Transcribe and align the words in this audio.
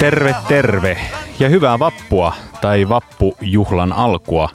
Terve, 0.00 0.34
terve 0.48 0.96
ja 1.40 1.48
hyvää 1.48 1.78
vappua 1.78 2.34
tai 2.60 2.88
vappujuhlan 2.88 3.92
alkua 3.92 4.48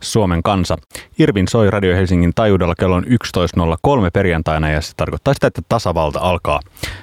Suomen 0.00 0.42
kansa. 0.42 0.76
Irvin 1.18 1.48
soi 1.48 1.70
Radio 1.70 1.96
Helsingin 1.96 2.32
taajuudella 2.34 2.74
kello 2.78 3.00
11.03 3.00 3.06
perjantaina 4.12 4.70
ja 4.70 4.80
se 4.80 4.92
tarkoittaa 4.96 5.34
sitä, 5.34 5.46
että 5.46 5.62
tasavalta 5.68 6.20
alkaa. 6.20 6.60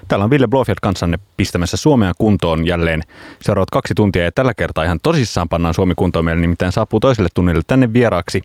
Täällä 0.07 0.23
on 0.23 0.29
Ville 0.29 0.47
Blofeld 0.47 0.77
kanssanne 0.81 1.19
pistämässä 1.37 1.77
Suomea 1.77 2.11
kuntoon 2.17 2.67
jälleen 2.67 3.03
seuraavat 3.41 3.69
kaksi 3.69 3.93
tuntia 3.93 4.23
ja 4.23 4.31
tällä 4.31 4.53
kertaa 4.53 4.83
ihan 4.83 4.99
tosissaan 5.03 5.49
pannaan 5.49 5.73
Suomi 5.73 5.93
kuntoon 5.95 6.25
meille, 6.25 6.41
nimittäin 6.41 6.71
saapuu 6.71 6.99
toiselle 6.99 7.29
tunnille 7.33 7.61
tänne 7.67 7.93
vieraaksi 7.93 8.41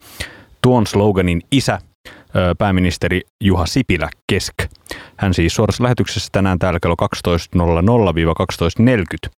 tuon 0.62 0.86
sloganin 0.86 1.42
isä, 1.52 1.78
pääministeri 2.58 3.20
Juha 3.40 3.66
Sipilä 3.66 4.08
Kesk. 4.26 4.54
Hän 5.24 5.34
siis 5.34 5.54
suorassa 5.54 5.82
lähetyksessä 5.82 6.28
tänään 6.32 6.58
täällä 6.58 6.80
kello 6.80 6.96
12.00-12.40. 7.28 9.30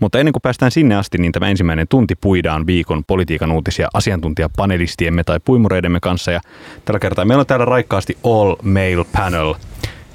Mutta 0.00 0.18
ennen 0.18 0.32
kuin 0.32 0.42
päästään 0.42 0.70
sinne 0.70 0.94
asti, 0.94 1.18
niin 1.18 1.32
tämä 1.32 1.48
ensimmäinen 1.48 1.88
tunti 1.88 2.14
puidaan 2.14 2.66
viikon 2.66 3.04
politiikan 3.04 3.52
uutisia 3.52 3.88
asiantuntijapanelistiemme 3.94 5.24
tai 5.24 5.40
puimureidemme 5.44 6.00
kanssa. 6.00 6.32
Ja 6.32 6.40
tällä 6.84 6.98
kertaa 6.98 7.24
meillä 7.24 7.40
on 7.40 7.46
täällä 7.46 7.64
raikkaasti 7.64 8.18
all 8.24 8.56
male 8.62 9.04
panel. 9.12 9.54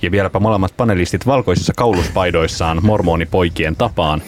Ja 0.02 0.12
vieläpä 0.12 0.40
molemmat 0.40 0.74
panelistit 0.78 1.26
valkoisissa 1.26 1.74
kauluspaidoissaan 1.78 2.80
mormonipoikien 2.84 3.76
tapaan 3.76 4.22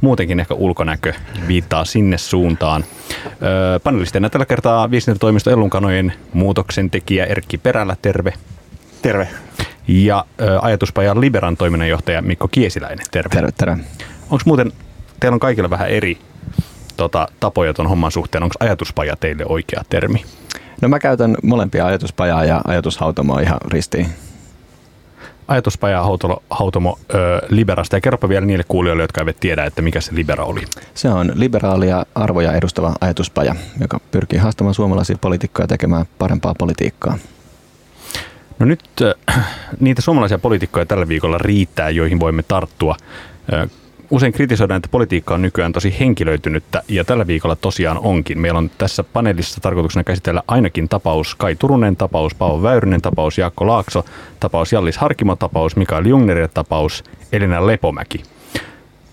muutenkin 0.00 0.40
ehkä 0.40 0.54
ulkonäkö 0.54 1.12
viittaa 1.48 1.84
sinne 1.84 2.18
suuntaan. 2.18 2.84
Öö, 3.42 3.80
panelisteina 3.80 4.30
tällä 4.30 4.46
kertaa 4.46 4.90
viestintätoimisto 4.90 5.50
Ellunkanojen 5.50 6.12
muutoksen 6.32 6.90
tekijä 6.90 7.26
Erkki 7.26 7.58
Perälä, 7.58 7.96
terve. 8.02 8.32
Terve. 9.02 9.28
Ja 9.88 10.24
ajatuspajan 10.62 11.20
Liberan 11.20 11.56
toiminnanjohtaja 11.56 12.22
Mikko 12.22 12.48
Kiesiläinen, 12.48 13.06
terve. 13.10 13.34
Terve, 13.34 13.52
terve. 13.52 13.76
Onko 14.22 14.42
muuten, 14.44 14.72
teillä 15.20 15.34
on 15.34 15.40
kaikilla 15.40 15.70
vähän 15.70 15.88
eri 15.88 16.18
tota, 16.96 17.28
tapoja 17.40 17.74
tuon 17.74 17.88
homman 17.88 18.12
suhteen, 18.12 18.42
onko 18.42 18.54
ajatuspaja 18.60 19.16
teille 19.16 19.44
oikea 19.48 19.82
termi? 19.90 20.24
No 20.82 20.88
mä 20.88 20.98
käytän 20.98 21.36
molempia 21.42 21.86
ajatuspajaa 21.86 22.44
ja 22.44 22.60
ajatushautomoa 22.64 23.40
ihan 23.40 23.58
ristiin 23.70 24.06
ajatuspaja 25.48 26.02
Hautomo, 26.02 26.42
Hautomo 26.50 26.98
ö, 27.14 27.46
Liberasta 27.48 27.96
ja 27.96 28.00
kerropa 28.00 28.28
vielä 28.28 28.46
niille 28.46 28.64
kuulijoille, 28.68 29.02
jotka 29.02 29.20
eivät 29.20 29.40
tiedä, 29.40 29.64
että 29.64 29.82
mikä 29.82 30.00
se 30.00 30.14
Libera 30.14 30.44
oli. 30.44 30.64
Se 30.94 31.08
on 31.08 31.32
liberaalia 31.34 32.06
arvoja 32.14 32.52
edustava 32.52 32.94
ajatuspaja, 33.00 33.54
joka 33.80 34.00
pyrkii 34.10 34.38
haastamaan 34.38 34.74
suomalaisia 34.74 35.18
poliitikkoja 35.20 35.66
tekemään 35.66 36.06
parempaa 36.18 36.54
politiikkaa. 36.58 37.18
No 38.58 38.66
nyt 38.66 38.80
äh, 39.28 39.46
niitä 39.80 40.02
suomalaisia 40.02 40.38
poliitikkoja 40.38 40.86
tällä 40.86 41.08
viikolla 41.08 41.38
riittää, 41.38 41.90
joihin 41.90 42.20
voimme 42.20 42.42
tarttua. 42.42 42.96
Äh, 43.52 43.70
usein 44.10 44.32
kritisoidaan, 44.32 44.76
että 44.76 44.88
politiikka 44.88 45.34
on 45.34 45.42
nykyään 45.42 45.72
tosi 45.72 45.96
henkilöitynyttä 46.00 46.82
ja 46.88 47.04
tällä 47.04 47.26
viikolla 47.26 47.56
tosiaan 47.56 47.98
onkin. 47.98 48.38
Meillä 48.38 48.58
on 48.58 48.70
tässä 48.78 49.04
paneelissa 49.04 49.60
tarkoituksena 49.60 50.04
käsitellä 50.04 50.42
ainakin 50.48 50.88
tapaus 50.88 51.34
Kai 51.34 51.56
Turunen 51.56 51.96
tapaus, 51.96 52.34
Paavo 52.34 52.62
Väyrynen 52.62 53.02
tapaus, 53.02 53.38
Jaakko 53.38 53.66
Laakso 53.66 54.04
tapaus, 54.40 54.72
Jallis 54.72 54.98
Harkimo 54.98 55.36
tapaus, 55.36 55.76
Mikael 55.76 56.06
Jungner 56.06 56.48
tapaus, 56.54 57.04
Elina 57.32 57.66
Lepomäki. 57.66 58.22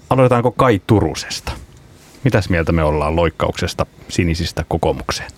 Aloitetaanko 0.09 0.51
Kai 0.51 0.81
Turusesta? 0.87 1.51
Mitäs 2.23 2.49
mieltä 2.49 2.71
me 2.71 2.83
ollaan 2.83 3.15
loikkauksesta 3.15 3.85
sinisistä 4.09 4.65
kokoomukseen? 4.67 5.31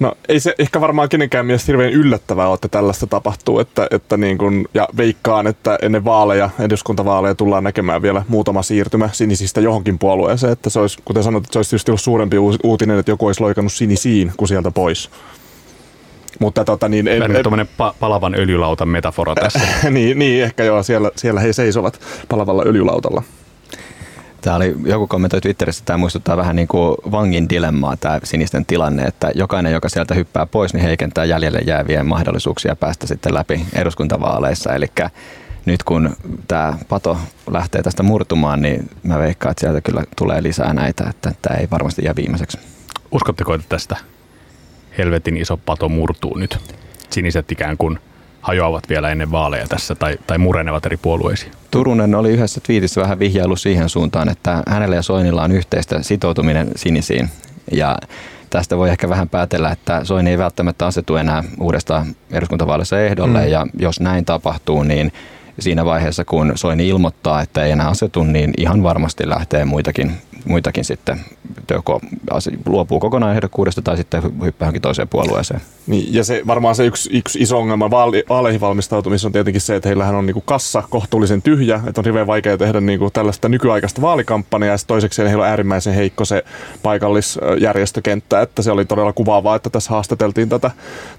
No 0.00 0.12
ei 0.28 0.40
se 0.40 0.54
ehkä 0.58 0.80
varmaan 0.80 1.08
kenenkään 1.08 1.46
mielestä 1.46 1.66
hirveän 1.66 1.92
yllättävää 1.92 2.46
ole, 2.48 2.54
että 2.54 2.68
tällaista 2.68 3.06
tapahtuu. 3.06 3.58
Että, 3.58 3.86
että 3.90 4.16
niin 4.16 4.38
kun, 4.38 4.68
ja 4.74 4.88
veikkaan, 4.96 5.46
että 5.46 5.78
ennen 5.82 6.04
vaaleja, 6.04 6.50
eduskuntavaaleja 6.58 7.34
tullaan 7.34 7.64
näkemään 7.64 8.02
vielä 8.02 8.24
muutama 8.28 8.62
siirtymä 8.62 9.08
sinisistä 9.12 9.60
johonkin 9.60 9.98
puolueeseen. 9.98 10.52
Että 10.52 10.70
se 10.70 10.80
olisi, 10.80 10.98
kuten 11.04 11.22
sanot, 11.22 11.44
että 11.44 11.52
se 11.52 11.58
olisi 11.58 11.70
tietysti 11.70 11.90
ollut 11.90 12.00
suurempi 12.00 12.36
uutinen, 12.62 12.98
että 12.98 13.12
joku 13.12 13.26
olisi 13.26 13.40
loikannut 13.40 13.72
sinisiin 13.72 14.32
kuin 14.36 14.48
sieltä 14.48 14.70
pois. 14.70 15.10
Mutta 16.38 16.64
tota, 16.64 16.88
niin, 16.88 17.08
en, 17.08 17.22
en, 17.22 17.42
tuommoinen 17.42 17.66
pa- 17.66 17.94
palavan 18.00 18.34
öljylautan 18.34 18.88
metafora 18.88 19.34
tässä. 19.34 19.60
niin, 19.90 20.18
niin, 20.18 20.44
ehkä 20.44 20.64
joo, 20.64 20.82
siellä, 20.82 21.10
siellä 21.16 21.40
he 21.40 21.52
seisovat 21.52 22.00
palavalla 22.28 22.62
öljylautalla. 22.66 23.22
Tämä 24.42 24.56
oli, 24.56 24.74
joku 24.84 25.06
kommentoi 25.06 25.40
Twitterissä, 25.40 25.80
että 25.80 25.86
tämä 25.86 25.96
muistuttaa 25.96 26.36
vähän 26.36 26.56
niin 26.56 26.68
kuin 26.68 26.96
vangin 27.10 27.48
dilemmaa, 27.48 27.96
tämä 27.96 28.20
sinisten 28.24 28.66
tilanne, 28.66 29.02
että 29.02 29.30
jokainen, 29.34 29.72
joka 29.72 29.88
sieltä 29.88 30.14
hyppää 30.14 30.46
pois, 30.46 30.74
niin 30.74 30.84
heikentää 30.84 31.24
jäljelle 31.24 31.58
jäävien 31.66 32.06
mahdollisuuksia 32.06 32.76
päästä 32.76 33.06
sitten 33.06 33.34
läpi 33.34 33.66
eduskuntavaaleissa. 33.74 34.72
Eli 34.72 34.86
nyt 35.66 35.82
kun 35.82 36.16
tämä 36.48 36.78
pato 36.88 37.18
lähtee 37.50 37.82
tästä 37.82 38.02
murtumaan, 38.02 38.62
niin 38.62 38.90
mä 39.02 39.18
veikkaan, 39.18 39.50
että 39.50 39.60
sieltä 39.60 39.80
kyllä 39.80 40.04
tulee 40.16 40.42
lisää 40.42 40.74
näitä, 40.74 41.04
että 41.10 41.32
tämä 41.42 41.56
ei 41.56 41.68
varmasti 41.70 42.04
jää 42.04 42.16
viimeiseksi. 42.16 42.58
Uskotteko, 43.10 43.54
että 43.54 43.66
tästä 43.68 43.96
helvetin 44.98 45.36
iso 45.36 45.56
pato 45.56 45.88
murtuu 45.88 46.36
nyt? 46.36 46.58
Siniset 47.10 47.52
ikään 47.52 47.76
kuin– 47.76 47.98
hajoavat 48.42 48.88
vielä 48.88 49.10
ennen 49.10 49.30
vaaleja 49.30 49.66
tässä 49.68 49.94
tai, 49.94 50.18
tai 50.26 50.38
murenevat 50.38 50.86
eri 50.86 50.96
puolueisiin. 50.96 51.52
Turunen 51.70 52.14
oli 52.14 52.30
yhdessä 52.30 52.60
twiitissä 52.60 53.00
vähän 53.00 53.18
vihjailu 53.18 53.56
siihen 53.56 53.88
suuntaan, 53.88 54.28
että 54.28 54.62
hänellä 54.68 54.96
ja 54.96 55.02
Soinilla 55.02 55.42
on 55.42 55.52
yhteistä 55.52 56.02
sitoutuminen 56.02 56.68
sinisiin. 56.76 57.30
Ja 57.72 57.96
tästä 58.50 58.76
voi 58.76 58.90
ehkä 58.90 59.08
vähän 59.08 59.28
päätellä, 59.28 59.70
että 59.70 60.04
Soini 60.04 60.30
ei 60.30 60.38
välttämättä 60.38 60.86
asetu 60.86 61.16
enää 61.16 61.44
uudestaan 61.60 62.06
eduskuntavaalissa 62.30 63.00
ehdolle, 63.00 63.40
mm. 63.40 63.48
ja 63.48 63.66
jos 63.78 64.00
näin 64.00 64.24
tapahtuu, 64.24 64.82
niin 64.82 65.12
siinä 65.58 65.84
vaiheessa, 65.84 66.24
kun 66.24 66.52
Soini 66.54 66.88
ilmoittaa, 66.88 67.42
että 67.42 67.64
ei 67.64 67.70
enää 67.70 67.88
asetu, 67.88 68.22
niin 68.22 68.54
ihan 68.58 68.82
varmasti 68.82 69.28
lähtee 69.28 69.64
muitakin, 69.64 70.12
muitakin 70.44 70.84
sitten 70.84 71.20
joko 71.70 72.00
luopuu 72.66 73.00
kokonaan 73.00 73.34
ehdokkuudesta 73.34 73.82
tai 73.82 73.96
sitten 73.96 74.22
hyppää 74.22 74.66
johonkin 74.66 74.82
toiseen 74.82 75.08
puolueeseen. 75.08 75.60
Niin, 75.86 76.14
ja 76.14 76.24
se 76.24 76.42
varmaan 76.46 76.74
se 76.74 76.86
yksi, 76.86 77.10
yksi 77.12 77.38
iso 77.42 77.58
ongelma 77.58 77.90
vaali, 77.90 78.24
vaaleihin 78.28 78.60
valmistautumisessa 78.60 79.28
on 79.28 79.32
tietenkin 79.32 79.60
se, 79.60 79.76
että 79.76 79.88
heillähän 79.88 80.14
on 80.14 80.26
niinku 80.26 80.40
kassa 80.40 80.82
kohtuullisen 80.90 81.42
tyhjä, 81.42 81.80
että 81.86 82.00
on 82.00 82.04
hirveän 82.04 82.26
vaikea 82.26 82.58
tehdä 82.58 82.80
niinku 82.80 83.10
tällaista 83.10 83.48
nykyaikaista 83.48 84.02
vaalikampanjaa, 84.02 84.74
ja 84.74 84.78
toiseksi 84.86 85.22
heillä 85.22 85.42
on 85.42 85.48
äärimmäisen 85.48 85.94
heikko 85.94 86.24
se 86.24 86.44
paikallisjärjestökenttä, 86.82 88.40
että 88.40 88.62
se 88.62 88.70
oli 88.70 88.84
todella 88.84 89.12
kuvaavaa, 89.12 89.56
että 89.56 89.70
tässä 89.70 89.90
haastateltiin 89.90 90.48
tätä, 90.48 90.70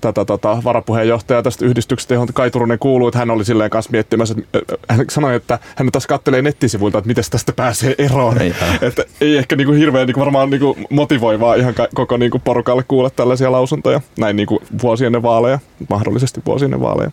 tätä, 0.01 0.25
tätä 0.25 0.57
varapuheenjohtajaa 0.63 1.43
tästä 1.43 1.65
yhdistyksestä, 1.65 2.13
johon 2.13 2.27
Kai 2.33 2.51
Turunen 2.51 2.79
kuuluu, 2.79 3.07
että 3.07 3.19
hän 3.19 3.31
oli 3.31 3.45
silleen 3.45 3.69
kanssa 3.69 3.91
miettimässä, 3.91 4.35
että 4.53 4.77
hän 4.89 5.05
sanoi, 5.09 5.35
että 5.35 5.59
hän 5.75 5.89
taas 5.91 6.07
kattelee 6.07 6.41
nettisivuilta, 6.41 6.97
että 6.97 7.07
miten 7.07 7.23
tästä 7.31 7.53
pääsee 7.53 7.95
eroon. 7.97 8.37
Että 8.81 9.05
ei 9.21 9.37
ehkä 9.37 9.55
niinku 9.55 9.73
hirveän 9.73 10.07
niinku 10.07 10.19
varmaan 10.19 10.49
niinku 10.49 10.77
motivoivaa 10.89 11.55
ihan 11.55 11.73
koko 11.93 12.17
niinku 12.17 12.39
porukalle 12.39 12.83
kuulla 12.87 13.09
tällaisia 13.09 13.51
lausuntoja 13.51 14.01
näin 14.17 14.35
niinku 14.35 14.61
vuosi 14.81 15.05
ennen 15.05 15.23
vaaleja, 15.23 15.59
mahdollisesti 15.89 16.41
vuosi 16.45 16.65
ennen 16.65 16.81
vaaleja. 16.81 17.11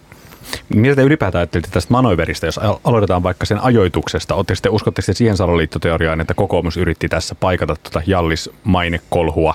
Mitä 0.75 0.97
te 0.97 1.03
ylipäätään 1.03 1.41
ajattelitte 1.41 1.71
tästä 1.71 1.93
manöveristä, 1.93 2.47
jos 2.47 2.61
aloitetaan 2.85 3.23
vaikka 3.23 3.47
sen 3.47 3.63
ajoituksesta? 3.63 4.35
Oletteko 4.35 4.59
te, 4.63 4.69
uskotte 4.69 5.03
siihen 5.03 5.37
salaliittoteoriaan, 5.37 6.21
että 6.21 6.35
kokoomus 6.35 6.77
yritti 6.77 7.09
tässä 7.09 7.35
paikata 7.35 7.77
tuota 7.83 8.03
Jallis 8.07 8.51
mainekolhua 8.65 9.55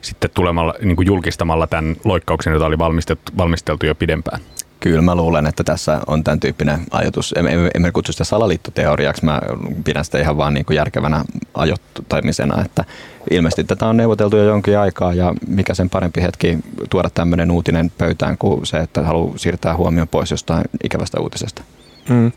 sitten 0.00 0.30
tulemalla, 0.34 0.74
niin 0.82 0.96
kuin 0.96 1.06
julkistamalla 1.06 1.66
tämän 1.66 1.96
loikkauksen, 2.04 2.52
jota 2.52 2.66
oli 2.66 2.78
valmisteltu, 2.78 3.22
valmisteltu 3.38 3.86
jo 3.86 3.94
pidempään? 3.94 4.40
Kyllä 4.80 5.02
mä 5.02 5.14
luulen, 5.14 5.46
että 5.46 5.64
tässä 5.64 6.00
on 6.06 6.24
tämän 6.24 6.40
tyyppinen 6.40 6.80
ajatus. 6.90 7.34
Emme, 7.74 7.92
kutsu 7.92 8.12
sitä 8.12 8.24
salaliittoteoriaksi, 8.24 9.24
mä 9.24 9.40
pidän 9.84 10.04
sitä 10.04 10.18
ihan 10.18 10.36
vaan 10.36 10.54
niin 10.54 10.64
kuin 10.64 10.76
järkevänä 10.76 11.24
ajoittamisena, 11.54 12.64
että 12.64 12.84
ilmeisesti 13.30 13.64
tätä 13.64 13.86
on 13.86 13.96
neuvoteltu 13.96 14.36
jo 14.36 14.44
jonkin 14.44 14.78
aikaa 14.78 15.14
ja 15.14 15.34
mikä 15.48 15.74
sen 15.74 15.90
parempi 15.90 16.22
hetki 16.22 16.58
tuoda 16.90 17.10
tämmöinen 17.10 17.50
uutinen 17.50 17.92
pöytään 17.98 18.38
kuin 18.38 18.66
se, 18.66 18.78
että 18.78 19.02
haluaa 19.02 19.38
siirtää 19.38 19.76
huomioon 19.76 20.08
pois 20.08 20.30
jostain 20.30 20.64
ikävästä 20.84 21.20
uutisesta. 21.20 21.62
Mm. 22.08 22.32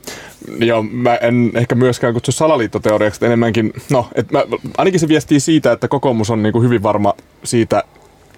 Joo, 0.59 0.83
mä 0.83 1.15
en 1.15 1.51
ehkä 1.55 1.75
myöskään 1.75 2.13
kutsu 2.13 2.31
salaliittoteoriaksi, 2.31 3.25
enemmänkin, 3.25 3.73
no, 3.89 4.07
et 4.15 4.31
mä, 4.31 4.43
ainakin 4.77 4.99
se 4.99 5.07
viestii 5.07 5.39
siitä, 5.39 5.71
että 5.71 5.87
kokoomus 5.87 6.29
on 6.29 6.43
niin 6.43 6.53
kuin 6.53 6.63
hyvin 6.63 6.83
varma 6.83 7.13
siitä, 7.43 7.83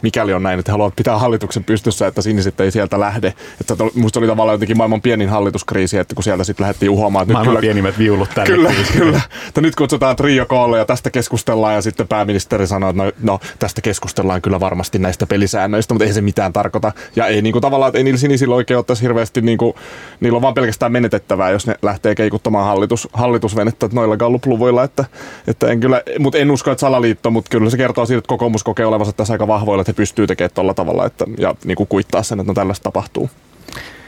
mikäli 0.02 0.34
on 0.34 0.44
näin, 0.44 0.60
että 0.60 0.72
haluavat 0.72 0.96
pitää 0.96 1.18
hallituksen 1.18 1.64
pystyssä, 1.64 2.08
että 2.08 2.22
siniset 2.22 2.60
ei 2.60 2.72
sieltä 2.72 3.00
lähde. 3.00 3.34
Että 3.62 3.76
musta 3.96 4.20
oli 4.20 4.28
tavallaan 4.28 4.54
jotenkin 4.54 4.78
maailman 4.78 5.02
pienin 5.02 5.30
hallituskriisi, 5.30 5.98
että 5.98 6.16
kun 6.16 6.24
sieltä 6.24 6.44
sitten 6.44 6.64
lähdettiin 6.64 6.90
uhoamaan. 6.90 7.24
Että 7.24 7.34
maailman 7.34 7.54
nyt 7.54 7.60
kyllä, 7.60 7.62
pienimmät 7.62 7.98
viulut 7.98 8.30
tänne. 8.36 8.56
Kyllä, 8.56 8.70
kriisiin. 8.70 9.00
kyllä. 9.00 9.22
Että 9.48 9.62
nyt 9.62 9.76
kutsutaan 9.76 10.16
trio 10.16 10.46
koolle 10.46 10.78
ja 10.78 10.86
tästä 10.86 11.10
keskustellaan 11.10 11.74
ja 11.74 11.82
sitten 11.82 12.08
pääministeri 12.08 12.68
sanoo, 12.68 12.90
että 12.90 13.04
no, 13.04 13.12
no, 13.24 13.40
tästä 13.60 13.82
keskustellaan 13.82 14.42
kyllä 14.42 14.60
varmasti 14.60 15.00
näistä 15.00 15.26
pelisäännöistä, 15.26 15.94
mutta 15.94 16.06
ei 16.06 16.14
se 16.14 16.22
mitään 16.22 16.54
tarkoita. 16.54 16.92
Ja 17.16 17.28
ei 17.28 17.42
niinku 17.42 17.62
tavallaan, 17.62 17.90
että 17.90 17.98
ei 17.98 18.04
niillä 18.04 18.20
sinisillä 18.20 18.56
oikein 18.56 18.78
ottaisi 18.78 19.02
hirveästi, 19.02 19.42
niinku, 19.42 19.76
niillä 20.20 20.36
on 20.36 20.42
vaan 20.42 20.54
pelkästään 20.54 20.92
menetettävää, 20.92 21.50
jos 21.50 21.68
ne 21.68 21.76
lähtee 21.82 22.16
keikuttamaan 22.16 22.66
hallitus, 22.66 23.08
hallitusvenettä 23.14 23.90
noilla 23.94 24.18
gallupluvuilla. 24.18 24.84
Että, 24.84 25.06
että 25.48 25.68
en 25.68 25.80
kyllä, 25.80 26.02
mutta 26.20 26.38
en 26.38 26.52
usko, 26.52 26.72
että 26.72 26.80
salaliitto, 26.80 27.32
mutta 27.32 27.50
kyllä 27.50 27.70
se 27.70 27.78
kertoo 27.78 28.06
siitä, 28.06 28.18
että 28.18 28.28
kokoomus 28.28 28.64
kokee 28.64 28.86
olevansa 28.86 29.14
tässä 29.14 29.34
aika 29.34 29.48
vahvoilla, 29.48 29.82
että 29.86 29.92
he 29.92 30.02
pystyy 30.02 30.28
tekemään 30.28 30.52
tuolla 30.54 30.74
tavalla 30.74 31.06
että, 31.06 31.26
ja 31.38 31.56
niin 31.66 31.76
kuin 31.76 31.88
kuittaa 31.88 32.24
sen, 32.24 32.40
että 32.40 32.50
no 32.50 32.54
tällaista 32.54 32.84
tapahtuu. 32.84 33.30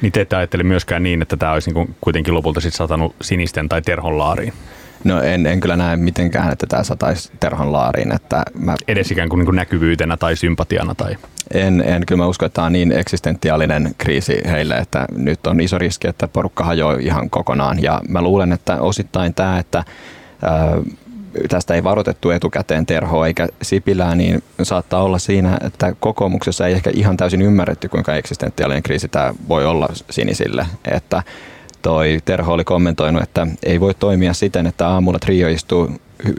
Niin 0.01 0.11
te 0.11 0.21
ette 0.21 0.35
ajattele 0.35 0.63
myöskään 0.63 1.03
niin, 1.03 1.21
että 1.21 1.37
tämä 1.37 1.51
olisi 1.51 1.69
niin 1.69 1.73
kuin 1.75 1.95
kuitenkin 2.01 2.33
lopulta 2.33 2.61
sitten 2.61 2.77
satanut 2.77 3.15
sinisten 3.21 3.69
tai 3.69 3.81
terhon 3.81 4.17
laariin? 4.17 4.53
No 5.03 5.21
en, 5.21 5.45
en 5.45 5.59
kyllä 5.59 5.75
näe 5.75 5.95
mitenkään, 5.95 6.51
että 6.51 6.67
tämä 6.67 6.83
sataisi 6.83 7.31
Terhon 7.39 7.71
laariin. 7.71 8.15
Että 8.15 8.43
mä... 8.59 8.75
Edes 8.87 9.11
ikään 9.11 9.29
kuin, 9.29 9.37
niin 9.37 9.45
kuin 9.45 9.55
näkyvyytenä 9.55 10.17
tai 10.17 10.35
sympatiana? 10.35 10.95
Tai... 10.95 11.17
En, 11.53 11.83
en, 11.85 12.05
kyllä 12.05 12.23
mä 12.23 12.27
usko, 12.27 12.45
että 12.45 12.55
tämä 12.55 12.65
on 12.65 12.73
niin 12.73 12.91
eksistentiaalinen 12.91 13.95
kriisi 13.97 14.41
heille, 14.45 14.75
että 14.75 15.05
nyt 15.15 15.47
on 15.47 15.61
iso 15.61 15.77
riski, 15.77 16.07
että 16.07 16.27
porukka 16.27 16.63
hajoaa 16.63 16.97
ihan 16.99 17.29
kokonaan. 17.29 17.83
Ja 17.83 18.01
mä 18.09 18.21
luulen, 18.21 18.51
että 18.51 18.81
osittain 18.81 19.33
tämä, 19.33 19.59
että 19.59 19.83
ää, 20.41 20.77
tästä 21.49 21.73
ei 21.73 21.83
varoitettu 21.83 22.29
etukäteen 22.29 22.85
Terhoa 22.85 23.27
eikä 23.27 23.47
Sipilää, 23.61 24.15
niin 24.15 24.43
saattaa 24.63 25.03
olla 25.03 25.19
siinä, 25.19 25.57
että 25.65 25.95
kokoomuksessa 25.99 26.67
ei 26.67 26.73
ehkä 26.73 26.91
ihan 26.93 27.17
täysin 27.17 27.41
ymmärretty, 27.41 27.89
kuinka 27.89 28.15
eksistentiaalinen 28.15 28.83
kriisi 28.83 29.07
tämä 29.07 29.33
voi 29.49 29.65
olla 29.65 29.87
sinisille. 30.09 30.67
Että 30.91 31.23
toi 31.81 32.19
Terho 32.25 32.53
oli 32.53 32.63
kommentoinut, 32.63 33.23
että 33.23 33.47
ei 33.63 33.79
voi 33.79 33.93
toimia 33.93 34.33
siten, 34.33 34.67
että 34.67 34.87
aamulla 34.87 35.19
trio 35.19 35.47
istuu 35.47 35.91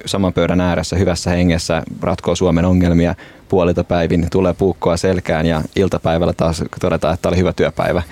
saman 0.07 0.33
pöydän 0.33 0.61
ääressä 0.61 0.97
hyvässä 0.97 1.31
hengessä, 1.31 1.83
ratkoo 2.03 2.35
Suomen 2.35 2.65
ongelmia 2.65 3.15
puolilta 3.49 3.85
päivin, 3.85 4.27
tulee 4.31 4.55
puukkoa 4.55 4.97
selkään 4.97 5.47
ja 5.47 5.63
iltapäivällä 5.77 6.33
taas 6.33 6.65
todetaan, 6.81 7.15
että 7.15 7.29
oli 7.29 7.37
hyvä 7.37 7.53
työpäivä. 7.53 8.03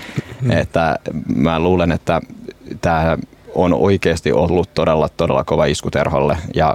Mm. 0.40 0.50
Että 0.50 0.98
mä 1.36 1.60
luulen, 1.60 1.92
että 1.92 2.20
tämä 2.80 3.18
on 3.54 3.74
oikeasti 3.74 4.32
ollut 4.32 4.74
todella, 4.74 5.08
todella 5.08 5.44
kova 5.44 5.64
isku 5.64 5.90
Terholle 5.90 6.36
ja 6.54 6.74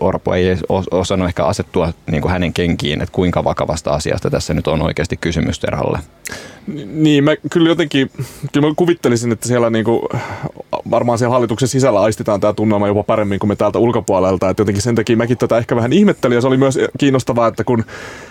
Orpo 0.00 0.34
ei 0.34 0.56
osannut 0.90 1.28
ehkä 1.28 1.44
asettua 1.44 1.92
niin 2.10 2.22
kuin 2.22 2.32
hänen 2.32 2.52
kenkiin, 2.52 3.02
että 3.02 3.12
kuinka 3.12 3.44
vakavasta 3.44 3.90
asiasta 3.90 4.30
tässä 4.30 4.54
nyt 4.54 4.66
on 4.66 4.82
oikeasti 4.82 5.16
kysymys 5.16 5.58
Terholle. 5.58 5.98
Niin, 6.86 7.24
mä 7.24 7.36
kyllä 7.50 7.68
jotenkin, 7.68 8.10
kyllä 8.52 8.68
mä 8.68 8.74
kuvittelisin, 8.76 9.32
että 9.32 9.48
siellä 9.48 9.70
niinku, 9.70 10.08
varmaan 10.90 11.18
siellä 11.18 11.32
hallituksen 11.32 11.68
sisällä 11.68 12.00
aistitaan 12.00 12.40
tämä 12.40 12.52
tunnelma 12.52 12.86
jopa 12.86 13.02
paremmin 13.02 13.38
kuin 13.38 13.48
me 13.48 13.56
täältä 13.56 13.78
ulkopuolelta. 13.78 14.50
Että 14.50 14.60
jotenkin 14.60 14.82
sen 14.82 14.94
takia 14.94 15.16
mäkin 15.16 15.38
tätä 15.38 15.58
ehkä 15.58 15.76
vähän 15.76 15.92
ihmettelin 15.92 16.34
ja 16.34 16.40
se 16.40 16.46
oli 16.46 16.56
myös 16.56 16.78
kiinnostavaa, 16.98 17.48
että 17.48 17.64
kun 17.64 17.84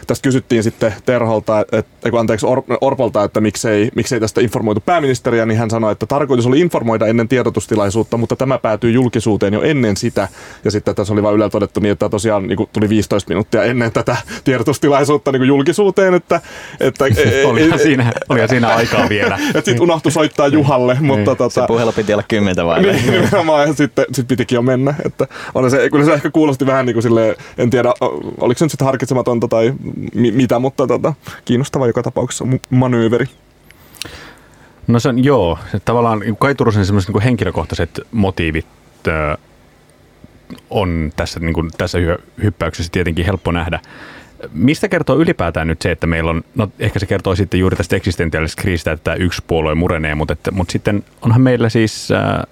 tästä 0.08 0.24
kysyttiin 0.24 0.64
sitten 0.64 0.94
Terholta, 1.06 1.60
että, 1.72 2.20
anteeksi 2.20 2.46
Or, 2.46 2.62
Orpolta, 2.82 3.24
että 3.24 3.42
miksei, 3.42 3.90
miksei 3.96 4.20
tästä 4.20 4.42
informoitu 4.42 4.82
pääministeriä, 4.86 5.46
niin 5.46 5.58
hän 5.58 5.70
sanoi, 5.70 5.92
että 5.92 6.06
tarkoitus 6.06 6.46
oli 6.46 6.60
informoida 6.60 7.08
ennen 7.08 7.28
tiedotustilaisuutta, 7.68 8.18
mutta 8.18 8.36
tämä 8.36 8.58
päätyy 8.58 8.92
julkisuuteen 8.92 9.54
jo 9.54 9.62
ennen 9.62 9.98
sitä. 9.98 10.28
Ja 10.64 10.72
sitten 10.72 10.96
tässä 10.96 11.14
oli 11.14 11.24
vain 11.24 11.36
Ylellä 11.36 11.50
todettu 11.50 11.80
niin, 11.80 11.92
että 11.92 12.10
tosiaan 12.10 12.48
niin 12.48 12.68
tuli 12.74 12.90
15 12.90 13.30
minuuttia 13.30 13.64
ennen 13.64 13.92
tätä 13.92 14.18
tiedotustilaisuutta 14.44 15.32
niin 15.32 15.44
julkisuuteen. 15.44 16.14
Että, 16.14 16.42
että, 16.80 17.06
Olihan 17.46 17.80
siinä 17.80 18.12
oli 18.30 18.48
siinä 18.48 18.68
aikaa 18.68 19.10
vielä. 19.10 19.40
sitten 19.54 19.82
unohtui 19.82 20.12
soittaa 20.12 20.48
Juhalle. 20.48 20.94
Niin. 20.94 21.06
mutta 21.06 21.36
tota, 21.36 21.50
se 21.50 21.62
puhelu 21.68 21.92
piti 21.92 22.14
olla 22.14 22.24
kymmentä 22.28 22.66
vai? 22.66 22.82
niin, 22.82 23.12
nimenomaan, 23.12 23.68
ja 23.68 23.74
sitten 23.74 24.06
sit 24.12 24.28
pitikin 24.28 24.56
jo 24.56 24.62
mennä. 24.62 24.94
Että 25.06 25.28
on 25.56 25.72
se, 25.72 25.90
kyllä 25.90 26.06
se 26.06 26.14
ehkä 26.14 26.32
kuulosti 26.32 26.66
vähän 26.66 26.86
niin 26.86 26.94
kuin 26.94 27.04
silleen, 27.04 27.36
en 27.58 27.70
tiedä, 27.70 27.94
oliko 28.40 28.60
se 28.60 28.66
nyt 28.66 28.72
sitten 28.72 28.86
harkitsematonta 28.86 29.48
tai 29.48 29.74
mi- 30.14 30.32
mitä, 30.32 30.60
mutta 30.60 30.88
tota, 30.88 31.14
kiinnostava 31.46 31.88
joka 31.88 32.04
tapauksessa 32.04 32.46
manööveri. 32.70 33.26
No 34.88 35.00
se 35.00 35.10
on, 35.10 35.24
joo, 35.24 35.60
tavallaan 35.86 36.22
Kai 36.40 36.56
Turusen 36.56 36.86
semmoiset 36.86 37.14
niin 37.14 37.24
henkilökohtaiset 37.24 38.00
motiivit 38.12 38.66
ö, 39.08 39.38
on 40.70 41.12
tässä, 41.16 41.40
niin 41.40 41.54
kuin, 41.54 41.70
tässä 41.78 41.98
hyppäyksessä 42.44 42.92
tietenkin 42.92 43.26
helppo 43.26 43.52
nähdä. 43.52 43.80
Mistä 44.54 44.88
kertoo 44.88 45.16
ylipäätään 45.16 45.68
nyt 45.68 45.82
se, 45.82 45.92
että 45.92 46.08
meillä 46.08 46.32
on, 46.32 46.44
no 46.56 46.70
ehkä 46.80 47.00
se 47.00 47.06
kertoo 47.06 47.36
sitten 47.36 47.60
juuri 47.60 47.76
tästä 47.76 47.96
eksistentiaalisesta 47.96 48.62
kriisistä, 48.62 48.92
että 48.92 49.04
tämä 49.04 49.16
yksi 49.16 49.44
puolue 49.48 49.76
murenee, 49.76 50.16
mutta, 50.16 50.34
että, 50.34 50.52
mutta 50.52 50.72
sitten 50.72 51.04
onhan 51.22 51.42
meillä 51.42 51.70
siis, 51.70 52.12
äh, 52.12 52.44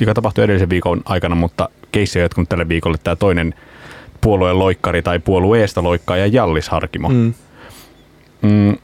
joka 0.00 0.14
tapahtui 0.14 0.44
edellisen 0.44 0.70
viikon 0.70 1.02
aikana, 1.04 1.34
mutta 1.34 1.68
keissi 1.92 2.18
on 2.18 2.22
jatkunut 2.22 2.48
tälle 2.48 2.68
viikolle 2.68 2.98
tämä 3.04 3.16
toinen 3.16 3.54
puolueen 4.20 4.58
loikkari 4.58 5.02
tai 5.02 5.18
puolueesta 5.18 5.82
loikkaaja 5.82 6.26
Jallis 6.26 6.68
Harkimo. 6.68 7.08
Mm. 7.08 7.34
Mm, 8.42 8.76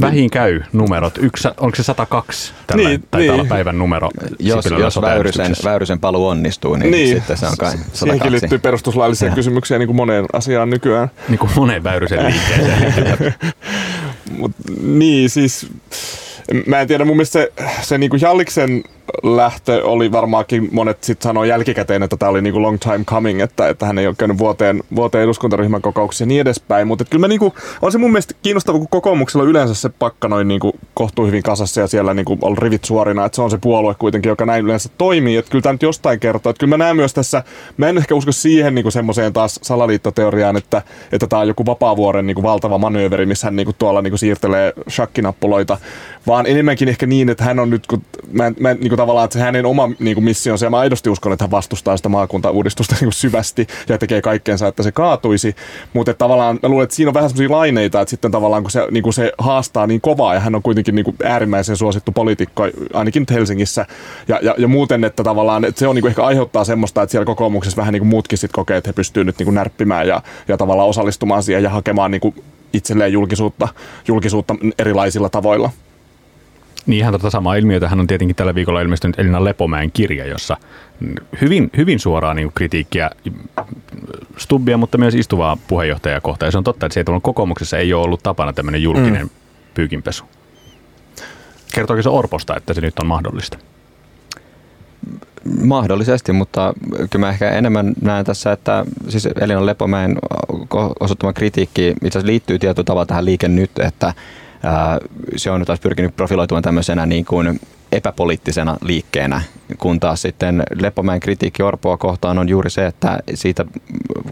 Vähin 0.00 0.30
käy 0.30 0.60
numerot. 0.72 1.18
Yksi, 1.18 1.48
onko 1.48 1.76
se 1.76 1.82
102 1.82 2.52
tällä, 2.66 2.88
niin, 2.88 3.00
taitaa 3.00 3.20
niin. 3.20 3.30
olla 3.30 3.44
päivän 3.44 3.78
numero? 3.78 4.10
Jos, 4.38 4.64
jos 4.78 5.00
Väyrysen, 5.00 5.56
Väyrysen 5.64 6.00
paluu 6.00 6.28
onnistuu, 6.28 6.76
niin, 6.76 6.90
niin, 6.90 7.16
sitten 7.16 7.36
se 7.36 7.46
on 7.46 7.56
kai 7.58 7.70
102. 7.70 7.98
Siihenkin 7.98 8.32
liittyy 8.32 8.58
perustuslaillisia 8.58 9.30
kysymyksiä 9.30 9.78
niin 9.78 9.86
kuin 9.86 9.96
moneen 9.96 10.26
asiaan 10.32 10.70
nykyään. 10.70 11.10
Niin 11.28 11.38
kuin 11.38 11.50
moneen 11.56 11.84
Väyrysen 11.84 12.26
liikkeeseen. 12.26 13.34
Mut, 14.38 14.52
niin, 14.82 15.30
siis 15.30 15.66
mä 16.66 16.80
en 16.80 16.88
tiedä, 16.88 17.04
mun 17.04 17.16
mielestä 17.16 17.32
se, 17.32 17.52
se 17.82 17.98
niin 17.98 18.10
kuin 18.10 18.20
Jalliksen 18.20 18.82
lähtö 19.22 19.84
oli 19.84 20.12
varmaankin, 20.12 20.68
monet 20.72 21.04
sitten 21.04 21.24
sanoi 21.28 21.48
jälkikäteen, 21.48 22.02
että 22.02 22.16
tämä 22.16 22.30
oli 22.30 22.42
niinku 22.42 22.62
long 22.62 22.78
time 22.78 23.04
coming, 23.04 23.40
että, 23.40 23.68
että 23.68 23.86
hän 23.86 23.98
ei 23.98 24.06
ole 24.06 24.14
käynyt 24.18 24.38
vuoteen, 24.38 24.82
vuoteen 24.96 25.24
eduskuntaryhmän 25.24 25.82
kokouksessa 25.82 26.22
ja 26.22 26.26
niin 26.26 26.40
edespäin. 26.40 26.86
Mutta 26.86 27.04
kyllä 27.04 27.28
niinku, 27.28 27.54
on 27.82 27.92
se 27.92 27.98
mun 27.98 28.12
mielestä 28.12 28.34
kiinnostava, 28.42 28.78
kun 28.78 28.88
kokoomuksella 28.90 29.44
yleensä 29.44 29.74
se 29.74 29.88
pakka 29.88 30.28
noin 30.28 30.48
niinku 30.48 30.72
kohtuu 30.94 31.26
hyvin 31.26 31.42
kasassa 31.42 31.80
ja 31.80 31.86
siellä 31.86 32.14
niinku 32.14 32.38
on 32.42 32.58
rivit 32.58 32.84
suorina, 32.84 33.24
että 33.24 33.36
se 33.36 33.42
on 33.42 33.50
se 33.50 33.58
puolue 33.58 33.94
kuitenkin, 33.98 34.30
joka 34.30 34.46
näin 34.46 34.64
yleensä 34.64 34.88
toimii. 34.98 35.36
Että 35.36 35.50
kyllä 35.50 35.62
tämä 35.62 35.72
nyt 35.72 35.82
jostain 35.82 36.20
kertoo. 36.20 36.50
Että 36.50 36.60
kyllä 36.60 36.76
mä 36.76 36.84
näen 36.84 36.96
myös 36.96 37.14
tässä, 37.14 37.42
mä 37.76 37.88
en 37.88 37.98
ehkä 37.98 38.14
usko 38.14 38.32
siihen 38.32 38.74
niinku 38.74 38.90
semmoiseen 38.90 39.32
taas 39.32 39.60
salaliittoteoriaan, 39.62 40.56
että, 40.56 40.82
että 41.12 41.26
tämä 41.26 41.42
on 41.42 41.48
joku 41.48 41.66
vapaavuoren 41.66 42.26
niinku 42.26 42.42
valtava 42.42 42.78
manööveri, 42.78 43.26
missä 43.26 43.46
hän 43.46 43.56
niinku 43.56 43.72
tuolla 43.78 44.02
niinku 44.02 44.16
siirtelee 44.16 44.72
shakkinappuloita, 44.90 45.78
vaan 46.26 46.46
enemmänkin 46.46 46.88
ehkä 46.88 47.06
niin, 47.06 47.28
että 47.28 47.44
hän 47.44 47.58
on 47.58 47.70
nyt, 47.70 47.86
kun 47.86 48.02
mä, 48.32 48.52
mä 48.60 48.74
niinku 48.74 48.96
tavallaan, 49.00 49.24
että 49.24 49.38
se 49.38 49.44
hänen 49.44 49.66
oma 49.66 49.90
niin 49.98 50.14
kuin 50.14 50.24
missionsa, 50.24 50.66
ja 50.66 50.70
mä 50.70 50.78
aidosti 50.78 51.10
uskon, 51.10 51.32
että 51.32 51.44
hän 51.44 51.50
vastustaa 51.50 51.96
sitä 51.96 52.08
maakuntauudistusta 52.08 52.94
niin 52.94 53.06
kuin 53.06 53.12
syvästi 53.12 53.66
ja 53.88 53.98
tekee 53.98 54.22
kaikkeensa, 54.22 54.68
että 54.68 54.82
se 54.82 54.92
kaatuisi. 54.92 55.56
Mutta 55.92 56.14
tavallaan 56.14 56.58
mä 56.62 56.68
luulen, 56.68 56.84
että 56.84 56.96
siinä 56.96 57.10
on 57.10 57.14
vähän 57.14 57.30
sellaisia 57.30 57.56
laineita, 57.56 58.00
että 58.00 58.10
sitten 58.10 58.30
tavallaan 58.30 58.62
kun 58.62 58.70
se, 58.70 58.86
niin 58.90 59.02
kuin 59.02 59.12
se 59.12 59.32
haastaa 59.38 59.86
niin 59.86 60.00
kovaa, 60.00 60.34
ja 60.34 60.40
hän 60.40 60.54
on 60.54 60.62
kuitenkin 60.62 60.94
niin 60.94 61.04
kuin 61.04 61.16
äärimmäisen 61.24 61.76
suosittu 61.76 62.12
poliitikko, 62.12 62.68
ainakin 62.94 63.22
nyt 63.22 63.30
Helsingissä, 63.30 63.86
ja, 64.28 64.38
ja, 64.42 64.54
ja 64.58 64.68
muuten, 64.68 65.04
että 65.04 65.24
tavallaan 65.24 65.64
että 65.64 65.78
se 65.78 65.88
on 65.88 65.94
niin 65.94 66.02
kuin 66.02 66.10
ehkä 66.10 66.24
aiheuttaa 66.24 66.64
semmoista, 66.64 67.02
että 67.02 67.10
siellä 67.10 67.26
kokoomuksessa 67.26 67.76
vähän 67.76 67.92
niin 67.92 68.00
kuin 68.00 68.08
muutkin 68.08 68.38
sit 68.38 68.52
kokee, 68.52 68.76
että 68.76 68.88
he 68.88 68.92
pystyvät 68.92 69.26
nyt 69.26 69.38
niin 69.38 69.44
kuin 69.44 69.54
närppimään 69.54 70.08
ja, 70.08 70.22
ja 70.48 70.56
tavallaan 70.56 70.88
osallistumaan 70.88 71.42
siihen 71.42 71.62
ja 71.62 71.70
hakemaan 71.70 72.10
niin 72.10 72.20
kuin 72.20 72.34
itselleen 72.72 73.12
julkisuutta, 73.12 73.68
julkisuutta 74.08 74.56
erilaisilla 74.78 75.28
tavoilla. 75.28 75.70
Niin 76.86 76.98
ihan 76.98 77.12
tota 77.12 77.30
samaa 77.30 77.54
ilmiötä 77.54 77.88
hän 77.88 78.00
on 78.00 78.06
tietenkin 78.06 78.36
tällä 78.36 78.54
viikolla 78.54 78.80
ilmestynyt 78.80 79.18
Elina 79.18 79.44
Lepomäen 79.44 79.92
kirja, 79.92 80.26
jossa 80.26 80.56
hyvin, 81.40 81.70
hyvin 81.76 81.98
suoraa 81.98 82.34
niin 82.34 82.52
kritiikkiä 82.54 83.10
Stubbia, 84.36 84.76
mutta 84.76 84.98
myös 84.98 85.14
istuvaa 85.14 85.56
puheenjohtajaa 85.68 86.20
kohtaan. 86.20 86.46
Ja 86.46 86.50
se 86.50 86.58
on 86.58 86.64
totta, 86.64 86.86
että 86.86 86.94
se 86.94 87.00
ei 87.00 87.20
kokoomuksessa 87.22 87.78
ei 87.78 87.92
ole 87.92 88.04
ollut 88.04 88.22
tapana 88.22 88.52
tämmöinen 88.52 88.82
julkinen 88.82 89.22
mm. 89.22 89.30
pyykinpesu. 89.74 90.24
Kertooko 91.74 92.02
se 92.02 92.08
Orposta, 92.08 92.56
että 92.56 92.74
se 92.74 92.80
nyt 92.80 92.98
on 92.98 93.06
mahdollista? 93.06 93.58
Mahdollisesti, 95.62 96.32
mutta 96.32 96.74
kyllä 97.10 97.26
mä 97.26 97.30
ehkä 97.30 97.50
enemmän 97.50 97.94
näen 98.02 98.24
tässä, 98.24 98.52
että 98.52 98.84
siis 99.08 99.28
Elina 99.40 99.66
Lepomäen 99.66 100.18
osoittama 101.00 101.32
kritiikki 101.32 101.88
itse 101.88 102.08
asiassa 102.08 102.26
liittyy 102.26 102.58
tietyllä 102.58 102.84
tavalla 102.84 103.06
tähän 103.06 103.24
liike 103.24 103.48
nyt, 103.48 103.70
että 103.78 104.14
se 105.36 105.50
on 105.50 105.64
taas 105.64 105.80
pyrkinyt 105.80 106.16
profiloitumaan 106.16 106.62
tämmöisenä 106.62 107.06
niin 107.06 107.24
kuin 107.24 107.60
epäpoliittisena 107.92 108.76
liikkeenä, 108.82 109.42
kun 109.78 110.00
taas 110.00 110.22
sitten 110.22 110.62
Lepomäen 110.74 111.20
kritiikki 111.20 111.62
Orpoa 111.62 111.96
kohtaan 111.96 112.38
on 112.38 112.48
juuri 112.48 112.70
se, 112.70 112.86
että 112.86 113.18
siitä 113.34 113.64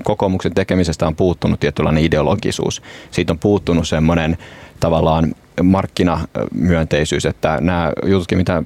kokoomuksen 0.04 0.54
tekemisestä 0.54 1.06
on 1.06 1.16
puuttunut 1.16 1.60
tietynlainen 1.60 2.04
ideologisuus. 2.04 2.82
Siitä 3.10 3.32
on 3.32 3.38
puuttunut 3.38 3.88
semmoinen 3.88 4.38
tavallaan 4.80 5.34
markkinamyönteisyys, 5.62 7.26
että 7.26 7.58
nämä 7.60 7.92
jututkin, 8.06 8.38
mitä 8.38 8.62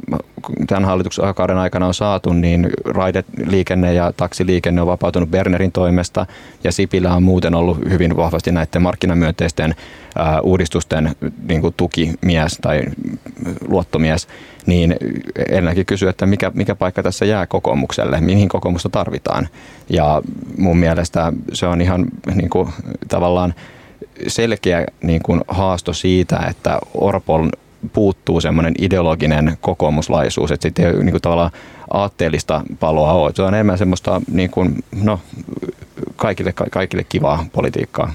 tämän 0.67 0.85
hallituksen 0.85 1.35
kauden 1.35 1.59
aikana 1.59 1.87
on 1.87 1.95
saatu, 1.95 2.33
niin 2.33 2.71
raideliikenne 2.85 3.95
ja 3.95 4.13
taksiliikenne 4.17 4.81
on 4.81 4.87
vapautunut 4.87 5.31
Bernerin 5.31 5.73
toimesta 5.73 6.27
ja 6.65 6.73
Sipilä 6.73 7.15
on 7.15 7.23
muuten 7.23 7.55
ollut 7.55 7.79
hyvin 7.91 8.17
vahvasti 8.17 8.53
näiden 8.53 8.83
markkinamyönteisten 8.83 9.75
uudistusten 10.43 11.17
niin 11.49 11.61
kuin 11.61 11.75
tukimies 11.77 12.59
tai 12.63 12.83
luottomies, 13.69 14.29
niin 14.67 14.97
ennenkin 15.49 15.87
kysyä, 15.87 16.11
että 16.11 16.27
mikä, 16.27 16.51
mikä 16.55 16.75
paikka 16.75 17.03
tässä 17.03 17.25
jää 17.25 17.47
kokoomukselle, 17.47 18.21
mihin 18.21 18.49
kokoomusta 18.49 18.89
tarvitaan. 18.89 19.49
Ja 19.89 20.23
mun 20.59 20.79
mielestä 20.79 21.33
se 21.53 21.67
on 21.67 21.81
ihan 21.81 22.07
niin 22.35 22.51
kuin, 22.51 22.69
tavallaan 23.09 23.55
selkeä 24.27 24.87
niin 25.03 25.23
kuin 25.23 25.41
haasto 25.49 25.93
siitä, 25.93 26.47
että 26.51 26.79
Orpon 26.95 27.51
puuttuu 27.93 28.41
semmoinen 28.41 28.75
ideologinen 28.79 29.59
kokoomuslaisuus, 29.61 30.51
että 30.51 30.63
sitten 30.63 30.87
ei 30.87 30.93
niin 30.93 31.11
kuin 31.11 31.23
tavallaan 31.23 31.51
aatteellista 31.91 32.63
paloa 32.81 33.13
ole. 33.13 33.33
Se 33.35 33.43
on 33.43 33.55
enemmän 33.55 33.79
semmoista 33.79 34.23
niin 34.33 34.51
kuin, 34.51 34.85
no, 35.03 35.21
kaikille, 36.17 36.53
kaikille 36.71 37.05
kivaa 37.05 37.47
politiikkaa. 37.53 38.13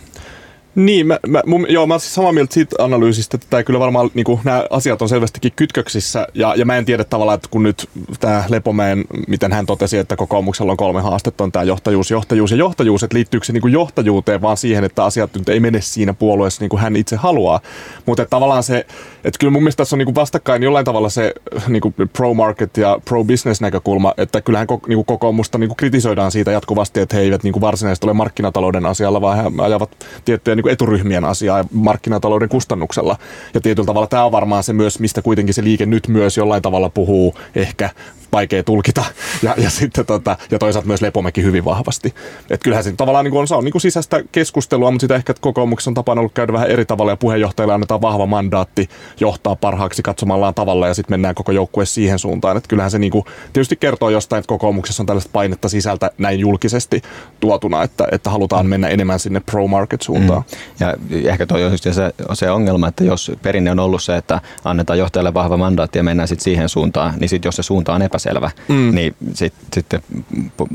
Niin, 0.78 1.08
mä, 1.08 1.20
mä, 1.28 1.42
mun, 1.46 1.66
joo, 1.70 1.88
mä 1.88 1.94
olen 1.94 2.00
siis 2.00 2.16
samaa 2.16 2.32
mieltä 2.32 2.54
siitä 2.54 2.76
analyysistä, 2.80 3.38
että 3.38 3.48
tämä 3.50 3.64
kyllä 3.64 3.80
varmaan 3.80 4.10
niin 4.14 4.24
kuin, 4.24 4.40
nämä 4.44 4.66
asiat 4.70 5.02
on 5.02 5.10
selvästikin 5.10 5.52
kytköksissä. 5.56 6.28
Ja, 6.34 6.54
ja 6.56 6.66
mä 6.66 6.78
en 6.78 6.86
tiedä 6.86 7.04
tavallaan, 7.04 7.36
että 7.36 7.48
kun 7.52 7.64
nyt 7.64 7.90
tämä 8.20 8.44
Lepomäen, 8.50 9.06
miten 9.28 9.54
hän 9.54 9.66
totesi, 9.66 9.98
että 9.98 10.16
kokoomuksella 10.16 10.72
on 10.72 10.78
kolme 10.78 11.02
haastetta, 11.02 11.44
on 11.44 11.52
tämä 11.52 11.64
johtajuus, 11.64 12.12
johtajuus 12.12 12.52
ja 12.52 12.58
johtajuus, 12.58 13.04
että 13.04 13.16
liittyykö 13.16 13.46
se 13.46 13.54
niin 13.54 13.62
kuin 13.62 13.74
johtajuuteen 13.74 14.42
vaan 14.42 14.58
siihen, 14.58 14.84
että 14.84 15.06
asiat 15.06 15.34
nyt 15.34 15.50
ei 15.50 15.60
mene 15.60 15.82
siinä 15.82 16.14
puolueessa 16.14 16.62
niin 16.62 16.70
kuin 16.70 16.82
hän 16.82 16.96
itse 16.96 17.16
haluaa. 17.16 17.60
Mutta 18.06 18.26
tavallaan 18.26 18.64
se, 18.64 18.86
että 19.24 19.40
kyllä 19.40 19.52
mun 19.52 19.64
mielestä 19.64 19.78
tässä 19.78 19.96
on 19.96 19.98
niin 19.98 20.06
kuin 20.06 20.16
vastakkain 20.16 20.64
jollain 20.64 20.86
tavalla 20.86 21.10
se 21.10 21.34
niin 21.68 21.82
kuin 21.82 21.94
pro-market 22.14 22.78
ja 22.78 23.00
pro-business 23.06 23.62
näkökulma, 23.62 24.14
että 24.18 24.42
kyllähän 24.42 24.68
niin 24.88 24.98
kuin 24.98 25.06
kokoomusta 25.06 25.58
niin 25.58 25.70
kuin 25.70 25.78
kritisoidaan 25.78 26.32
siitä 26.32 26.52
jatkuvasti, 26.52 27.00
että 27.00 27.16
he 27.16 27.22
eivät 27.22 27.44
niin 27.44 27.54
kuin 27.54 27.62
varsinaisesti 27.62 28.08
ole 28.08 28.14
markkinatalouden 28.14 28.86
asialla, 28.86 29.22
vaan 29.22 29.38
he 29.38 29.44
ajavat 29.62 29.90
tiettyjä 30.26 30.56
niin 30.56 30.67
kuin 30.68 30.74
eturyhmien 30.74 31.26
asiaa 31.26 31.66
markkinatalouden 31.72 32.50
kustannuksella. 32.50 33.18
Ja 33.54 33.62
tietyllä 33.62 33.86
tavalla 33.86 34.08
tämä 34.08 34.26
on 34.26 34.32
varmaan 34.32 34.64
se 34.64 34.74
myös, 34.74 35.00
mistä 35.00 35.22
kuitenkin 35.22 35.54
se 35.54 35.64
liike 35.64 35.86
nyt 35.86 36.08
myös 36.08 36.38
jollain 36.38 36.62
tavalla 36.62 36.90
puhuu 36.90 37.36
ehkä 37.56 37.90
vaikea 38.32 38.64
tulkita 38.64 39.06
ja, 39.44 39.54
ja, 39.58 39.70
sitten 39.70 40.06
tota, 40.06 40.38
ja 40.52 40.60
toisaalta 40.60 40.88
myös 40.88 41.02
Lepomäki 41.02 41.44
hyvin 41.44 41.66
vahvasti. 41.66 42.16
Et 42.50 42.64
kyllähän 42.64 42.84
se 42.84 42.92
tavallaan 42.92 43.26
niin 43.26 43.38
on, 43.38 43.48
se 43.48 43.56
on 43.56 43.64
niin 43.64 43.72
kuin 43.72 43.82
sisäistä 43.82 44.24
keskustelua, 44.32 44.92
mutta 44.92 45.04
sitä 45.04 45.16
ehkä 45.16 45.34
kokoomuksen 45.42 45.92
on 45.92 45.96
tapana 45.96 46.22
ollut 46.22 46.34
käydä 46.34 46.54
vähän 46.54 46.70
eri 46.70 46.86
tavalla 46.86 47.12
ja 47.12 47.18
puheenjohtajalle 47.18 47.74
annetaan 47.74 48.02
vahva 48.02 48.26
mandaatti 48.26 48.90
johtaa 49.20 49.56
parhaaksi 49.56 50.04
katsomallaan 50.04 50.54
tavalla 50.54 50.88
ja 50.88 50.94
sitten 50.94 51.14
mennään 51.14 51.36
koko 51.36 51.52
joukkue 51.52 51.86
siihen 51.86 52.20
suuntaan. 52.20 52.58
Et 52.58 52.68
kyllähän 52.68 52.92
se 52.92 53.00
niin 53.00 53.12
kuin, 53.12 53.26
tietysti 53.54 53.76
kertoo 53.76 54.10
jostain, 54.10 54.40
että 54.40 54.48
kokoomuksessa 54.48 55.04
on 55.04 55.08
tällaista 55.08 55.30
painetta 55.34 55.70
sisältä 55.70 56.12
näin 56.18 56.40
julkisesti 56.40 57.02
tuotuna, 57.40 57.84
että, 57.84 58.08
että 58.12 58.30
halutaan 58.30 58.66
mennä 58.66 58.88
enemmän 58.88 59.20
sinne 59.20 59.40
pro-market 59.40 60.02
suuntaan. 60.02 60.42
Mm. 60.42 60.47
Ja 60.80 60.94
ehkä 61.32 61.46
toi 61.46 61.64
on 61.64 61.78
se, 61.78 61.92
se 62.34 62.52
ongelma, 62.52 62.88
että 62.88 63.04
jos 63.04 63.32
perinne 63.42 63.72
on 63.72 63.80
ollut 63.80 64.04
se, 64.04 64.18
että 64.18 64.42
annetaan 64.64 65.00
johtajalle 65.00 65.34
vahva 65.34 65.58
mandaatti 65.58 66.00
ja 66.00 66.04
mennään 66.04 66.28
sitten 66.28 66.44
siihen 66.44 66.70
suuntaan, 66.70 67.14
niin 67.20 67.30
sitten 67.30 67.48
jos 67.48 67.56
se 67.56 67.64
suunta 67.64 67.94
on 67.94 68.02
epä 68.02 68.18
epäselvä, 68.18 68.52
mm. 68.68 68.96
niin 68.96 69.16
sitten 69.34 69.62
sit 69.74 69.86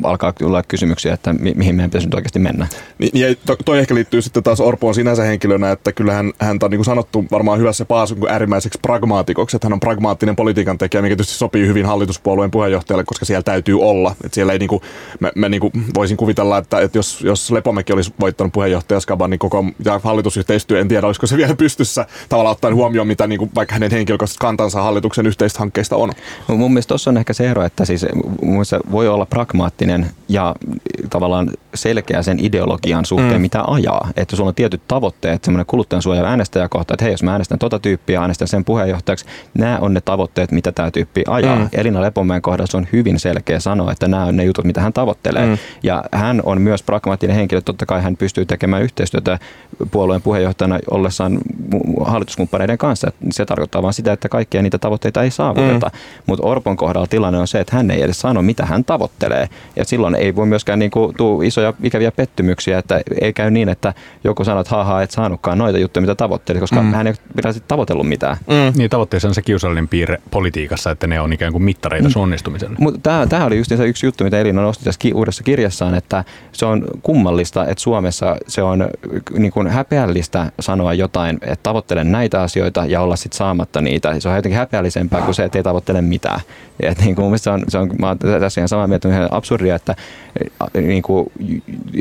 alkaa 0.02 0.32
tulla 0.32 0.62
kysymyksiä, 0.62 1.14
että 1.14 1.32
mi- 1.32 1.54
mihin 1.56 1.74
meidän 1.74 1.90
pitäisi 1.90 2.06
nyt 2.06 2.14
oikeasti 2.14 2.38
mennä. 2.38 2.66
Niin, 2.98 3.10
ja 3.14 3.34
to, 3.46 3.56
toi 3.64 3.78
ehkä 3.78 3.94
liittyy 3.94 4.22
sitten 4.22 4.42
taas 4.42 4.60
Orpoon 4.60 4.94
sinänsä 4.94 5.22
henkilönä, 5.22 5.70
että 5.70 5.92
kyllähän 5.92 6.32
häntä 6.38 6.66
on 6.66 6.70
niin 6.70 6.78
kuin 6.78 6.84
sanottu 6.84 7.24
varmaan 7.30 7.58
hyvässä 7.58 7.84
paasun 7.84 8.18
kuin 8.18 8.32
äärimmäiseksi 8.32 8.78
pragmaatikoksi, 8.82 9.56
että 9.56 9.66
hän 9.66 9.72
on 9.72 9.80
pragmaattinen 9.80 10.36
politiikan 10.36 10.78
tekijä, 10.78 11.02
mikä 11.02 11.16
tietysti 11.16 11.34
sopii 11.34 11.66
hyvin 11.66 11.86
hallituspuolueen 11.86 12.50
puheenjohtajalle, 12.50 13.04
koska 13.04 13.24
siellä 13.24 13.42
täytyy 13.42 13.80
olla. 13.80 14.10
Että 14.24 14.34
siellä 14.34 14.52
ei 14.52 14.58
niin 14.58 14.68
kuin, 14.68 14.82
mä, 15.20 15.30
mä 15.34 15.48
niin 15.48 15.60
kuin 15.60 15.72
voisin 15.94 16.16
kuvitella, 16.16 16.58
että, 16.58 16.80
että 16.80 16.98
jos, 16.98 17.20
jos 17.20 17.50
Lepomäki 17.50 17.92
olisi 17.92 18.14
voittanut 18.20 18.52
puheenjohtajaskaban, 18.52 19.30
niin 19.30 19.38
koko 19.38 19.61
ja 19.84 20.00
hallitusyhteistyö, 20.04 20.80
en 20.80 20.88
tiedä, 20.88 21.06
olisiko 21.06 21.26
se 21.26 21.36
vielä 21.36 21.56
pystyssä 21.56 22.06
tavallaan 22.28 22.52
ottaen 22.52 22.74
huomioon, 22.74 23.06
mitä 23.06 23.26
niin 23.26 23.38
kuin, 23.38 23.50
vaikka 23.54 23.74
hänen 23.74 23.90
henkilökohtaiset 23.90 24.40
kantansa 24.40 24.82
hallituksen 24.82 25.26
yhteistä 25.26 25.58
hankkeista 25.58 25.96
on. 25.96 26.12
No, 26.48 26.56
mun 26.56 26.72
mielestä 26.72 26.88
tuossa 26.88 27.10
on 27.10 27.16
ehkä 27.16 27.32
se 27.32 27.50
ero, 27.50 27.64
että 27.64 27.84
siis 27.84 28.06
mun 28.42 28.64
voi 28.90 29.08
olla 29.08 29.26
pragmaattinen 29.26 30.10
ja 30.28 30.54
tavallaan 31.10 31.50
selkeä 31.74 32.22
sen 32.22 32.44
ideologian 32.44 33.04
suhteen, 33.04 33.34
mm. 33.34 33.40
mitä 33.40 33.62
ajaa. 33.66 34.10
Että 34.16 34.36
sulla 34.36 34.48
on 34.48 34.54
tietyt 34.54 34.82
tavoitteet, 34.88 35.44
semmoinen 35.44 35.66
kuluttajansuoja 35.66 36.24
äänestäjäkohta, 36.24 36.94
että 36.94 37.04
hei, 37.04 37.12
jos 37.12 37.22
mä 37.22 37.32
äänestän 37.32 37.58
tota 37.58 37.78
tyyppiä, 37.78 38.20
äänestän 38.20 38.48
sen 38.48 38.64
puheenjohtajaksi, 38.64 39.24
nämä 39.54 39.78
on 39.80 39.94
ne 39.94 40.00
tavoitteet, 40.00 40.52
mitä 40.52 40.72
tämä 40.72 40.90
tyyppi 40.90 41.24
ajaa. 41.28 41.56
Mm. 41.56 41.68
Elina 41.72 42.00
Lepomäen 42.00 42.42
kohdalla 42.42 42.66
se 42.66 42.76
on 42.76 42.86
hyvin 42.92 43.18
selkeä 43.18 43.60
sanoa, 43.60 43.92
että 43.92 44.08
nämä 44.08 44.24
on 44.24 44.36
ne 44.36 44.44
jutut, 44.44 44.64
mitä 44.64 44.80
hän 44.80 44.92
tavoittelee. 44.92 45.46
Mm. 45.46 45.58
Ja 45.82 46.04
hän 46.12 46.40
on 46.44 46.60
myös 46.60 46.82
pragmaattinen 46.82 47.36
henkilö, 47.36 47.60
totta 47.60 47.86
kai 47.86 48.02
hän 48.02 48.16
pystyy 48.16 48.44
tekemään 48.44 48.82
yhteistyötä 48.82 49.38
puolueen 49.90 50.22
puheenjohtajana 50.22 50.78
ollessaan 50.90 51.38
hallituskumppaneiden 52.04 52.78
kanssa. 52.78 53.12
Se 53.30 53.46
tarkoittaa 53.46 53.82
vain 53.82 53.94
sitä, 53.94 54.12
että 54.12 54.28
kaikkia 54.28 54.62
niitä 54.62 54.78
tavoitteita 54.78 55.22
ei 55.22 55.30
saavuteta. 55.30 55.86
Mm. 55.86 55.98
Mutta 56.26 56.46
Orpon 56.46 56.76
kohdalla 56.76 57.06
tilanne 57.06 57.38
on 57.38 57.48
se, 57.48 57.60
että 57.60 57.76
hän 57.76 57.90
ei 57.90 58.02
edes 58.02 58.20
sano, 58.20 58.42
mitä 58.42 58.66
hän 58.66 58.84
tavoittelee. 58.84 59.48
Ja 59.76 59.84
silloin 59.84 60.14
ei 60.14 60.36
voi 60.36 60.46
myöskään 60.46 60.78
niin 60.78 60.90
kuin, 60.90 61.14
tuu 61.16 61.42
isoja 61.62 61.74
ikäviä 61.82 62.12
pettymyksiä, 62.12 62.78
että 62.78 63.00
ei 63.20 63.32
käy 63.32 63.50
niin, 63.50 63.68
että 63.68 63.94
joku 64.24 64.44
sanoo, 64.44 64.60
että 64.60 64.76
haha, 64.76 65.02
et 65.02 65.10
saanutkaan 65.10 65.58
noita 65.58 65.78
juttuja, 65.78 66.00
mitä 66.00 66.14
tavoitteli, 66.14 66.60
koska 66.60 66.82
mm. 66.82 66.92
hän 66.92 67.06
ei 67.06 67.14
ole 67.44 67.54
tavoitellut 67.68 68.08
mitään. 68.08 68.36
Mm. 68.46 68.78
Niin, 68.78 68.90
tavoitteessa 68.90 69.28
on 69.28 69.34
se 69.34 69.42
kiusallinen 69.42 69.88
piirre 69.88 70.18
politiikassa, 70.30 70.90
että 70.90 71.06
ne 71.06 71.20
on 71.20 71.32
ikään 71.32 71.52
kuin 71.52 71.62
mittareita 71.62 72.08
mm. 72.08 72.20
onnistumiselle. 72.22 72.76
Mutta 72.78 73.26
tämä 73.28 73.44
oli 73.44 73.56
just 73.56 73.76
se 73.76 73.86
yksi 73.86 74.06
juttu, 74.06 74.24
mitä 74.24 74.40
Elina 74.40 74.62
nosti 74.62 74.84
tässä 74.84 75.08
uudessa 75.14 75.42
kirjassaan, 75.42 75.94
että 75.94 76.24
se 76.52 76.66
on 76.66 76.84
kummallista, 77.02 77.66
että 77.66 77.82
Suomessa 77.82 78.36
se 78.48 78.62
on 78.62 78.88
niin 79.38 79.52
kuin 79.52 79.68
häpeällistä 79.68 80.52
sanoa 80.60 80.94
jotain, 80.94 81.38
että 81.42 81.62
tavoittelen 81.62 82.12
näitä 82.12 82.42
asioita 82.42 82.84
ja 82.86 83.00
olla 83.00 83.16
sitten 83.16 83.38
saamatta 83.38 83.80
niitä. 83.80 84.20
Se 84.20 84.28
on 84.28 84.36
jotenkin 84.36 84.58
häpeällisempää 84.58 85.22
kuin 85.22 85.34
se, 85.34 85.44
että 85.44 85.58
ei 85.58 85.62
tavoittele 85.62 86.02
mitään. 86.02 86.40
Et 86.80 86.98
niin 86.98 87.14
kuin 87.14 87.38
se 87.38 87.50
on, 87.50 87.62
se 87.68 87.78
on, 87.78 87.90
mä 87.98 88.16
tässä 88.40 88.60
ihan 88.60 88.68
samaa 88.68 88.86
mieltä, 88.86 89.08
että 89.08 89.36
absurdia, 89.36 89.74
että 89.74 89.94
niin 90.74 91.02
kuin 91.02 91.32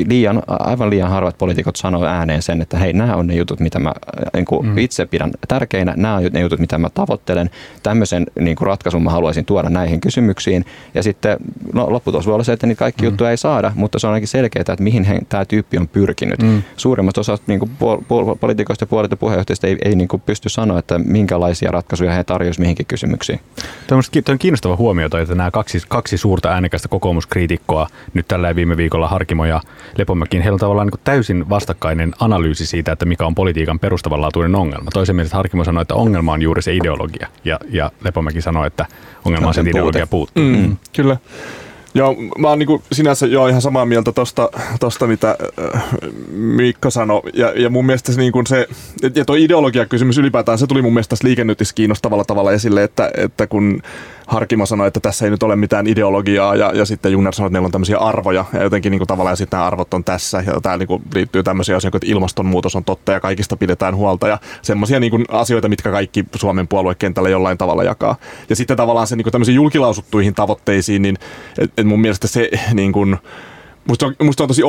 liian, 0.08 0.42
aivan 0.46 0.90
liian 0.90 1.10
harvat 1.10 1.38
poliitikot 1.38 1.76
sanoo 1.76 2.04
ääneen 2.04 2.42
sen, 2.42 2.60
että 2.62 2.78
hei, 2.78 2.92
nämä 2.92 3.16
on 3.16 3.26
ne 3.26 3.34
jutut, 3.34 3.60
mitä 3.60 3.78
mä 3.78 3.92
niin 4.34 4.44
kuin 4.44 4.66
mm. 4.66 4.78
itse 4.78 5.06
pidän 5.06 5.30
tärkeinä, 5.48 5.94
nämä 5.96 6.16
on 6.16 6.22
ne 6.32 6.40
jutut, 6.40 6.60
mitä 6.60 6.78
mä 6.78 6.90
tavoittelen, 6.90 7.50
tämmöisen 7.82 8.26
niin 8.40 8.56
kuin 8.56 8.66
ratkaisun 8.66 9.02
mä 9.02 9.10
haluaisin 9.10 9.44
tuoda 9.44 9.70
näihin 9.70 10.00
kysymyksiin. 10.00 10.64
Ja 10.94 11.02
sitten 11.02 11.36
no, 11.72 11.92
lopputulos 11.92 12.26
voi 12.26 12.34
olla 12.34 12.44
se, 12.44 12.52
että 12.52 12.66
niitä 12.66 12.78
kaikki 12.78 13.02
mm. 13.02 13.06
juttuja 13.06 13.30
ei 13.30 13.36
saada, 13.36 13.72
mutta 13.74 13.98
se 13.98 14.06
on 14.06 14.12
ainakin 14.12 14.28
selkeää, 14.28 14.60
että 14.60 14.76
mihin 14.80 15.04
he, 15.04 15.18
tämä 15.28 15.44
tyyppi 15.44 15.78
on 15.78 15.88
pyrkinyt. 15.88 16.42
Mm. 16.42 16.62
Suurimmasta 16.76 17.20
osasta 17.20 17.44
niin 17.46 17.58
kuin 17.58 17.70
puol- 17.70 18.02
puol- 18.02 18.36
poliitikoista 18.40 18.82
ja 18.82 18.86
puolelta 18.86 19.16
puheenjohtajista 19.16 19.66
ei, 19.66 19.76
ei 19.84 19.94
niin 19.94 20.08
kuin 20.08 20.22
pysty 20.26 20.48
sanoa, 20.48 20.78
että 20.78 20.98
minkälaisia 20.98 21.70
ratkaisuja 21.70 22.12
he 22.12 22.24
tarjoaisivat 22.24 22.62
mihinkin 22.62 22.86
kysymyksiin. 22.86 23.40
Tämä 23.86 24.00
on 24.28 24.38
kiinnostava 24.38 24.76
huomio, 24.76 25.06
että 25.06 25.34
nämä 25.34 25.50
kaksi, 25.50 25.82
kaksi 25.88 26.16
suurta 26.16 26.48
äänekästä 26.48 26.88
kokoomuskriitikkoa, 26.88 27.86
nyt 28.14 28.28
tällä 28.28 28.56
viime 28.56 28.76
viikolla 28.76 29.08
Harkimo 29.08 29.41
ja 29.48 29.60
Lepomäkin, 29.98 30.42
heillä 30.42 30.54
on 30.54 30.60
tavallaan 30.60 30.86
niin 30.86 31.00
täysin 31.04 31.48
vastakkainen 31.48 32.12
analyysi 32.20 32.66
siitä, 32.66 32.92
että 32.92 33.04
mikä 33.04 33.26
on 33.26 33.34
politiikan 33.34 33.78
perustavanlaatuinen 33.78 34.54
ongelma. 34.54 34.90
Toisen 34.90 35.16
mielestä 35.16 35.36
Harkimo 35.36 35.64
sanoi, 35.64 35.82
että 35.82 35.94
ongelma 35.94 36.32
on 36.32 36.42
juuri 36.42 36.62
se 36.62 36.74
ideologia, 36.74 37.28
ja, 37.44 37.60
ja 37.70 37.90
Lepomäki 38.04 38.40
sanoi, 38.40 38.66
että 38.66 38.86
ongelma 39.24 39.48
on 39.48 39.54
se, 39.54 39.60
että 39.60 39.70
ideologia 39.70 40.06
puuttuu. 40.06 40.44
Mm, 40.44 40.56
mm. 40.56 40.76
Kyllä. 40.96 41.16
Joo, 41.94 42.16
mä 42.38 42.48
oon 42.48 42.58
niinku 42.58 42.82
sinänsä 42.92 43.26
jo 43.26 43.46
ihan 43.46 43.62
samaa 43.62 43.86
mieltä 43.86 44.12
tosta, 44.12 44.50
tosta 44.80 45.06
mitä 45.06 45.36
äh, 45.74 45.84
Mikko 46.32 46.90
sanoi. 46.90 47.22
Ja, 47.34 47.52
ja 47.56 47.70
mun 47.70 47.86
mielestä 47.86 48.12
se, 48.12 48.20
niinku 48.20 48.42
se 48.46 48.68
ja 49.14 49.24
tuo 49.24 49.36
ideologiakysymys 49.36 50.18
ylipäätään, 50.18 50.58
se 50.58 50.66
tuli 50.66 50.82
mun 50.82 50.92
mielestä 50.92 51.10
tässä 51.10 51.28
liikennytissä 51.28 51.74
kiinnostavalla 51.74 52.24
tavalla 52.24 52.52
esille, 52.52 52.82
että, 52.82 53.10
että 53.16 53.46
kun 53.46 53.82
Harkimo 54.26 54.66
sanoi, 54.66 54.88
että 54.88 55.00
tässä 55.00 55.24
ei 55.24 55.30
nyt 55.30 55.42
ole 55.42 55.56
mitään 55.56 55.86
ideologiaa 55.86 56.56
ja, 56.56 56.72
ja 56.74 56.84
sitten 56.84 57.12
Jungner 57.12 57.34
sanoi, 57.34 57.46
että 57.46 57.52
meillä 57.52 57.66
on 57.66 57.72
tämmöisiä 57.72 57.98
arvoja 57.98 58.44
ja 58.52 58.62
jotenkin 58.62 58.90
niin 58.90 58.98
kuin 58.98 59.08
tavallaan 59.08 59.36
sitten 59.36 59.56
nämä 59.56 59.66
arvot 59.66 59.94
on 59.94 60.04
tässä 60.04 60.44
ja 60.46 60.60
tämä 60.60 60.76
niin 60.76 60.86
kuin 60.86 61.02
liittyy 61.14 61.42
tämmöisiä 61.42 61.76
asioita, 61.76 61.96
että 61.96 62.06
ilmastonmuutos 62.10 62.76
on 62.76 62.84
totta 62.84 63.12
ja 63.12 63.20
kaikista 63.20 63.56
pidetään 63.56 63.96
huolta 63.96 64.28
ja 64.28 64.38
semmoisia 64.62 65.00
niin 65.00 65.10
kuin 65.10 65.24
asioita, 65.28 65.68
mitkä 65.68 65.90
kaikki 65.90 66.24
Suomen 66.34 66.68
puoluekentällä 66.68 67.28
jollain 67.28 67.58
tavalla 67.58 67.84
jakaa. 67.84 68.16
Ja 68.48 68.56
sitten 68.56 68.76
tavallaan 68.76 69.06
se 69.06 69.16
niin 69.16 69.24
kuin 69.24 69.32
tämmöisiin 69.32 69.56
julkilausuttuihin 69.56 70.34
tavoitteisiin, 70.34 71.02
niin 71.02 71.18
et, 71.58 71.72
et 71.78 71.86
mun 71.86 72.00
mielestä 72.00 72.28
se 72.28 72.50
niin 72.74 72.92
kuin, 72.92 73.16
Musta 73.88 74.06
on, 74.06 74.14
musta 74.22 74.44
on 74.44 74.48
tosi, 74.48 74.62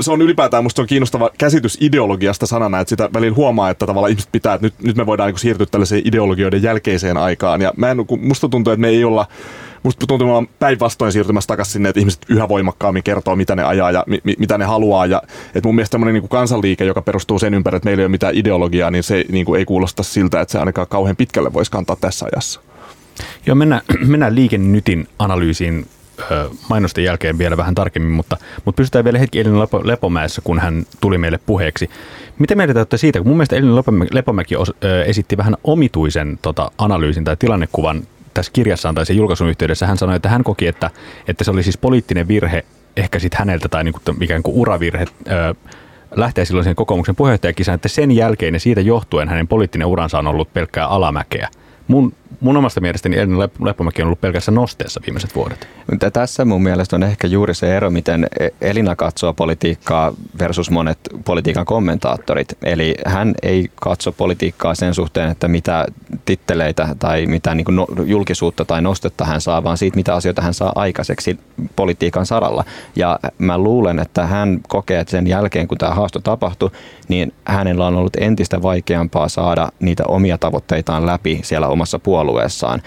se 0.00 0.12
on 0.12 0.22
ylipäätään 0.22 0.62
musta 0.62 0.82
on 0.82 0.88
kiinnostava 0.88 1.30
käsitys 1.38 1.78
ideologiasta 1.80 2.46
sanana, 2.46 2.80
että 2.80 2.88
sitä 2.88 3.10
välillä 3.14 3.36
huomaa, 3.36 3.70
että 3.70 3.86
tavallaan 3.86 4.10
ihmiset 4.10 4.32
pitää, 4.32 4.54
että 4.54 4.66
nyt, 4.66 4.74
nyt 4.82 4.96
me 4.96 5.06
voidaan 5.06 5.30
niin 5.30 5.38
siirtyä 5.38 5.66
tällaiseen 5.66 6.02
ideologioiden 6.04 6.62
jälkeiseen 6.62 7.16
aikaan. 7.16 7.60
Ja 7.62 7.72
mä 7.76 7.90
en, 7.90 7.96
musta 8.20 8.48
tuntuu, 8.48 8.72
että 8.72 8.80
me 8.80 8.88
ei 8.88 9.04
olla, 9.04 9.26
musta 9.82 9.98
tuntuu, 9.98 10.14
että 10.14 10.24
me 10.24 10.30
ollaan 10.30 10.48
päinvastoin 10.58 11.12
siirtymässä 11.12 11.48
takaisin 11.48 11.72
sinne, 11.72 11.88
että 11.88 12.00
ihmiset 12.00 12.26
yhä 12.28 12.48
voimakkaammin 12.48 13.02
kertoo, 13.02 13.36
mitä 13.36 13.56
ne 13.56 13.64
ajaa 13.64 13.90
ja 13.90 14.04
mi, 14.06 14.20
mitä 14.38 14.58
ne 14.58 14.64
haluaa. 14.64 15.06
Ja, 15.06 15.22
että 15.54 15.68
mun 15.68 15.74
mielestä 15.74 15.92
tämmöinen 15.92 16.14
niin 16.14 16.28
kansanliike, 16.28 16.84
joka 16.84 17.02
perustuu 17.02 17.38
sen 17.38 17.54
ympärille, 17.54 17.76
että 17.76 17.86
meillä 17.86 18.00
ei 18.00 18.04
ole 18.04 18.10
mitään 18.10 18.34
ideologiaa, 18.34 18.90
niin 18.90 19.02
se 19.02 19.24
niin 19.28 19.46
kuin 19.46 19.58
ei 19.58 19.64
kuulosta 19.64 20.02
siltä, 20.02 20.40
että 20.40 20.52
se 20.52 20.58
ainakaan 20.58 20.88
kauhean 20.88 21.16
pitkälle 21.16 21.52
voisi 21.52 21.70
kantaa 21.70 21.96
tässä 22.00 22.26
ajassa. 22.32 22.60
Joo, 23.46 23.54
mennään, 23.54 23.82
mennään 24.06 24.34
liikennytin 24.34 25.08
analyysiin 25.18 25.86
mainosten 26.70 27.04
jälkeen 27.04 27.38
vielä 27.38 27.56
vähän 27.56 27.74
tarkemmin, 27.74 28.12
mutta, 28.12 28.36
mutta 28.64 28.76
pysytään 28.76 29.04
vielä 29.04 29.18
hetki 29.18 29.40
Elina 29.40 29.60
Lepo, 29.60 29.80
Lepomäessä, 29.84 30.42
kun 30.44 30.58
hän 30.58 30.86
tuli 31.00 31.18
meille 31.18 31.38
puheeksi. 31.46 31.90
Miten 32.38 32.56
meidän 32.56 32.74
täyttää 32.74 32.98
siitä, 32.98 33.18
kun 33.18 33.28
mun 33.28 33.36
mielestä 33.36 33.56
Elina 33.56 33.82
Lepomäki 34.12 34.56
os, 34.56 34.72
ö, 34.84 35.04
esitti 35.04 35.36
vähän 35.36 35.56
omituisen 35.64 36.38
tota, 36.42 36.70
analyysin 36.78 37.24
tai 37.24 37.36
tilannekuvan 37.36 38.02
tässä 38.34 38.52
kirjassaan 38.52 38.94
tai 38.94 39.06
sen 39.06 39.16
julkaisun 39.16 39.48
yhteydessä. 39.48 39.86
Hän 39.86 39.98
sanoi, 39.98 40.16
että 40.16 40.28
hän 40.28 40.44
koki, 40.44 40.66
että, 40.66 40.90
että 41.28 41.44
se 41.44 41.50
oli 41.50 41.62
siis 41.62 41.78
poliittinen 41.78 42.28
virhe 42.28 42.64
ehkä 42.96 43.18
sitten 43.18 43.38
häneltä 43.38 43.68
tai 43.68 43.84
niinku, 43.84 44.00
ikään 44.20 44.42
kuin 44.42 44.56
uravirhe 44.56 45.04
ö, 45.30 45.54
lähteä 46.16 46.44
silloin 46.44 46.64
sen 46.64 46.74
kokoomuksen 46.74 47.16
puheenjohtajakisaan, 47.16 47.74
että 47.74 47.88
sen 47.88 48.10
jälkeen 48.10 48.54
ja 48.54 48.60
siitä 48.60 48.80
johtuen 48.80 49.28
hänen 49.28 49.48
poliittinen 49.48 49.86
uransa 49.86 50.18
on 50.18 50.26
ollut 50.26 50.52
pelkkää 50.52 50.86
alamäkeä. 50.86 51.48
Mun 51.88 52.12
mun 52.40 52.56
omasta 52.56 52.80
mielestäni 52.80 53.16
Elina 53.16 53.48
Leppomäki 53.60 54.02
on 54.02 54.06
ollut 54.06 54.20
pelkässä 54.20 54.52
nosteessa 54.52 55.00
viimeiset 55.06 55.34
vuodet. 55.34 55.68
Mutta 55.90 56.10
tässä 56.10 56.44
mun 56.44 56.62
mielestä 56.62 56.96
on 56.96 57.02
ehkä 57.02 57.26
juuri 57.26 57.54
se 57.54 57.76
ero, 57.76 57.90
miten 57.90 58.26
e- 58.40 58.48
Elina 58.60 58.96
katsoo 58.96 59.34
politiikkaa 59.34 60.12
versus 60.38 60.70
monet 60.70 60.98
politiikan 61.24 61.64
kommentaattorit. 61.64 62.58
Eli 62.62 62.94
hän 63.06 63.34
ei 63.42 63.70
katso 63.74 64.12
politiikkaa 64.12 64.74
sen 64.74 64.94
suhteen, 64.94 65.30
että 65.30 65.48
mitä 65.48 65.86
titteleitä 66.24 66.88
tai 66.98 67.26
mitä 67.26 67.54
niin 67.54 67.66
no, 67.70 67.86
julkisuutta 68.04 68.64
tai 68.64 68.82
nostetta 68.82 69.24
hän 69.24 69.40
saa, 69.40 69.64
vaan 69.64 69.78
siitä, 69.78 69.96
mitä 69.96 70.14
asioita 70.14 70.42
hän 70.42 70.54
saa 70.54 70.72
aikaiseksi 70.74 71.38
politiikan 71.76 72.26
saralla. 72.26 72.64
Ja 72.96 73.18
mä 73.38 73.58
luulen, 73.58 73.98
että 73.98 74.26
hän 74.26 74.60
kokee, 74.68 75.00
että 75.00 75.10
sen 75.10 75.26
jälkeen, 75.26 75.68
kun 75.68 75.78
tämä 75.78 75.94
haasto 75.94 76.20
tapahtui, 76.20 76.70
niin 77.08 77.32
hänellä 77.44 77.86
on 77.86 77.96
ollut 77.96 78.16
entistä 78.16 78.62
vaikeampaa 78.62 79.28
saada 79.28 79.68
niitä 79.80 80.04
omia 80.08 80.38
tavoitteitaan 80.38 81.06
läpi 81.06 81.40
siellä 81.42 81.68
omassa 81.68 81.98
puolueessaan. 82.18 82.82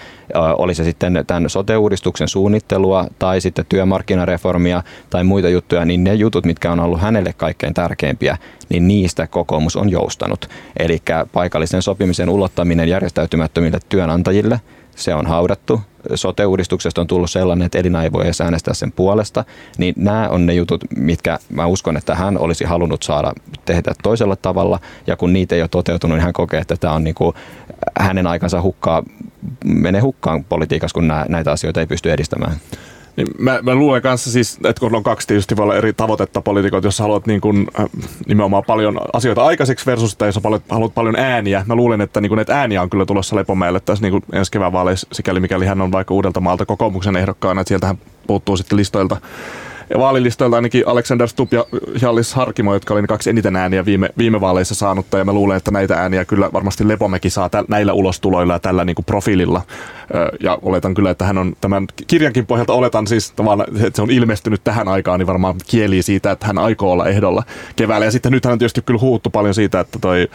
Oli 0.58 0.74
se 0.74 0.84
sitten 0.84 1.24
tämän 1.26 1.50
sote-uudistuksen 1.50 2.28
suunnittelua 2.28 3.06
tai 3.18 3.40
sitten 3.40 3.66
työmarkkinareformia 3.68 4.82
tai 5.10 5.24
muita 5.24 5.48
juttuja, 5.48 5.84
niin 5.84 6.04
ne 6.04 6.14
jutut, 6.14 6.44
mitkä 6.44 6.72
on 6.72 6.80
ollut 6.80 7.00
hänelle 7.00 7.32
kaikkein 7.36 7.74
tärkeimpiä, 7.74 8.36
niin 8.68 8.88
niistä 8.88 9.26
kokoomus 9.26 9.76
on 9.76 9.90
joustanut. 9.90 10.48
Eli 10.78 11.02
paikallisen 11.32 11.82
sopimisen 11.82 12.28
ulottaminen 12.28 12.88
järjestäytymättömille 12.88 13.78
työnantajille– 13.88 14.60
se 14.96 15.14
on 15.14 15.26
haudattu. 15.26 15.80
Sote-uudistuksesta 16.14 17.00
on 17.00 17.06
tullut 17.06 17.30
sellainen, 17.30 17.66
että 17.66 17.78
Elina 17.78 18.02
ei 18.02 18.12
voi 18.12 18.24
edes 18.24 18.40
äänestää 18.40 18.74
sen 18.74 18.92
puolesta. 18.92 19.44
Niin 19.78 19.94
nämä 19.96 20.28
on 20.28 20.46
ne 20.46 20.54
jutut, 20.54 20.84
mitkä 20.96 21.38
mä 21.50 21.66
uskon, 21.66 21.96
että 21.96 22.14
hän 22.14 22.38
olisi 22.38 22.64
halunnut 22.64 23.02
saada 23.02 23.32
tehdä 23.64 23.92
toisella 24.02 24.36
tavalla. 24.36 24.80
Ja 25.06 25.16
kun 25.16 25.32
niitä 25.32 25.54
ei 25.54 25.62
ole 25.62 25.68
toteutunut, 25.68 26.16
niin 26.16 26.24
hän 26.24 26.32
kokee, 26.32 26.60
että 26.60 26.76
tämä 26.76 26.94
on 26.94 27.04
niin 27.04 27.14
kuin 27.14 27.36
hänen 27.98 28.26
aikansa 28.26 28.62
hukkaa, 28.62 29.02
menee 29.64 30.00
hukkaan 30.00 30.44
politiikassa, 30.44 30.94
kun 30.94 31.12
näitä 31.28 31.52
asioita 31.52 31.80
ei 31.80 31.86
pysty 31.86 32.12
edistämään. 32.12 32.56
Niin 33.16 33.28
mä, 33.38 33.58
mä 33.62 33.74
luulen 33.74 34.02
kanssa 34.02 34.30
siis, 34.30 34.58
että 34.64 34.80
kun 34.80 34.94
on 34.94 35.02
kaksi 35.02 35.26
tietysti 35.26 35.56
voi 35.56 35.62
olla 35.62 35.76
eri 35.76 35.92
tavoitetta 35.92 36.40
poliitikot, 36.40 36.84
jos 36.84 36.98
haluat 36.98 37.26
niin 37.26 37.40
kun, 37.40 37.66
äh, 37.80 37.86
nimenomaan 38.26 38.64
paljon 38.66 39.00
asioita 39.12 39.44
aikaiseksi 39.44 39.86
versus, 39.86 40.12
että 40.12 40.26
jos 40.26 40.40
haluat, 40.44 40.62
haluat 40.68 40.94
paljon 40.94 41.16
ääniä. 41.16 41.64
Mä 41.66 41.74
luulen, 41.74 42.00
että 42.00 42.20
niin 42.20 42.28
kun, 42.28 42.38
että 42.38 42.60
ääniä 42.60 42.82
on 42.82 42.90
kyllä 42.90 43.06
tulossa 43.06 43.36
Lepomäelle 43.36 43.80
tässä 43.80 44.08
niin 44.08 44.22
ensi 44.32 44.52
kevään 44.52 44.72
vaaleissa, 44.72 45.08
sikäli 45.12 45.40
mikäli 45.40 45.66
hän 45.66 45.80
on 45.80 45.92
vaikka 45.92 46.14
uudelta 46.14 46.40
maalta 46.40 46.66
kokoomuksen 46.66 47.16
ehdokkaana, 47.16 47.60
että 47.60 47.68
sieltähän 47.68 47.98
puuttuu 48.26 48.56
sitten 48.56 48.78
listoilta 48.78 49.16
vaalilistoilta 49.98 50.56
ainakin 50.56 50.88
Alexander 50.88 51.28
Stubb 51.28 51.52
ja 51.52 51.64
Jallis 52.02 52.34
Harkimo, 52.34 52.74
jotka 52.74 52.94
oli 52.94 53.02
ne 53.02 53.08
kaksi 53.08 53.30
eniten 53.30 53.56
ääniä 53.56 53.84
viime, 53.84 54.10
viime 54.18 54.40
vaaleissa 54.40 54.74
saanutta. 54.74 55.18
Ja 55.18 55.24
mä 55.24 55.32
luulen, 55.32 55.56
että 55.56 55.70
näitä 55.70 55.94
ääniä 55.94 56.24
kyllä 56.24 56.50
varmasti 56.52 56.88
Lepomäki 56.88 57.30
saa 57.30 57.48
täl, 57.48 57.64
näillä 57.68 57.92
ulostuloilla 57.92 58.52
ja 58.52 58.58
tällä 58.58 58.84
niin 58.84 58.94
kuin 58.94 59.06
profiililla. 59.06 59.62
Ja 60.40 60.58
oletan 60.62 60.94
kyllä, 60.94 61.10
että 61.10 61.24
hän 61.24 61.38
on 61.38 61.52
tämän 61.60 61.86
kirjankin 62.06 62.46
pohjalta 62.46 62.72
oletan 62.72 63.06
siis 63.06 63.30
että 63.30 63.96
se 63.96 64.02
on 64.02 64.10
ilmestynyt 64.10 64.64
tähän 64.64 64.88
aikaan, 64.88 65.18
niin 65.18 65.26
varmaan 65.26 65.54
kieli 65.66 66.02
siitä, 66.02 66.30
että 66.30 66.46
hän 66.46 66.58
aikoo 66.58 66.92
olla 66.92 67.08
ehdolla 67.08 67.42
keväällä. 67.76 68.04
Ja 68.04 68.10
sitten 68.10 68.32
nyt 68.32 68.44
hän 68.44 68.52
on 68.52 68.58
tietysti 68.58 68.82
kyllä 68.82 69.00
huuttu 69.00 69.30
paljon 69.30 69.54
siitä, 69.54 69.80
että 69.80 69.98
toi 69.98 70.28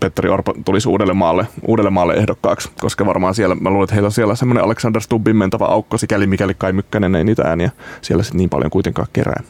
Petteri 0.00 0.28
Orpo 0.28 0.54
tulisi 0.64 0.88
uudelle 0.88 1.12
maalle, 1.12 1.46
uudelle 1.66 1.90
maalle 1.90 2.14
ehdokkaaksi, 2.14 2.70
koska 2.80 3.06
varmaan 3.06 3.34
siellä, 3.34 3.54
mä 3.54 3.70
luulen, 3.70 3.84
että 3.84 3.94
heillä 3.94 4.06
on 4.06 4.12
siellä 4.12 4.34
semmoinen 4.34 4.64
Alexander 4.64 5.02
Stubbin 5.02 5.36
mentävä 5.36 5.64
aukko, 5.64 5.98
sikäli 5.98 6.26
mikäli 6.26 6.54
Kai 6.54 6.72
Mykkänen 6.72 7.14
ei 7.14 7.24
niitä 7.24 7.42
ääniä 7.42 7.70
siellä 8.02 8.22
sitten 8.22 8.38
niin 8.38 8.50
paljon 8.50 8.70
kuitenkaan 8.92 9.08
kerää. 9.12 9.42